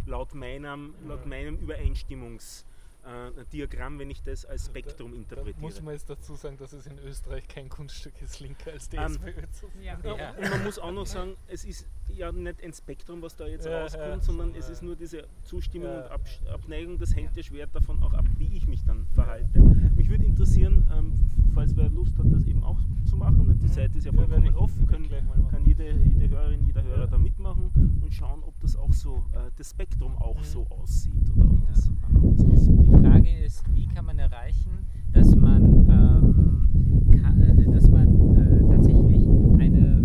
Laut 0.07 0.35
meinem, 0.35 0.95
laut 1.07 1.27
meinem 1.27 1.59
Übereinstimmungs 1.59 2.64
äh, 3.05 3.44
Diagramm, 3.52 3.98
wenn 3.98 4.11
ich 4.11 4.22
das 4.22 4.44
als 4.44 4.66
Spektrum 4.66 5.12
Da 5.12 5.16
interpretiere. 5.18 5.61
muss 5.61 5.82
man 5.82 5.94
jetzt 5.94 6.09
dazu 6.11 6.34
sagen, 6.34 6.57
dass 6.59 6.72
es 6.72 6.86
in 6.86 6.98
Österreich 6.98 7.46
kein 7.48 7.68
Kunststück 7.68 8.14
ist, 8.22 8.40
linker 8.40 8.72
als 8.72 8.88
die 8.88 8.96
Ähm, 8.96 9.12
zu 9.12 9.18
sein. 9.20 9.82
Ja. 9.82 9.98
Ja. 10.16 10.30
Und 10.32 10.50
man 10.50 10.64
muss 10.64 10.78
auch 10.78 10.92
noch 10.92 11.07
sagen, 11.07 11.34
es 11.48 11.64
ist 11.64 11.86
ja 12.09 12.32
nicht 12.32 12.62
ein 12.62 12.72
Spektrum, 12.72 13.22
was 13.22 13.36
da 13.36 13.46
jetzt 13.46 13.66
Ja, 13.66 13.82
rauskommt, 13.82 14.05
ja, 14.07 14.20
sondern 14.20 14.55
es 14.55 14.66
ja. 14.66 14.72
ist 14.72 14.82
nur 14.82 14.96
diese 14.96 15.26
Zustimmung 15.42 15.88
Ja. 15.88 16.02
und 16.05 16.11
Abs 16.12 16.40
Abneigung. 16.52 16.98
Das 16.98 17.14
hängt 17.14 17.36
ja 17.36 17.42
schwer 17.42 17.66
davon 17.66 18.02
auch 18.02 18.12
ab, 18.14 18.24
wie 18.38 18.57
ich 18.57 18.66
mich 18.66 18.84
dann 18.84 19.07
verhalte. 19.12 19.61
Mich 19.96 20.09
würde 20.09 20.24
interessieren, 20.24 20.86
ähm, 20.92 21.30
falls 21.55 21.76
wer 21.76 21.88
Lust 21.90 22.18
hat, 22.18 22.26
das 22.32 22.44
eben 22.44 22.62
auch 22.64 22.78
zu 23.05 23.16
machen. 23.16 23.59
Die 23.59 23.66
Mhm. 23.66 23.72
Seite 23.72 23.98
ist 23.98 24.05
ja 24.05 24.12
vollkommen 24.12 24.55
offen, 24.55 24.86
können, 24.86 25.09
kann 25.50 25.64
jede, 25.66 25.90
jede 25.92 26.28
Hörerin, 26.28 26.64
jeder 26.66 26.82
Hörer 26.82 27.00
Ja. 27.00 27.07
da 27.07 27.18
mitmachen 27.18 28.00
und 28.02 28.12
schauen, 28.12 28.42
ob 28.42 28.59
das 28.61 28.76
auch 28.76 28.92
so, 28.92 29.24
äh, 29.32 29.50
das 29.57 29.70
Spektrum 29.70 30.16
auch 30.16 30.38
Mhm. 30.38 30.44
so 30.44 30.66
aussieht 30.68 31.30
oder 31.36 31.44
ob 31.46 31.61
Ja. 31.62 31.68
das 31.68 31.90
anders 32.02 32.44
aussieht. 32.44 32.84
Frage 33.25 33.45
ist, 33.45 33.62
wie 33.75 33.87
kann 33.87 34.05
man 34.05 34.18
erreichen, 34.18 34.87
dass 35.12 35.35
man, 35.35 35.89
ähm, 35.89 37.20
ka- 37.22 37.35
äh, 37.41 37.72
dass 37.72 37.89
man 37.89 38.09
äh, 38.37 38.75
tatsächlich 38.75 39.22
eine, 39.59 40.03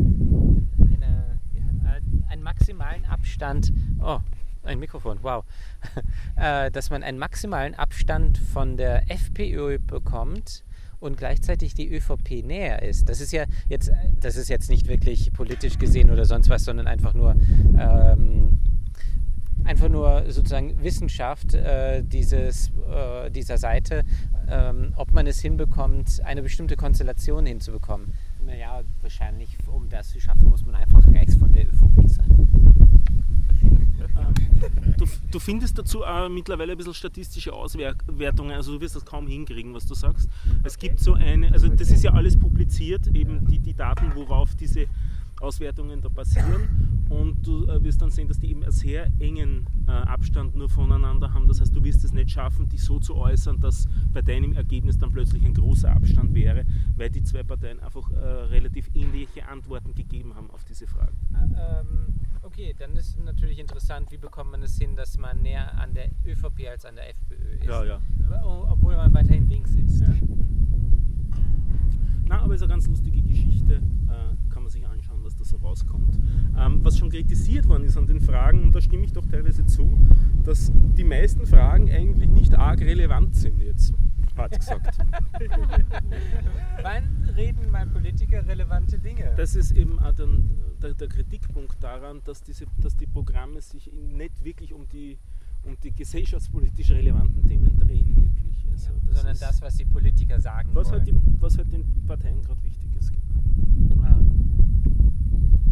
eine, 0.93 1.39
ja, 1.53 1.95
äh, 1.97 2.31
einen 2.31 2.43
maximalen 2.43 3.03
Abstand, 3.05 3.73
oh, 4.01 4.19
ein 4.63 4.79
Mikrofon, 4.79 5.17
wow, 5.21 5.43
äh, 6.37 6.71
dass 6.71 6.89
man 6.89 7.03
einen 7.03 7.17
maximalen 7.17 7.75
Abstand 7.75 8.37
von 8.37 8.77
der 8.77 9.11
FPÖ 9.11 9.79
bekommt 9.79 10.63
und 11.01 11.17
gleichzeitig 11.17 11.73
die 11.73 11.93
ÖVP 11.93 12.43
näher 12.45 12.81
ist. 12.83 13.09
Das 13.09 13.19
ist 13.21 13.31
ja 13.31 13.45
jetzt, 13.67 13.91
das 14.19 14.35
ist 14.37 14.49
jetzt 14.49 14.69
nicht 14.69 14.87
wirklich 14.87 15.31
politisch 15.33 15.77
gesehen 15.77 16.09
oder 16.09 16.25
sonst 16.25 16.49
was, 16.49 16.63
sondern 16.65 16.87
einfach 16.87 17.13
nur 17.13 17.35
ähm, 17.77 18.59
einfach 19.63 19.89
nur 19.89 20.23
sozusagen 20.31 20.81
Wissenschaft 20.83 21.53
äh, 21.53 22.03
dieses, 22.03 22.71
äh, 22.89 23.29
dieser 23.31 23.57
Seite, 23.57 24.03
ähm, 24.47 24.93
ob 24.95 25.13
man 25.13 25.27
es 25.27 25.39
hinbekommt, 25.39 26.21
eine 26.23 26.41
bestimmte 26.41 26.75
Konstellation 26.75 27.45
hinzubekommen. 27.45 28.13
Naja, 28.45 28.81
wahrscheinlich, 29.01 29.57
um 29.67 29.89
das 29.89 30.09
zu 30.09 30.19
schaffen, 30.19 30.49
muss 30.49 30.65
man 30.65 30.75
einfach 30.75 31.05
rechts 31.07 31.35
von 31.35 31.51
der 31.51 31.67
ÖVP 31.67 32.07
sein. 32.07 32.49
Ähm, 34.17 34.33
du, 34.97 35.05
du 35.31 35.39
findest 35.39 35.77
dazu 35.77 36.03
auch 36.03 36.29
mittlerweile 36.29 36.71
ein 36.71 36.77
bisschen 36.77 36.93
statistische 36.93 37.53
Auswertungen, 37.53 38.51
also 38.51 38.73
du 38.73 38.81
wirst 38.81 38.95
das 38.95 39.05
kaum 39.05 39.27
hinkriegen, 39.27 39.73
was 39.73 39.85
du 39.85 39.93
sagst. 39.93 40.29
Es 40.63 40.77
gibt 40.77 40.99
so 40.99 41.13
eine, 41.13 41.51
also 41.51 41.67
das 41.67 41.91
ist 41.91 42.03
ja 42.03 42.13
alles 42.13 42.37
publiziert, 42.37 43.07
eben 43.07 43.45
die, 43.47 43.59
die 43.59 43.73
Daten, 43.73 44.15
worauf 44.15 44.55
diese 44.55 44.87
Auswertungen 45.41 46.01
da 46.01 46.09
passieren 46.09 47.05
und 47.09 47.45
du 47.45 47.65
äh, 47.65 47.83
wirst 47.83 48.01
dann 48.01 48.11
sehen, 48.11 48.27
dass 48.27 48.39
die 48.39 48.51
eben 48.51 48.63
einen 48.63 48.71
sehr 48.71 49.09
engen 49.19 49.65
äh, 49.87 49.91
Abstand 49.91 50.55
nur 50.55 50.69
voneinander 50.69 51.33
haben. 51.33 51.47
Das 51.47 51.59
heißt, 51.59 51.75
du 51.75 51.83
wirst 51.83 52.03
es 52.03 52.13
nicht 52.13 52.29
schaffen, 52.29 52.69
dich 52.69 52.83
so 52.83 52.99
zu 52.99 53.15
äußern, 53.15 53.59
dass 53.59 53.87
bei 54.13 54.21
deinem 54.21 54.53
Ergebnis 54.53 54.97
dann 54.97 55.11
plötzlich 55.11 55.43
ein 55.43 55.53
großer 55.53 55.91
Abstand 55.91 56.33
wäre, 56.35 56.65
weil 56.95 57.09
die 57.09 57.23
zwei 57.23 57.43
Parteien 57.43 57.79
einfach 57.79 58.11
äh, 58.11 58.17
relativ 58.17 58.89
ähnliche 58.93 59.47
Antworten 59.47 59.95
gegeben 59.95 60.35
haben 60.35 60.51
auf 60.51 60.63
diese 60.65 60.85
Fragen. 60.85 61.17
Ähm, 61.33 62.13
okay, 62.43 62.75
dann 62.77 62.95
ist 62.95 63.19
natürlich 63.19 63.59
interessant, 63.59 64.11
wie 64.11 64.17
bekommt 64.17 64.51
man 64.51 64.61
es 64.61 64.77
hin, 64.77 64.95
dass 64.95 65.17
man 65.17 65.41
näher 65.41 65.77
an 65.79 65.93
der 65.93 66.09
ÖVP 66.25 66.67
als 66.69 66.85
an 66.85 66.95
der 66.95 67.09
FPÖ 67.09 67.55
ist. 67.59 67.65
Ja, 67.65 67.83
ja. 67.83 68.01
Obwohl 68.69 68.95
man 68.95 69.13
weiterhin 69.13 69.47
links 69.47 69.71
ist. 69.75 70.03
Na, 72.29 72.41
aber 72.41 72.53
es 72.53 72.61
ist 72.61 72.65
eine 72.65 72.73
ganz 72.73 72.87
lustige 72.87 73.23
Geschichte, 73.23 73.81
äh, 74.07 74.51
kann 74.51 74.61
man 74.61 74.69
sich 74.69 74.85
anschauen, 74.87 75.23
was 75.23 75.35
da 75.35 75.38
so 75.49 75.57
rauskommt. 75.57 76.17
Ähm, 76.57 76.79
was 76.83 76.97
schon 76.97 77.09
kritisiert 77.09 77.67
worden 77.67 77.83
ist 77.83 77.97
an 77.97 78.07
den 78.07 78.21
Fragen, 78.21 78.63
und 78.63 78.75
da 78.75 78.81
stimme 78.81 79.05
ich 79.05 79.13
doch 79.13 79.25
teilweise 79.25 79.65
zu, 79.65 79.97
dass 80.43 80.71
die 80.97 81.03
meisten 81.03 81.45
Fragen 81.45 81.89
eigentlich 81.91 82.29
nicht 82.29 82.55
arg 82.55 82.81
relevant 82.81 83.35
sind 83.35 83.61
jetzt, 83.61 83.93
hat 84.35 84.57
gesagt. 84.57 84.97
Wann 86.81 87.29
reden 87.35 87.69
mal 87.71 87.85
Politiker 87.87 88.45
relevante 88.47 88.99
Dinge? 88.99 89.33
Das 89.35 89.55
ist 89.55 89.71
eben 89.71 89.99
auch 89.99 90.13
dann 90.13 90.49
der, 90.81 90.93
der 90.93 91.07
Kritikpunkt 91.07 91.83
daran, 91.83 92.21
dass, 92.23 92.41
diese, 92.41 92.65
dass 92.79 92.95
die 92.95 93.07
Programme 93.07 93.61
sich 93.61 93.91
nicht 93.91 94.43
wirklich 94.43 94.73
um 94.73 94.87
die, 94.87 95.17
um 95.63 95.77
die 95.83 95.91
gesellschaftspolitisch 95.91 96.91
relevanten 96.91 97.45
Themen 97.45 97.77
drehen, 97.77 98.15
wirklich. 98.15 98.67
Also 98.71 98.91
das 99.07 99.17
sondern 99.17 99.37
das, 99.39 99.61
was 99.61 99.75
die 99.75 99.85
Politiker 99.85 100.39
sagen 100.39 100.69
was 100.73 100.87
wollen. 100.87 101.05
halt, 101.05 101.07
die, 101.07 101.41
was 101.41 101.57
halt 101.57 101.71
den 101.71 101.85
Parteien 102.07 102.41
gerade 102.41 102.63
wichtig 102.63 102.85
ist. 102.85 102.88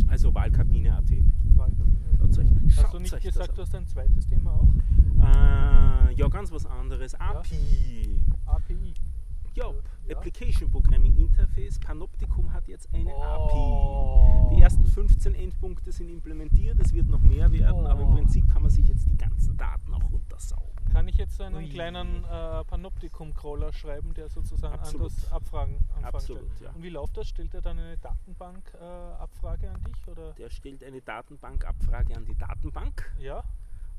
Also 0.07 0.33
Wahlkabine.at. 0.33 1.03
Euch, 1.11 1.17
Hast 2.77 2.93
du 2.93 2.99
nicht 2.99 3.19
gesagt, 3.21 3.57
du 3.57 3.61
hast 3.61 3.75
ein 3.75 3.85
zweites 3.87 4.27
Thema 4.27 4.53
auch? 4.53 4.67
Äh, 5.21 6.13
ja, 6.13 6.27
ganz 6.29 6.51
was 6.51 6.65
anderes. 6.65 7.15
API. 7.15 8.21
API. 8.45 8.93
Ja, 9.53 9.71
Ja. 10.07 10.15
Application 10.17 10.69
Programming 10.71 11.15
Interface. 11.17 11.79
Panoptikum 11.79 12.53
hat 12.53 12.67
jetzt 12.67 12.93
eine 12.93 13.09
Oh. 13.13 14.49
API. 14.51 14.55
Die 14.55 14.61
ersten 14.61 14.85
15 14.85 15.33
Endpunkte 15.35 15.91
sind 15.91 16.09
implementiert, 16.09 16.79
es 16.79 16.93
wird 16.93 17.07
noch 17.09 17.21
mehr 17.21 17.51
werden, 17.51 17.85
aber 17.87 18.01
im 18.03 18.09
Oh. 18.09 18.13
Prinzip 18.15 18.47
kann 18.51 18.61
man 18.61 18.71
sich 18.71 18.87
jetzt 18.87 19.05
die 19.09 19.17
ganzen 19.17 19.57
Daten 19.57 19.93
auch 19.93 20.11
runtersaugen. 20.11 20.76
Kann 20.91 21.07
ich 21.07 21.15
jetzt 21.15 21.39
einen 21.41 21.55
Ui. 21.55 21.69
kleinen 21.69 22.23
äh, 22.23 22.63
Panoptikum-Crawler 22.65 23.71
schreiben, 23.73 24.13
der 24.13 24.29
sozusagen 24.29 24.73
Absolut. 24.79 25.11
anders 25.11 25.31
Abfragen 25.31 25.75
Anfragen 25.95 26.15
Absolut, 26.15 26.43
stellt? 26.55 26.61
ja. 26.61 26.69
Und 26.71 26.83
wie 26.83 26.89
läuft 26.89 27.17
das? 27.17 27.27
Stellt 27.27 27.53
er 27.53 27.61
dann 27.61 27.77
eine 27.77 27.97
Datenbank-Abfrage 27.97 29.69
an 29.71 29.83
dich? 29.83 30.07
Oder? 30.07 30.33
Der 30.33 30.49
stellt 30.49 30.83
eine 30.83 31.01
Datenbankabfrage 31.01 32.15
an 32.15 32.25
die 32.25 32.35
Datenbank 32.35 33.13
Ja? 33.19 33.43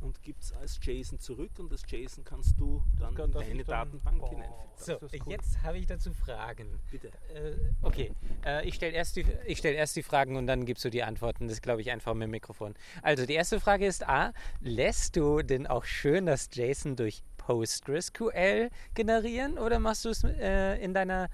Und 0.00 0.22
gibt 0.22 0.42
es 0.42 0.52
als 0.52 0.78
JSON 0.82 1.18
zurück 1.18 1.50
und 1.58 1.72
das 1.72 1.82
JSON 1.88 2.24
kannst 2.24 2.58
du 2.58 2.82
dann 3.00 3.14
Kann 3.14 3.26
in 3.26 3.32
deine 3.32 3.64
dann- 3.64 3.90
Datenbank 3.90 4.22
Oh. 4.22 4.28
hineinfüttern. 4.30 4.68
So, 4.76 4.98
cool. 5.26 5.32
jetzt 5.32 5.62
habe 5.62 5.78
ich 5.78 5.86
dazu 5.86 6.12
Fragen. 6.12 6.78
Bitte. 6.90 7.08
Äh, 7.34 7.56
okay, 7.82 8.12
äh, 8.46 8.66
ich 8.66 8.74
stelle 8.76 8.92
erst, 8.92 9.16
die- 9.16 9.26
ich 9.46 9.58
stell 9.58 9.74
erst 9.74 9.96
die 9.96 10.02
Fragen 10.02 10.36
und 10.36 10.46
dann 10.46 10.64
gibst 10.66 10.84
du 10.84 10.90
die 10.90 11.02
Antworten. 11.02 11.48
Das 11.48 11.60
glaube 11.62 11.80
ich 11.80 11.90
einfach 11.90 12.14
mit 12.14 12.24
dem 12.24 12.30
Mikrofon. 12.30 12.74
Also 13.02 13.26
die 13.26 13.34
erste 13.34 13.58
Frage 13.60 13.86
ist 13.86 14.06
A, 14.08 14.32
lässt 14.60 15.16
du 15.16 15.42
denn 15.42 15.66
auch 15.66 15.84
schön 15.84 16.26
das 16.26 16.48
JSON 16.52 16.94
durch 16.96 17.22
PostgreSQL 17.38 18.70
generieren 18.94 19.58
oder 19.58 19.78
machst 19.78 20.04
du 20.04 20.10
es 20.10 20.22
äh, 20.24 20.76
in 20.82 20.94
deiner... 20.94 21.28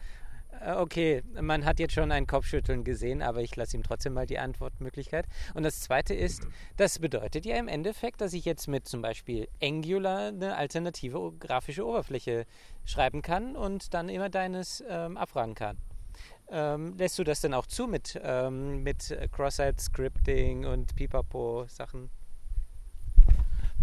Äh, 0.60 0.74
okay, 0.74 1.22
man 1.40 1.64
hat 1.64 1.78
jetzt 1.78 1.94
schon 1.94 2.12
ein 2.12 2.26
Kopfschütteln 2.26 2.84
gesehen, 2.84 3.22
aber 3.22 3.42
ich 3.42 3.54
lasse 3.56 3.76
ihm 3.76 3.82
trotzdem 3.82 4.14
mal 4.14 4.26
die 4.26 4.38
Antwortmöglichkeit. 4.38 5.26
Und 5.54 5.62
das 5.62 5.80
zweite 5.80 6.14
ist, 6.14 6.46
das 6.76 6.98
bedeutet 6.98 7.44
ja 7.46 7.56
im 7.56 7.68
Endeffekt, 7.68 8.20
dass 8.20 8.32
ich 8.32 8.44
jetzt 8.44 8.68
mit 8.68 8.86
zum 8.86 9.02
Beispiel 9.02 9.48
Angular 9.62 10.28
eine 10.28 10.56
alternative 10.56 11.32
grafische 11.38 11.86
Oberfläche 11.86 12.46
schreiben 12.84 13.22
kann 13.22 13.56
und 13.56 13.94
dann 13.94 14.08
immer 14.08 14.28
deines 14.28 14.82
ähm, 14.88 15.16
abfragen 15.16 15.54
kann. 15.54 15.78
Ähm, 16.48 16.96
lässt 16.98 17.18
du 17.18 17.24
das 17.24 17.40
denn 17.40 17.54
auch 17.54 17.66
zu 17.66 17.86
mit, 17.86 18.20
ähm, 18.22 18.82
mit 18.82 19.16
Cross-Site-Scripting 19.32 20.66
und 20.66 20.94
Pipapo-Sachen? 20.94 22.10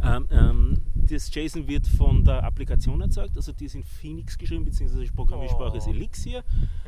Ähm, 0.04 0.28
ähm, 0.32 0.82
das 0.96 1.34
JSON 1.34 1.68
wird 1.68 1.88
von 1.88 2.24
der 2.24 2.44
Applikation 2.44 3.02
erzeugt, 3.02 3.36
also 3.36 3.52
die 3.52 3.66
ist 3.66 3.76
in 3.76 3.84
Phoenix 3.84 4.38
geschrieben, 4.38 4.66
beziehungsweise 4.66 5.04
die 5.04 5.12
Programmiersprache 5.12 5.78
ist 5.78 5.88
Oh. 5.88 5.92
Elixir. 5.92 6.44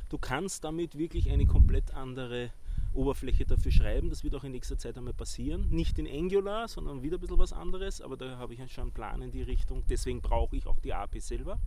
Du 0.10 0.18
kannst 0.18 0.64
damit 0.64 0.98
wirklich 0.98 1.30
eine 1.32 1.46
komplett 1.46 1.94
andere 1.94 2.52
Oberfläche 2.94 3.46
dafür 3.46 3.72
schreiben. 3.72 4.10
Das 4.10 4.24
wird 4.24 4.36
auch 4.36 4.44
in 4.44 4.52
nächster 4.52 4.78
Zeit 4.78 4.98
einmal 4.98 5.14
passieren. 5.14 5.68
Nicht 5.70 5.98
in 6.00 6.08
Angular, 6.08 6.68
sondern 6.68 7.02
wieder 7.02 7.18
ein 7.18 7.22
bisschen 7.22 7.40
was 7.40 7.52
anderes, 7.54 8.02
aber 8.02 8.18
da 8.18 8.38
habe 8.38 8.54
ich 8.54 8.60
schon 8.72 8.84
einen 8.84 8.92
Plan 8.92 9.22
in 9.22 9.32
die 9.32 9.42
Richtung. 9.42 9.84
Deswegen 9.90 10.22
brauche 10.22 10.56
ich 10.56 10.68
auch 10.68 10.80
die 10.80 10.94
API 10.94 11.20
selber. 11.20 11.60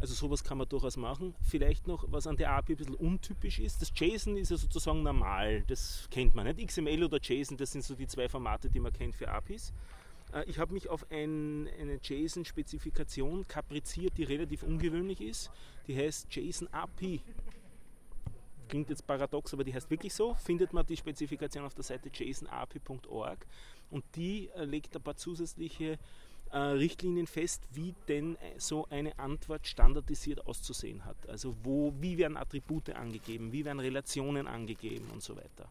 Also 0.00 0.14
sowas 0.14 0.44
kann 0.44 0.58
man 0.58 0.68
durchaus 0.68 0.96
machen. 0.96 1.34
Vielleicht 1.42 1.88
noch, 1.88 2.04
was 2.08 2.26
an 2.26 2.36
der 2.36 2.52
API 2.52 2.74
ein 2.74 2.76
bisschen 2.76 2.94
untypisch 2.94 3.58
ist. 3.58 3.82
Das 3.82 3.90
JSON 3.94 4.36
ist 4.36 4.50
ja 4.50 4.56
sozusagen 4.56 5.02
normal, 5.02 5.64
das 5.66 6.06
kennt 6.10 6.34
man 6.34 6.46
nicht. 6.46 6.64
XML 6.68 7.02
oder 7.02 7.18
JSON, 7.20 7.56
das 7.56 7.72
sind 7.72 7.82
so 7.82 7.94
die 7.94 8.06
zwei 8.06 8.28
Formate, 8.28 8.70
die 8.70 8.78
man 8.78 8.92
kennt 8.92 9.16
für 9.16 9.28
APIs. 9.28 9.72
Äh, 10.32 10.44
Ich 10.48 10.58
habe 10.58 10.72
mich 10.72 10.88
auf 10.88 11.10
ein, 11.10 11.68
eine 11.80 11.98
JSON-Spezifikation 12.02 13.46
kapriziert, 13.46 14.16
die 14.16 14.24
relativ 14.24 14.62
ungewöhnlich 14.62 15.20
ist. 15.20 15.50
Die 15.86 15.96
heißt 15.96 16.34
JSON 16.34 16.68
API. 16.72 17.22
Klingt 18.68 18.90
jetzt 18.90 19.06
paradox, 19.06 19.54
aber 19.54 19.64
die 19.64 19.72
heißt 19.72 19.90
wirklich 19.90 20.12
so. 20.12 20.34
Findet 20.34 20.72
man 20.72 20.84
die 20.84 20.96
Spezifikation 20.96 21.64
auf 21.64 21.74
der 21.74 21.84
Seite 21.84 22.10
jasonapi.org 22.12 23.46
und 23.90 24.04
die 24.14 24.50
äh, 24.50 24.64
legt 24.64 24.94
ein 24.94 25.02
paar 25.02 25.16
zusätzliche 25.16 25.98
äh, 26.50 26.58
Richtlinien 26.58 27.26
fest, 27.26 27.62
wie 27.72 27.94
denn 28.08 28.36
so 28.58 28.86
eine 28.90 29.18
Antwort 29.18 29.66
standardisiert 29.66 30.46
auszusehen 30.46 31.04
hat. 31.04 31.16
Also 31.28 31.56
wo, 31.62 31.94
wie 32.00 32.18
werden 32.18 32.36
Attribute 32.36 32.90
angegeben, 32.90 33.52
wie 33.52 33.64
werden 33.64 33.80
Relationen 33.80 34.46
angegeben 34.46 35.08
und 35.12 35.22
so 35.22 35.36
weiter. 35.36 35.70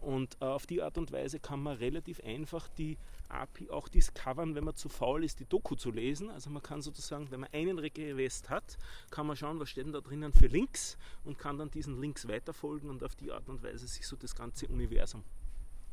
Und 0.00 0.36
äh, 0.40 0.44
auf 0.46 0.66
die 0.66 0.82
Art 0.82 0.96
und 0.96 1.12
Weise 1.12 1.40
kann 1.40 1.62
man 1.62 1.76
relativ 1.76 2.20
einfach 2.24 2.68
die 2.68 2.96
API 3.28 3.70
auch 3.70 3.88
discovern, 3.88 4.54
wenn 4.54 4.64
man 4.64 4.74
zu 4.74 4.88
faul 4.88 5.24
ist, 5.24 5.40
die 5.40 5.44
Doku 5.44 5.74
zu 5.74 5.90
lesen. 5.90 6.30
Also 6.30 6.50
man 6.50 6.62
kann 6.62 6.82
sozusagen, 6.82 7.30
wenn 7.30 7.40
man 7.40 7.50
einen 7.52 7.78
Request 7.78 8.50
hat, 8.50 8.78
kann 9.10 9.26
man 9.26 9.36
schauen, 9.36 9.60
was 9.60 9.70
steht 9.70 9.86
denn 9.86 9.92
da 9.92 10.00
drinnen 10.00 10.32
für 10.32 10.46
Links 10.46 10.96
und 11.24 11.38
kann 11.38 11.58
dann 11.58 11.70
diesen 11.70 12.00
Links 12.00 12.26
weiterfolgen 12.26 12.88
und 12.88 13.04
auf 13.04 13.14
die 13.14 13.30
Art 13.30 13.48
und 13.48 13.62
Weise 13.62 13.86
sich 13.86 14.06
so 14.06 14.16
das 14.16 14.34
ganze 14.34 14.66
Universum 14.68 15.22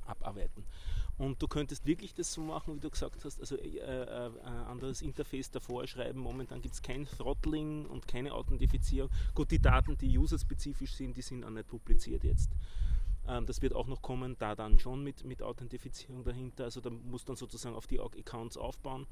abarbeiten. 0.05 0.63
Und 1.17 1.41
du 1.41 1.47
könntest 1.47 1.85
wirklich 1.85 2.13
das 2.13 2.31
so 2.31 2.41
machen, 2.41 2.75
wie 2.75 2.79
du 2.79 2.89
gesagt 2.89 3.25
hast, 3.25 3.39
also 3.39 3.57
äh, 3.57 3.77
äh, 3.79 4.31
ein 4.43 4.65
anderes 4.67 5.01
Interface 5.01 5.49
davor 5.49 5.87
schreiben. 5.87 6.19
Momentan 6.19 6.61
gibt 6.61 6.75
es 6.75 6.81
kein 6.81 7.05
Throttling 7.05 7.85
und 7.87 8.07
keine 8.07 8.33
Authentifizierung. 8.33 9.09
Gut, 9.33 9.49
die 9.49 9.59
Daten, 9.59 9.97
die 9.97 10.17
userspezifisch 10.17 10.93
sind, 10.93 11.17
die 11.17 11.23
sind 11.23 11.43
auch 11.43 11.49
nicht 11.49 11.67
publiziert 11.67 12.23
jetzt. 12.23 12.51
Ähm, 13.27 13.45
das 13.45 13.61
wird 13.61 13.73
auch 13.73 13.87
noch 13.87 14.01
kommen, 14.01 14.35
da 14.39 14.55
dann 14.55 14.79
schon 14.79 15.03
mit, 15.03 15.23
mit 15.25 15.41
Authentifizierung 15.41 16.23
dahinter. 16.23 16.65
Also 16.65 16.81
da 16.81 16.89
musst 16.89 17.27
du 17.27 17.33
dann 17.33 17.37
sozusagen 17.37 17.75
auf 17.75 17.87
die 17.87 17.99
Accounts 17.99 18.57
aufbauen. 18.57 19.07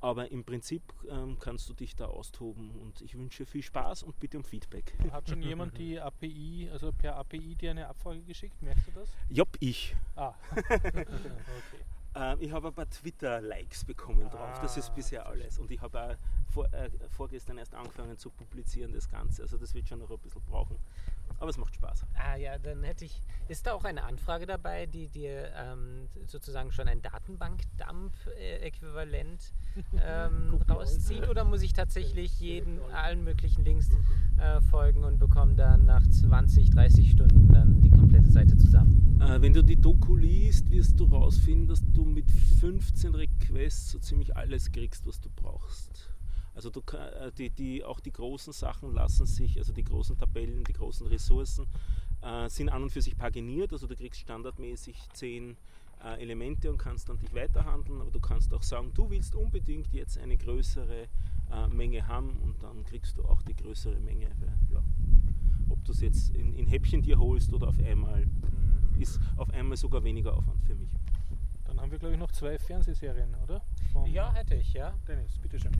Aber 0.00 0.30
im 0.30 0.44
Prinzip 0.44 0.82
ähm, 1.10 1.38
kannst 1.40 1.68
du 1.68 1.74
dich 1.74 1.96
da 1.96 2.06
austoben 2.06 2.70
und 2.80 3.00
ich 3.00 3.18
wünsche 3.18 3.44
viel 3.46 3.62
Spaß 3.62 4.04
und 4.04 4.18
bitte 4.20 4.36
um 4.36 4.44
Feedback. 4.44 4.94
Hat 5.10 5.28
schon 5.28 5.42
jemand 5.42 5.76
die 5.76 5.98
API, 5.98 6.68
also 6.72 6.92
per 6.92 7.16
API 7.16 7.56
dir 7.56 7.72
eine 7.72 7.88
Abfrage 7.88 8.22
geschickt? 8.22 8.62
Merkst 8.62 8.86
du 8.86 8.92
das? 8.92 9.08
Job, 9.28 9.48
ich. 9.58 9.96
Ah. 10.14 10.34
okay. 10.56 11.84
Ähm, 12.14 12.38
ich 12.40 12.52
habe 12.52 12.68
ein 12.68 12.74
paar 12.74 12.88
Twitter-Likes 12.88 13.84
bekommen 13.84 14.30
drauf. 14.30 14.60
Das 14.60 14.76
ist 14.76 14.90
Ah, 14.90 14.94
bisher 14.94 15.26
alles. 15.26 15.58
Und 15.58 15.70
ich 15.70 15.80
habe 15.80 16.00
auch 16.00 16.16
vor, 16.50 16.72
äh, 16.72 16.90
vorgestern 17.10 17.58
erst 17.58 17.74
angefangen 17.74 18.16
zu 18.16 18.30
publizieren, 18.30 18.92
das 18.92 19.08
Ganze. 19.08 19.42
Also 19.42 19.58
das 19.58 19.74
wird 19.74 19.88
schon 19.88 19.98
noch 19.98 20.10
ein 20.10 20.18
bisschen 20.18 20.42
brauchen. 20.42 20.76
Aber 21.40 21.50
es 21.50 21.58
macht 21.58 21.74
Spaß. 21.74 22.06
Ah 22.14 22.36
ja, 22.36 22.56
dann 22.58 22.82
hätte 22.82 23.04
ich. 23.04 23.22
Ist 23.48 23.66
da 23.66 23.74
auch 23.74 23.84
eine 23.84 24.04
Anfrage 24.04 24.46
dabei, 24.46 24.86
die 24.86 25.08
dir 25.08 25.52
ähm, 25.54 26.08
sozusagen 26.26 26.72
schon 26.72 26.88
ein 26.88 27.00
Datenbank-Dump-Äquivalent 27.00 29.52
ähm, 30.04 30.60
rauszieht? 30.68 31.28
Oder 31.28 31.44
muss 31.44 31.62
ich 31.62 31.72
tatsächlich 31.72 32.40
jeden, 32.40 32.80
allen 32.92 33.22
möglichen 33.24 33.64
Links 33.64 33.88
äh, 34.38 34.60
folgen 34.62 35.04
und 35.04 35.18
bekomme 35.18 35.54
dann 35.54 35.86
nach 35.86 36.04
20, 36.06 36.70
30 36.70 37.12
Stunden 37.12 37.52
dann 37.52 37.80
die 37.82 37.90
komplette 37.90 38.30
Seite 38.30 38.56
zusammen? 38.56 39.20
Äh, 39.20 39.40
wenn 39.40 39.52
du 39.52 39.62
die 39.62 39.76
Doku 39.76 40.16
liest, 40.16 40.70
wirst 40.70 40.98
du 40.98 41.04
rausfinden, 41.04 41.68
dass 41.68 41.82
du 41.92 42.04
mit 42.04 42.28
15 42.30 43.14
Requests 43.14 43.92
so 43.92 43.98
ziemlich 43.98 44.36
alles 44.36 44.72
kriegst, 44.72 45.06
was 45.06 45.20
du 45.20 45.28
brauchst. 45.34 46.07
Also 46.58 46.70
du, 46.70 46.80
äh, 46.96 47.30
die, 47.38 47.50
die, 47.50 47.84
auch 47.84 48.00
die 48.00 48.10
großen 48.10 48.52
Sachen 48.52 48.92
lassen 48.92 49.26
sich, 49.26 49.58
also 49.58 49.72
die 49.72 49.84
großen 49.84 50.18
Tabellen, 50.18 50.64
die 50.64 50.72
großen 50.72 51.06
Ressourcen, 51.06 51.68
äh, 52.20 52.50
sind 52.50 52.68
an 52.68 52.82
und 52.82 52.90
für 52.90 53.00
sich 53.00 53.16
paginiert. 53.16 53.72
Also 53.72 53.86
du 53.86 53.94
kriegst 53.94 54.18
standardmäßig 54.22 54.96
10 55.12 55.56
äh, 56.02 56.20
Elemente 56.20 56.68
und 56.68 56.78
kannst 56.78 57.08
dann 57.08 57.20
dich 57.20 57.32
weiterhandeln, 57.32 58.00
aber 58.00 58.10
du 58.10 58.18
kannst 58.18 58.52
auch 58.52 58.64
sagen, 58.64 58.90
du 58.92 59.08
willst 59.08 59.36
unbedingt 59.36 59.92
jetzt 59.92 60.18
eine 60.18 60.36
größere 60.36 61.06
äh, 61.52 61.68
Menge 61.68 62.08
haben 62.08 62.30
und 62.42 62.60
dann 62.60 62.84
kriegst 62.86 63.18
du 63.18 63.24
auch 63.24 63.40
die 63.42 63.54
größere 63.54 64.00
Menge. 64.00 64.26
Ja, 64.74 64.82
ob 65.68 65.84
du 65.84 65.92
es 65.92 66.00
jetzt 66.00 66.34
in, 66.34 66.54
in 66.54 66.66
Häppchen 66.66 67.02
dir 67.02 67.20
holst 67.20 67.52
oder 67.52 67.68
auf 67.68 67.78
einmal, 67.78 68.26
ist 68.98 69.20
auf 69.36 69.48
einmal 69.50 69.76
sogar 69.76 70.02
weniger 70.02 70.36
Aufwand 70.36 70.64
für 70.64 70.74
mich. 70.74 70.90
Dann 71.78 71.84
haben 71.84 71.92
wir, 71.92 71.98
glaube 72.00 72.14
ich, 72.14 72.20
noch 72.20 72.32
zwei 72.32 72.58
Fernsehserien, 72.58 73.36
oder? 73.44 73.62
Von 73.92 74.04
Ja, 74.06 74.32
hätte 74.34 74.56
ich, 74.56 74.72
ja. 74.72 74.92
Dennis, 75.06 75.38
bitteschön. 75.38 75.70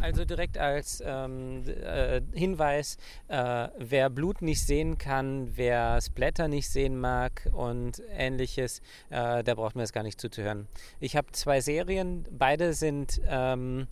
Also 0.00 0.24
direkt 0.24 0.58
als 0.58 1.02
ähm, 1.04 1.64
äh, 1.66 2.20
Hinweis, 2.32 2.96
äh, 3.26 3.66
wer 3.76 4.10
Blut 4.10 4.42
nicht 4.42 4.64
sehen 4.64 4.96
kann, 4.96 5.56
wer 5.56 6.00
Splatter 6.00 6.46
nicht 6.46 6.68
sehen 6.68 7.00
mag 7.00 7.48
und 7.52 8.00
ähnliches, 8.16 8.78
äh, 9.08 9.42
da 9.42 9.54
braucht 9.56 9.74
man 9.74 9.82
es 9.82 9.92
gar 9.92 10.04
nicht 10.04 10.20
zuzuhören. 10.20 10.68
Ich 11.00 11.16
habe 11.16 11.32
zwei 11.32 11.60
Serien, 11.60 12.24
beide 12.30 12.72
sind 12.72 13.20
ähm, 13.26 13.88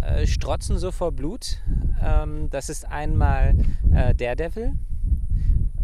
äh, 0.00 0.28
strotzen 0.28 0.78
so 0.78 0.92
vor 0.92 1.10
Blut. 1.10 1.58
Ähm, 2.00 2.50
das 2.50 2.68
ist 2.68 2.84
einmal 2.84 3.56
äh, 3.92 4.14
Daredevil, 4.14 4.74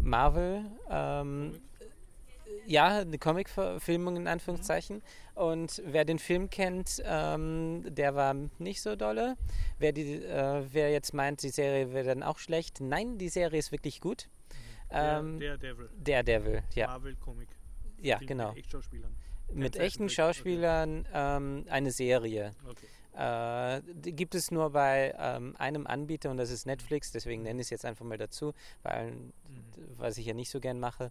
Marvel, 0.00 0.60
ähm, 0.88 1.52
ja, 2.66 2.98
eine 2.98 3.18
Comic-Verfilmung 3.18 4.16
in 4.16 4.28
Anführungszeichen. 4.28 5.02
Und 5.34 5.82
wer 5.84 6.04
den 6.04 6.18
Film 6.18 6.50
kennt, 6.50 7.02
ähm, 7.04 7.82
der 7.88 8.14
war 8.14 8.34
nicht 8.58 8.80
so 8.82 8.96
dolle. 8.96 9.36
Wer, 9.78 9.92
die, 9.92 10.22
äh, 10.22 10.64
wer 10.72 10.90
jetzt 10.90 11.14
meint, 11.14 11.42
die 11.42 11.50
Serie 11.50 11.92
wäre 11.92 12.06
dann 12.06 12.22
auch 12.22 12.38
schlecht, 12.38 12.80
nein, 12.80 13.18
die 13.18 13.28
Serie 13.28 13.58
ist 13.58 13.72
wirklich 13.72 14.00
gut. 14.00 14.28
Ähm, 14.90 15.40
der, 15.40 15.58
der 15.58 15.74
Devil. 15.74 15.90
Daredevil, 15.98 16.62
ja, 16.74 16.86
Marvel-Comic. 16.86 17.48
ja, 18.00 18.18
Mit 18.18 18.28
genau. 18.28 18.54
Mit 19.52 19.76
echten 19.76 19.78
Zeichentrick, 19.78 20.00
okay. 20.00 20.14
Schauspielern 20.14 21.08
ähm, 21.12 21.64
eine 21.68 21.90
Serie. 21.90 22.52
Okay. 22.68 22.86
Äh, 23.16 23.82
die 23.94 24.12
gibt 24.12 24.34
es 24.34 24.50
nur 24.50 24.70
bei 24.70 25.14
ähm, 25.18 25.56
einem 25.56 25.86
Anbieter 25.86 26.30
und 26.30 26.36
das 26.36 26.50
ist 26.50 26.66
Netflix, 26.66 27.12
deswegen 27.12 27.42
nenne 27.42 27.60
ich 27.60 27.66
es 27.66 27.70
jetzt 27.70 27.84
einfach 27.86 28.04
mal 28.04 28.18
dazu, 28.18 28.52
weil, 28.82 29.14
was 29.96 30.18
ich 30.18 30.26
ja 30.26 30.34
nicht 30.34 30.50
so 30.50 30.60
gern 30.60 30.78
mache. 30.78 31.10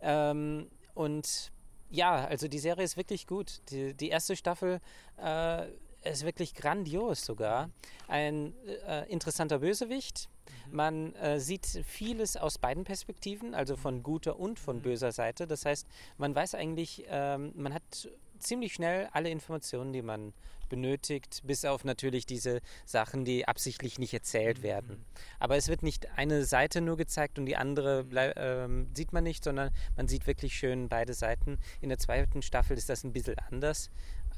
Ähm, 0.00 0.68
und 0.96 1.52
ja, 1.90 2.24
also 2.24 2.48
die 2.48 2.58
Serie 2.58 2.84
ist 2.84 2.96
wirklich 2.96 3.26
gut. 3.26 3.60
Die, 3.70 3.94
die 3.94 4.08
erste 4.08 4.34
Staffel 4.34 4.80
äh, 5.22 5.66
ist 6.02 6.24
wirklich 6.24 6.54
grandios 6.54 7.24
sogar. 7.24 7.70
Ein 8.08 8.54
äh, 8.86 9.08
interessanter 9.10 9.58
Bösewicht. 9.60 10.28
Man 10.70 11.14
äh, 11.16 11.38
sieht 11.38 11.66
vieles 11.86 12.36
aus 12.36 12.58
beiden 12.58 12.84
Perspektiven, 12.84 13.54
also 13.54 13.76
von 13.76 14.02
guter 14.02 14.38
und 14.38 14.58
von 14.58 14.80
böser 14.80 15.12
Seite. 15.12 15.46
Das 15.46 15.64
heißt, 15.64 15.86
man 16.18 16.34
weiß 16.34 16.54
eigentlich, 16.54 17.04
ähm, 17.08 17.52
man 17.54 17.74
hat 17.74 18.08
ziemlich 18.38 18.74
schnell 18.74 19.08
alle 19.12 19.30
Informationen, 19.30 19.92
die 19.92 20.02
man 20.02 20.32
benötigt, 20.68 21.42
bis 21.44 21.64
auf 21.64 21.84
natürlich 21.84 22.26
diese 22.26 22.60
Sachen, 22.84 23.24
die 23.24 23.46
absichtlich 23.46 23.98
nicht 23.98 24.12
erzählt 24.12 24.62
werden. 24.62 25.04
Aber 25.38 25.56
es 25.56 25.68
wird 25.68 25.82
nicht 25.82 26.08
eine 26.16 26.44
Seite 26.44 26.80
nur 26.80 26.96
gezeigt 26.96 27.38
und 27.38 27.46
die 27.46 27.56
andere 27.56 28.04
ähm, 28.36 28.88
sieht 28.94 29.12
man 29.12 29.24
nicht, 29.24 29.44
sondern 29.44 29.70
man 29.96 30.08
sieht 30.08 30.26
wirklich 30.26 30.54
schön 30.54 30.88
beide 30.88 31.14
Seiten. 31.14 31.58
In 31.80 31.88
der 31.88 31.98
zweiten 31.98 32.42
Staffel 32.42 32.76
ist 32.76 32.88
das 32.88 33.04
ein 33.04 33.12
bisschen 33.12 33.38
anders. 33.50 33.90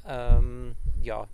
Ähm, 0.05 0.75
ja, 1.01 1.27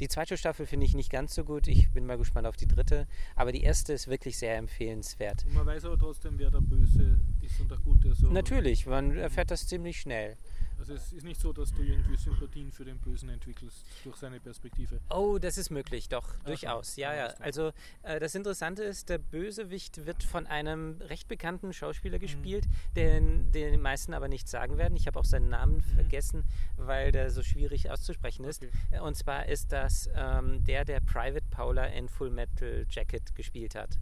die 0.00 0.08
zweite 0.08 0.38
Staffel 0.38 0.66
finde 0.66 0.86
ich 0.86 0.94
nicht 0.94 1.10
ganz 1.10 1.34
so 1.34 1.44
gut. 1.44 1.68
Ich 1.68 1.90
bin 1.90 2.06
mal 2.06 2.16
gespannt 2.16 2.46
auf 2.46 2.56
die 2.56 2.66
dritte. 2.66 3.06
Aber 3.36 3.52
die 3.52 3.62
erste 3.62 3.92
ist 3.92 4.08
wirklich 4.08 4.38
sehr 4.38 4.56
empfehlenswert. 4.56 5.44
Und 5.44 5.54
man 5.54 5.66
weiß 5.66 5.84
aber 5.84 5.98
trotzdem, 5.98 6.38
wer 6.38 6.50
der 6.50 6.60
Böse 6.60 7.20
ist 7.42 7.60
und 7.60 7.70
der 7.70 7.78
Gute. 7.78 8.14
So. 8.14 8.28
Natürlich, 8.28 8.86
man 8.86 9.16
erfährt 9.16 9.50
das 9.50 9.66
ziemlich 9.66 10.00
schnell. 10.00 10.38
Also 10.80 10.94
es 10.94 11.12
ist 11.12 11.24
nicht 11.24 11.38
so, 11.40 11.52
dass 11.52 11.72
du 11.72 11.82
irgendwie 11.82 12.16
Sympathien 12.16 12.72
für 12.72 12.84
den 12.86 12.98
Bösen 12.98 13.28
entwickelst 13.28 13.84
durch 14.02 14.16
seine 14.16 14.40
Perspektive. 14.40 14.98
Oh, 15.10 15.38
das 15.38 15.58
ist 15.58 15.70
möglich, 15.70 16.08
doch, 16.08 16.26
so. 16.26 16.46
durchaus. 16.46 16.96
Ja, 16.96 17.14
Ja. 17.14 17.26
Also 17.38 17.72
äh, 18.02 18.18
das 18.18 18.34
Interessante 18.34 18.82
ist, 18.82 19.10
der 19.10 19.18
Bösewicht 19.18 20.06
wird 20.06 20.22
von 20.24 20.46
einem 20.46 20.96
recht 21.02 21.28
bekannten 21.28 21.72
Schauspieler 21.74 22.16
Mhm. 22.16 22.22
gespielt, 22.22 22.64
den, 22.96 23.52
den 23.52 23.72
die 23.72 23.78
meisten 23.78 24.14
aber 24.14 24.28
nicht 24.28 24.48
sagen 24.48 24.78
werden. 24.78 24.96
Ich 24.96 25.06
habe 25.06 25.18
auch 25.18 25.24
seinen 25.26 25.50
Namen 25.50 25.82
vergessen, 25.82 26.44
weil 26.76 27.12
der 27.12 27.30
so 27.30 27.42
schwierig 27.42 27.90
auszusprechen 27.90 28.44
ist. 28.44 28.62
Okay. 28.64 28.72
Äh, 28.90 29.00
Und 29.00 29.16
zwar 29.16 29.46
ist 29.46 29.72
das 29.72 30.08
ähm, 30.14 30.64
der, 30.64 30.84
der 30.86 31.00
Private 31.00 31.44
Paula 31.50 31.84
in 31.86 32.08
Full 32.08 32.30
Metal 32.30 32.86
Jacket 32.90 33.34
gespielt 33.36 33.74
hat. 33.74 33.98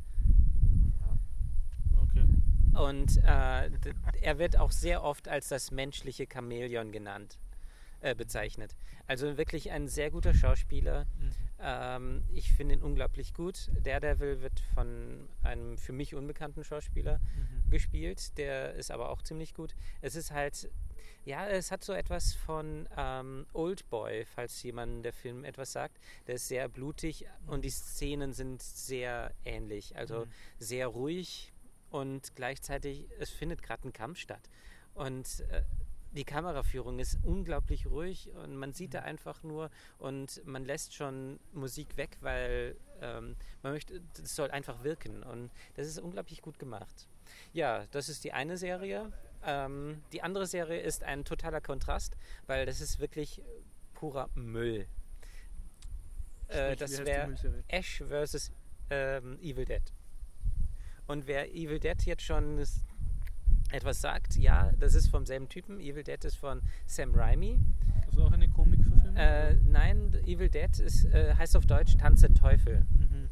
Und 2.79 3.17
äh, 3.25 3.71
er 4.23 4.39
wird 4.39 4.57
auch 4.59 4.71
sehr 4.71 5.03
oft 5.03 5.29
als 5.29 5.49
das 5.49 5.71
menschliche 5.71 6.27
Chamäleon 6.33 6.93
genannt, 6.93 7.39
äh, 8.01 8.15
bezeichnet. 8.15 8.77
Also 9.07 9.37
wirklich 9.37 9.71
ein 9.71 9.89
sehr 9.89 10.11
guter 10.11 10.35
Schauspieler. 10.35 11.05
Mhm. 11.19 11.31
Ähm, 11.61 12.25
ich 12.33 12.53
finde 12.53 12.77
ihn 12.77 12.83
unglaublich 12.83 13.35
gut. 13.35 13.71
Daredevil 13.83 14.43
wird 14.43 14.61
von 14.75 15.29
einem 15.43 15.77
für 15.77 15.93
mich 15.93 16.15
unbekannten 16.15 16.63
Schauspieler 16.63 17.19
Mhm. 17.19 17.71
gespielt. 17.71 18.37
Der 18.39 18.75
ist 18.75 18.91
aber 18.93 19.09
auch 19.11 19.23
ziemlich 19.23 19.55
gut. 19.55 19.75
Es 20.01 20.15
ist 20.15 20.31
halt, 20.31 20.71
ja, 21.25 21.49
es 21.49 21.73
hat 21.73 21.83
so 21.83 21.93
etwas 21.95 22.35
von 22.35 22.89
ähm, 22.97 23.47
Old 23.55 23.89
Boy, 23.91 24.25
falls 24.25 24.63
jemand 24.63 25.05
der 25.05 25.13
Film 25.13 25.45
etwas 25.45 25.73
sagt. 25.73 25.99
Der 26.29 26.37
ist 26.37 26.47
sehr 26.47 26.69
blutig 26.69 27.27
und 27.49 27.65
die 27.65 27.71
Szenen 27.71 28.33
sind 28.35 28.63
sehr 28.63 29.33
ähnlich. 29.45 29.97
Also 29.97 30.27
Mhm. 30.27 30.31
sehr 30.59 30.87
ruhig 30.87 31.53
und 31.91 32.35
gleichzeitig, 32.35 33.09
es 33.19 33.31
findet 33.31 33.63
gerade 33.63 33.89
ein 33.89 33.93
Kampf 33.93 34.19
statt. 34.19 34.49
Und 34.95 35.41
äh, 35.51 35.63
die 36.13 36.25
Kameraführung 36.25 36.99
ist 36.99 37.19
unglaublich 37.23 37.87
ruhig 37.87 38.31
und 38.43 38.57
man 38.57 38.73
sieht 38.73 38.95
da 38.95 39.01
einfach 39.01 39.43
nur 39.43 39.71
und 39.99 40.45
man 40.47 40.65
lässt 40.65 40.95
schon 40.95 41.39
Musik 41.53 41.97
weg, 41.97 42.17
weil 42.21 42.77
ähm, 43.01 43.37
man 43.63 43.73
möchte, 43.73 44.03
es 44.23 44.35
soll 44.35 44.51
einfach 44.51 44.83
wirken 44.85 45.23
und 45.23 45.51
das 45.75 45.87
ist 45.87 45.99
unglaublich 45.99 46.41
gut 46.41 46.59
gemacht. 46.59 47.09
Ja, 47.53 47.87
das 47.91 48.09
ist 48.09 48.25
die 48.25 48.33
eine 48.33 48.57
Serie. 48.57 49.13
Ähm, 49.45 50.03
die 50.13 50.23
andere 50.23 50.47
Serie 50.47 50.81
ist 50.81 51.05
ein 51.05 51.25
totaler 51.25 51.61
Kontrast, 51.61 52.17
weil 52.47 52.65
das 52.67 52.81
ist 52.81 52.99
wirklich 52.99 53.43
purer 53.93 54.31
Müll. 54.35 54.89
Äh, 56.49 56.75
das 56.77 57.05
wäre? 57.05 57.35
Ash 57.69 58.03
vs. 58.03 58.51
Ähm, 58.91 59.39
Evil 59.41 59.67
Dead. 59.67 59.83
Und 61.09 61.27
wer 61.27 61.55
Evil 61.55 61.81
Dead 61.81 62.01
jetzt 62.05 62.23
schon 62.23 62.59
etwas 63.71 64.01
sagt, 64.01 64.37
ja, 64.37 64.71
das 64.79 64.95
ist 64.95 65.09
vom 65.09 65.27
selben 65.27 65.49
Typen. 65.49 65.81
Evil 65.81 66.03
Dead 66.05 66.23
ist 66.25 66.37
von 66.37 66.61
Sam 66.87 67.15
Raimi. 67.15 67.59
Das 68.07 68.15
ist 68.15 68.21
auch 68.21 68.33
eine 68.33 68.49
Komikverfilmung? 68.49 69.17
Äh, 69.17 69.55
nein, 69.67 70.15
Evil 70.27 70.49
Dead 70.49 70.79
ist, 70.79 71.05
äh, 71.07 71.35
heißt 71.35 71.57
auf 71.57 71.67
Deutsch 71.67 71.97
Tanz 71.97 72.21
der 72.21 72.33
Teufel. 72.35 72.81
Mhm. 72.99 73.29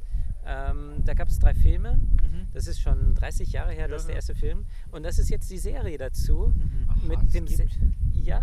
Ähm, 0.47 1.03
da 1.05 1.15
gab 1.15 1.29
es 1.29 1.39
drei 1.39 1.55
Filme. 1.55 1.97
Mhm. 1.97 2.49
Das 2.53 2.67
ist 2.67 2.81
schon 2.81 3.15
30 3.15 3.53
Jahre 3.53 3.73
her, 3.73 3.89
das 3.89 4.03
ist 4.03 4.09
Ja, 4.09 4.09
der 4.09 4.15
ja. 4.15 4.19
erste 4.19 4.35
Film. 4.35 4.65
Und 4.91 5.03
das 5.05 5.19
ist 5.19 5.29
jetzt 5.31 5.51
die 5.51 5.59
Serie 5.59 5.99
dazu. 5.99 6.53
Mhm. 6.55 6.89
Aha, 6.89 7.01
mit 7.07 7.35
dem 7.35 7.47
Se- 7.47 7.67
Ja. 8.13 8.43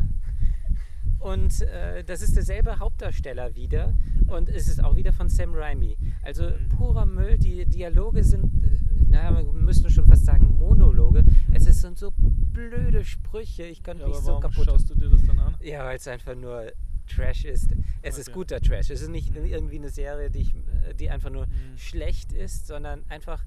Und 1.19 1.61
äh, 1.61 2.03
das 2.03 2.21
ist 2.21 2.35
derselbe 2.35 2.79
Hauptdarsteller 2.79 3.55
wieder. 3.55 3.93
Und 4.27 4.49
es 4.49 4.67
ist 4.67 4.83
auch 4.83 4.95
wieder 4.97 5.13
von 5.13 5.29
Sam 5.29 5.53
Raimi. 5.55 5.97
Also 6.21 6.43
Mhm. 6.49 6.69
purer 6.69 7.05
Müll. 7.05 7.37
Die 7.37 7.65
Dialoge 7.65 8.23
sind, 8.23 8.45
äh, 8.65 8.77
naja, 9.13 9.35
wir 9.35 9.51
müssten 9.53 9.89
schon 9.89 10.05
fast 10.07 10.25
sagen 10.25 10.57
Monologe. 10.57 11.23
Es 11.53 11.65
ist- 11.67 11.81
sind 11.81 11.97
so 11.97 12.11
blöde 12.17 13.03
Sprüche. 13.03 13.63
Ich 13.63 13.83
könnte 13.83 14.01
Ja, 14.03 14.07
mich 14.07 14.17
aber 14.17 14.23
so 14.25 14.31
warum 14.33 14.41
kaputt. 14.41 14.65
schaust 14.65 14.89
du 14.89 14.95
dir 14.95 15.09
das 15.09 15.25
dann 15.25 15.39
an? 15.39 15.55
Ja, 15.61 15.85
weil 15.85 15.97
es 15.97 16.07
einfach 16.07 16.35
nur 16.35 16.71
Trash 17.07 17.45
ist. 17.45 17.71
Es 18.01 18.17
ist 18.17 18.29
Okay. 18.29 18.33
guter 18.39 18.61
Trash. 18.61 18.89
Es 18.89 19.01
ist 19.01 19.09
nicht 19.09 19.35
Mhm. 19.35 19.45
irgendwie 19.45 19.77
eine 19.77 19.89
Serie, 19.89 20.31
die, 20.31 20.39
ich, 20.41 20.55
äh, 20.55 20.93
die 20.95 21.09
einfach 21.09 21.29
nur 21.29 21.45
Mhm. 21.47 21.77
schlecht 21.77 22.31
ist, 22.31 22.67
sondern 22.67 23.03
einfach 23.09 23.43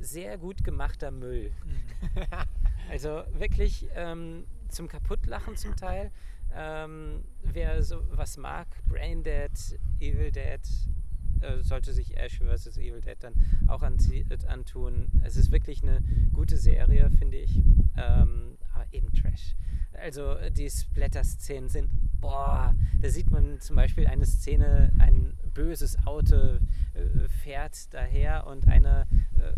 sehr 0.00 0.38
gut 0.38 0.62
gemachter 0.64 1.10
Müll. 1.10 1.50
Mhm. 1.64 1.70
Also 2.90 3.22
wirklich 3.38 3.86
ähm, 3.94 4.44
zum 4.68 4.88
Kaputtlachen 4.88 5.56
zum 5.56 5.76
Teil. 5.76 6.10
Ähm, 6.54 7.24
wer 7.44 7.82
so 7.84 8.00
was 8.10 8.36
mag, 8.36 8.66
Brain 8.88 9.22
Dead, 9.22 9.50
Evil 10.00 10.32
Dead, 10.32 10.60
äh, 11.40 11.62
sollte 11.62 11.92
sich 11.92 12.16
Ash 12.16 12.38
vs. 12.38 12.76
Evil 12.78 13.00
Dead 13.00 13.16
dann 13.20 13.34
auch 13.66 13.82
antun. 13.82 15.10
Es 15.24 15.36
ist 15.36 15.50
wirklich 15.50 15.82
eine 15.82 16.02
gute 16.32 16.56
Serie, 16.56 17.10
finde 17.10 17.36
ich. 17.38 17.62
Ähm, 17.96 18.56
aber 18.72 18.86
eben 18.92 19.12
Trash. 19.12 19.56
Also 19.92 20.36
die 20.56 20.70
Splatter-Szenen 20.70 21.68
sind, 21.68 21.90
boah, 22.20 22.74
da 23.02 23.08
sieht 23.10 23.30
man 23.30 23.60
zum 23.60 23.76
Beispiel 23.76 24.06
eine 24.06 24.24
Szene, 24.24 24.92
ein 24.98 25.36
böses 25.52 25.98
Auto 26.06 26.36
äh, 26.36 27.28
fährt 27.42 27.92
daher 27.92 28.46
und 28.46 28.68
einer 28.68 29.06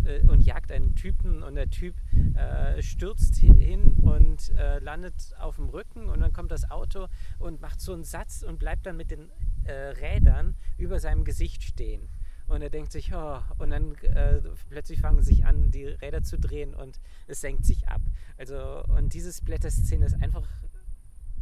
äh, 0.05 0.27
und 0.27 0.41
jagt 0.41 0.73
einen 0.73 0.95
Typen 0.95 1.43
und 1.43 1.55
der 1.55 1.69
Typ 1.69 1.95
äh, 2.35 2.83
stürzt 2.83 3.41
hi- 3.43 3.55
hin 3.55 3.97
und 4.01 4.49
äh, 4.57 4.79
landet 4.79 5.35
auf 5.39 5.57
dem 5.57 5.69
Rücken 5.69 6.09
und 6.09 6.21
dann 6.21 6.33
kommt 6.33 6.51
das 6.51 6.71
Auto 6.71 7.09
und 7.39 7.61
macht 7.61 7.81
so 7.81 7.93
einen 7.93 8.05
Satz 8.05 8.43
und 8.43 8.59
bleibt 8.59 8.87
dann 8.87 8.97
mit 8.97 9.11
den 9.11 9.29
äh, 9.65 9.73
Rädern 9.73 10.55
über 10.79 11.01
seinem 11.01 11.25
Gesicht 11.25 11.63
stehen. 11.63 12.09
Und 12.49 12.61
er 12.61 12.71
denkt 12.71 12.93
sich, 12.93 13.15
oh, 13.15 13.41
und 13.59 13.71
dann 13.71 13.95
äh, 14.03 14.43
plötzlich 14.69 15.01
fangen 15.01 15.23
sich 15.23 15.47
an, 15.47 15.71
die 15.71 15.87
Räder 15.87 16.23
zu 16.23 16.39
drehen 16.39 16.75
und 16.75 17.01
es 17.27 17.41
senkt 17.41 17.65
sich 17.65 17.89
ab. 17.89 18.03
Also, 18.37 18.85
und 18.97 19.15
diese 19.15 19.33
Splatter-Szene 19.33 20.07
ist 20.07 20.23
einfach 20.23 20.47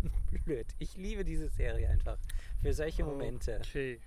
blöd. 0.44 0.66
Ich 0.78 0.96
liebe 0.96 1.24
diese 1.24 1.48
Serie 1.48 1.88
einfach 1.88 2.18
für 2.62 2.72
solche 2.72 3.04
Momente. 3.04 3.60
Okay. 3.66 3.98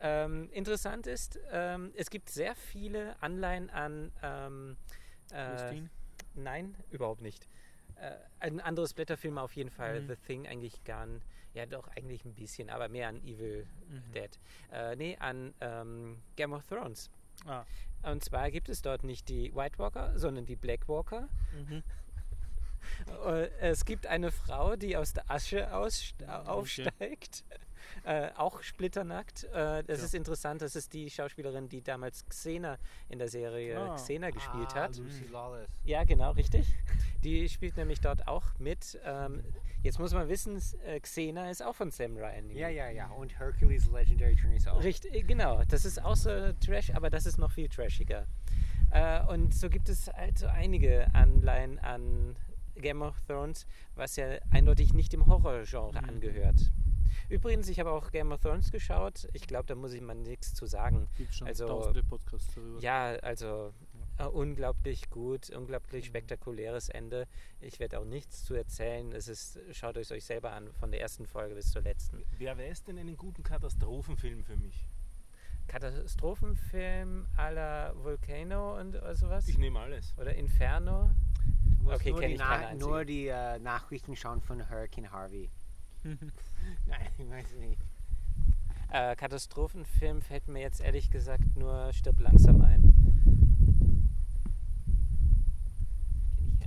Ähm, 0.00 0.50
interessant 0.52 1.06
ist, 1.06 1.38
ähm, 1.52 1.92
es 1.96 2.10
gibt 2.10 2.28
sehr 2.28 2.54
viele 2.54 3.20
Anleihen 3.22 3.70
an. 3.70 4.12
Ähm, 4.22 4.76
äh, 5.32 5.82
nein, 6.34 6.74
überhaupt 6.90 7.22
nicht. 7.22 7.48
Äh, 7.96 8.10
ein 8.40 8.60
anderes 8.60 8.92
Blätterfilm 8.92 9.38
auf 9.38 9.52
jeden 9.54 9.70
Fall. 9.70 10.02
Mhm. 10.02 10.08
The 10.08 10.16
Thing 10.16 10.46
eigentlich 10.46 10.84
gar 10.84 11.06
nicht. 11.06 11.24
Ja, 11.54 11.66
doch, 11.66 11.88
eigentlich 11.96 12.24
ein 12.24 12.34
bisschen, 12.34 12.68
aber 12.68 12.88
mehr 12.88 13.08
an 13.08 13.16
Evil 13.24 13.66
Mhm. 13.88 14.12
Dead. 14.12 14.38
Äh, 14.72 14.96
nee, 14.96 15.16
an 15.18 15.54
ähm, 15.60 16.20
Game 16.36 16.52
of 16.52 16.66
Thrones. 16.66 17.10
Ah. 17.46 17.64
Und 18.02 18.22
zwar 18.24 18.50
gibt 18.50 18.68
es 18.68 18.82
dort 18.82 19.02
nicht 19.04 19.28
die 19.28 19.54
White 19.54 19.78
Walker, 19.78 20.18
sondern 20.18 20.44
die 20.46 20.56
Black 20.56 20.88
Walker. 20.88 21.28
Mhm. 21.52 21.82
Es 23.60 23.84
gibt 23.86 24.06
eine 24.06 24.30
Frau, 24.30 24.76
die 24.76 24.96
aus 24.96 25.14
der 25.14 25.30
Asche 25.30 25.72
ausst- 25.74 26.22
aufsteigt. 26.46 27.44
Äh, 28.04 28.30
auch 28.36 28.62
splitternackt. 28.62 29.44
Äh, 29.44 29.84
das 29.84 29.98
Ja. 30.00 30.04
ist 30.06 30.14
interessant. 30.14 30.62
Das 30.62 30.74
ist 30.74 30.94
die 30.94 31.10
Schauspielerin, 31.10 31.68
die 31.68 31.82
damals 31.82 32.26
Xena 32.26 32.78
in 33.10 33.18
der 33.18 33.28
Serie 33.28 33.78
Ah. 33.78 33.94
Xena 33.96 34.30
gespielt 34.30 34.70
ah, 34.74 34.84
hat. 34.84 34.96
Lucy 34.96 35.26
Lawless. 35.30 35.68
Ja, 35.84 36.02
genau, 36.04 36.30
richtig. 36.32 36.66
Die 37.22 37.46
spielt 37.48 37.76
nämlich 37.76 38.00
dort 38.00 38.26
auch 38.26 38.58
mit. 38.58 38.98
Ähm, 39.04 39.44
jetzt 39.84 39.98
muss 40.00 40.12
man 40.12 40.28
wissen, 40.28 40.60
äh, 40.84 40.98
Xena 40.98 41.48
ist 41.50 41.62
auch 41.62 41.74
von 41.76 41.90
Sam 41.92 42.16
Ryan. 42.16 42.50
Ja, 42.50 42.68
ja, 42.68 42.88
ja. 42.90 43.08
Und 43.10 43.38
Hercules 43.38 43.88
Legendary 43.90 44.32
Journeys 44.32 44.66
auch. 44.66 44.82
Richtig, 44.82 45.14
äh, 45.14 45.22
genau. 45.22 45.62
Das 45.68 45.84
ist 45.84 46.02
auch 46.02 46.16
so 46.16 46.30
Trash, 46.54 46.90
aber 46.94 47.10
das 47.10 47.26
ist 47.26 47.38
noch 47.38 47.52
viel 47.52 47.68
trashiger. 47.68 48.26
Äh, 48.90 49.24
und 49.26 49.54
so 49.54 49.68
gibt 49.70 49.88
es 49.88 50.08
halt 50.08 50.38
so 50.38 50.46
einige 50.46 51.06
Anleihen 51.14 51.78
an 51.78 52.36
Game 52.76 53.02
of 53.02 53.20
Thrones, 53.28 53.66
was 53.94 54.16
ja 54.16 54.26
eindeutig 54.50 54.92
nicht 54.94 55.12
dem 55.12 55.26
Horrorgenre 55.26 56.02
Mhm. 56.02 56.08
angehört. 56.08 56.72
Übrigens, 57.28 57.68
ich 57.68 57.78
habe 57.78 57.90
auch 57.92 58.10
Game 58.10 58.32
of 58.32 58.40
Thrones 58.40 58.70
geschaut. 58.72 59.28
Ich 59.32 59.46
glaube, 59.46 59.66
da 59.66 59.74
muss 59.76 59.92
ich 59.92 60.00
mal 60.00 60.14
nichts 60.14 60.52
zu 60.54 60.66
sagen. 60.66 61.08
Gibt 61.16 61.32
schon 61.34 61.46
Also- 61.46 61.66
tausende 61.68 62.02
Podcasts 62.02 62.52
darüber. 62.54 62.80
Ja, 62.80 63.14
also 63.22 63.72
äh, 64.18 64.24
unglaublich 64.24 65.10
gut, 65.10 65.50
Mhm. 65.50 65.56
unglaublich 65.58 66.06
spektakuläres 66.06 66.88
Ende. 66.88 67.26
Ich 67.60 67.80
werde 67.80 67.98
auch 67.98 68.04
nichts 68.04 68.44
zu 68.44 68.54
erzählen. 68.54 69.12
Es 69.12 69.28
ist, 69.28 69.58
schaut 69.72 69.96
euch 69.96 70.10
euch 70.12 70.24
selber 70.24 70.52
an, 70.52 70.72
von 70.74 70.90
der 70.90 71.00
ersten 71.00 71.26
Folge 71.26 71.54
bis 71.54 71.70
zur 71.70 71.82
letzten. 71.82 72.22
Wer 72.38 72.56
weiß 72.58 72.84
denn 72.84 72.98
einen 72.98 73.16
guten 73.16 73.42
Katastrophenfilm 73.42 74.44
für 74.44 74.56
mich? 74.56 74.86
Katastrophenfilm 75.66 77.26
la 77.36 77.92
Volcano 77.96 78.78
und 78.78 78.92
sowas? 79.14 79.48
Ich 79.48 79.58
nehme 79.58 79.80
alles. 79.80 80.14
Oder 80.18 80.34
Inferno? 80.34 81.10
Du 81.78 81.84
musst 81.84 81.96
Okay, 81.96 82.10
nur 82.12 82.20
die, 82.22 82.36
Na 82.36 82.74
nur 82.74 83.04
die 83.04 83.28
äh, 83.28 83.58
Nachrichten 83.58 84.14
schauen 84.16 84.40
von 84.40 84.68
Hurricane 84.70 85.10
Harvey. 85.10 85.50
Nein, 86.04 87.08
ich 87.18 87.28
weiß 87.30 87.54
nicht. 87.56 87.80
Äh, 88.90 89.16
Katastrophenfilm 89.16 90.20
fällt 90.22 90.48
mir 90.48 90.60
jetzt 90.60 90.80
ehrlich 90.80 91.10
gesagt 91.10 91.56
nur 91.56 91.92
Stirb 91.92 92.20
langsam 92.20 92.60
ein. 92.60 92.92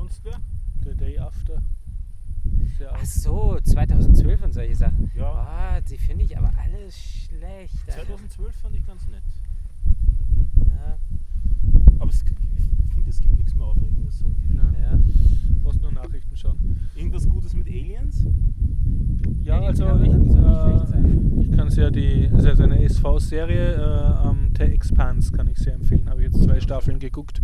Sonst 0.07 0.23
wer? 0.23 0.39
The 0.85 0.95
Day 0.95 1.19
After. 1.19 1.61
Sehr 2.77 2.93
Ach 2.93 3.03
so, 3.03 3.59
2012 3.61 4.41
und 4.41 4.53
solche 4.53 4.73
Sachen. 4.73 5.11
Ja. 5.17 5.33
Ah, 5.33 5.81
die 5.81 5.97
finde 5.97 6.23
ich 6.23 6.37
aber 6.37 6.49
alle 6.57 6.89
schlecht. 6.89 7.75
Alter. 7.87 8.05
2012 8.05 8.55
fand 8.55 8.75
ich 8.77 8.87
ganz 8.87 9.05
nett. 9.09 9.23
Ja, 10.65 10.97
Aber 11.99 12.09
es, 12.09 12.23
ich 12.23 12.93
finde, 12.93 13.09
es 13.09 13.19
gibt 13.19 13.37
nichts 13.37 13.53
mehr 13.53 13.65
Aufregendes. 13.65 14.19
So. 14.19 14.27
Ja. 14.55 14.97
Brauchst 15.61 15.81
nur 15.81 15.91
Nachrichten 15.91 16.37
schauen. 16.37 16.79
Irgendwas 16.95 17.27
Gutes 17.27 17.53
mit 17.53 17.67
Aliens? 17.67 18.23
Ja, 19.43 19.59
die 19.59 19.65
also 19.65 19.99
ich, 19.99 20.13
äh, 20.13 20.87
sein. 20.87 21.37
ich 21.41 21.51
kann 21.51 21.69
sehr 21.69 21.91
die, 21.91 22.29
also 22.31 22.55
so 22.55 22.63
eine 22.63 22.81
SV-Serie, 22.81 23.73
äh, 23.73 24.29
ähm, 24.29 24.53
The 24.57 24.63
Expanse 24.63 25.33
kann 25.33 25.47
ich 25.47 25.57
sehr 25.57 25.73
empfehlen. 25.73 26.09
Habe 26.09 26.23
ich 26.23 26.31
jetzt 26.31 26.43
zwei 26.43 26.61
Staffeln 26.61 26.97
geguckt, 26.97 27.41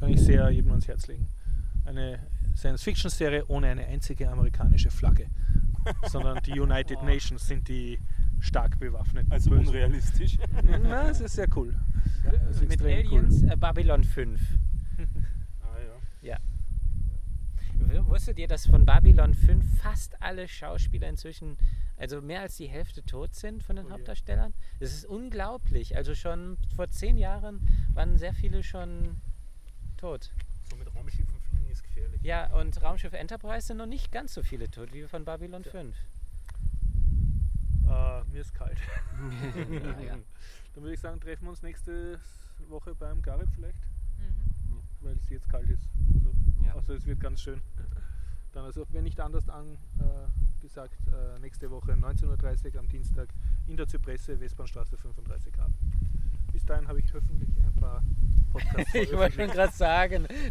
kann 0.00 0.08
ich 0.08 0.22
sehr 0.22 0.48
jedem 0.48 0.70
ans 0.70 0.88
Herz 0.88 1.08
legen. 1.08 1.28
Eine 1.86 2.18
Science-Fiction-Serie 2.56 3.46
ohne 3.46 3.68
eine 3.68 3.86
einzige 3.86 4.30
amerikanische 4.30 4.90
Flagge, 4.90 5.28
sondern 6.08 6.42
die 6.42 6.58
United. 6.58 7.02
Nations 7.02 7.46
sind 7.46 7.68
die 7.68 7.98
stark 8.40 8.78
bewaffneten. 8.78 9.30
Also 9.32 9.50
Bösen. 9.50 9.68
unrealistisch. 9.68 10.36
Na, 10.82 11.08
es 11.08 11.20
ist 11.20 11.34
sehr 11.34 11.48
cool. 11.56 11.74
Das 12.24 12.60
ist 12.60 12.68
Mit 12.68 12.82
Aliens 12.82 13.42
äh, 13.42 13.56
Babylon 13.56 14.04
5. 14.04 14.40
ah, 15.62 15.66
ja. 16.22 16.38
W- 17.78 18.04
Wusstet 18.06 18.38
ihr, 18.38 18.48
dass 18.48 18.66
von 18.66 18.84
Babylon 18.84 19.34
5 19.34 19.80
fast 19.80 20.20
alle 20.22 20.48
Schauspieler 20.48 21.08
inzwischen, 21.08 21.56
also 21.96 22.20
mehr 22.20 22.40
als 22.40 22.56
die 22.56 22.66
Hälfte 22.68 23.04
tot 23.04 23.34
sind 23.34 23.62
von 23.62 23.76
den 23.76 23.86
Oh. 23.86 23.90
Hauptdarstellern? 23.90 24.54
Das 24.80 24.92
ist 24.92 25.04
unglaublich. 25.04 25.96
Also 25.96 26.14
schon 26.14 26.56
vor 26.74 26.88
zehn 26.90 27.16
Jahren 27.16 27.60
waren 27.94 28.16
sehr 28.18 28.32
viele 28.34 28.62
schon 28.62 29.16
tot. 29.98 30.32
Ja, 32.22 32.46
und 32.58 32.82
Raumschiff 32.82 33.12
Enterprise 33.12 33.66
sind 33.68 33.76
noch 33.76 33.86
nicht 33.86 34.10
ganz 34.10 34.34
so 34.34 34.42
viele 34.42 34.68
tot 34.70 34.92
wie 34.92 35.02
von 35.04 35.24
Babylon 35.24 35.64
5. 35.64 35.94
Äh, 37.88 38.24
mir 38.24 38.40
ist 38.40 38.54
kalt. 38.54 38.78
ja, 39.70 40.00
ja. 40.00 40.16
Dann 40.74 40.82
würde 40.82 40.94
ich 40.94 41.00
sagen, 41.00 41.20
treffen 41.20 41.44
wir 41.44 41.50
uns 41.50 41.62
nächste 41.62 42.18
Woche 42.68 42.94
beim 42.94 43.22
Garib 43.22 43.48
vielleicht, 43.54 43.80
Mhm. 44.18 44.80
weil 45.00 45.16
es 45.16 45.28
jetzt 45.30 45.48
kalt 45.48 45.68
ist. 45.70 45.88
Also, 46.14 46.30
Ja. 46.64 46.74
also 46.74 46.94
es 46.94 47.06
wird 47.06 47.20
ganz 47.20 47.40
schön. 47.42 47.60
Dann 48.52 48.64
also, 48.64 48.84
wenn 48.90 49.04
nicht 49.04 49.20
anders 49.20 49.48
an, 49.48 49.76
äh, 50.00 50.60
gesagt, 50.62 50.96
äh, 51.08 51.38
nächste 51.40 51.70
Woche 51.70 51.92
19.30 51.96 52.74
Uhr 52.74 52.80
am 52.80 52.88
Dienstag 52.88 53.28
in 53.66 53.76
der 53.76 53.86
Zypresse, 53.86 54.40
Westbahnstraße 54.40 54.96
35 54.96 55.52
Grad. 55.52 55.70
Bis 56.52 56.64
dahin 56.64 56.88
habe 56.88 56.98
ich 56.98 57.12
hoffentlich 57.12 57.50
ein 57.62 57.74
paar 57.74 58.02
Podcasts 58.52 58.94
ich 58.94 59.12
wollte 59.12 59.36
schon 59.36 59.50
gerade 59.50 59.72
sagen, 59.72 60.26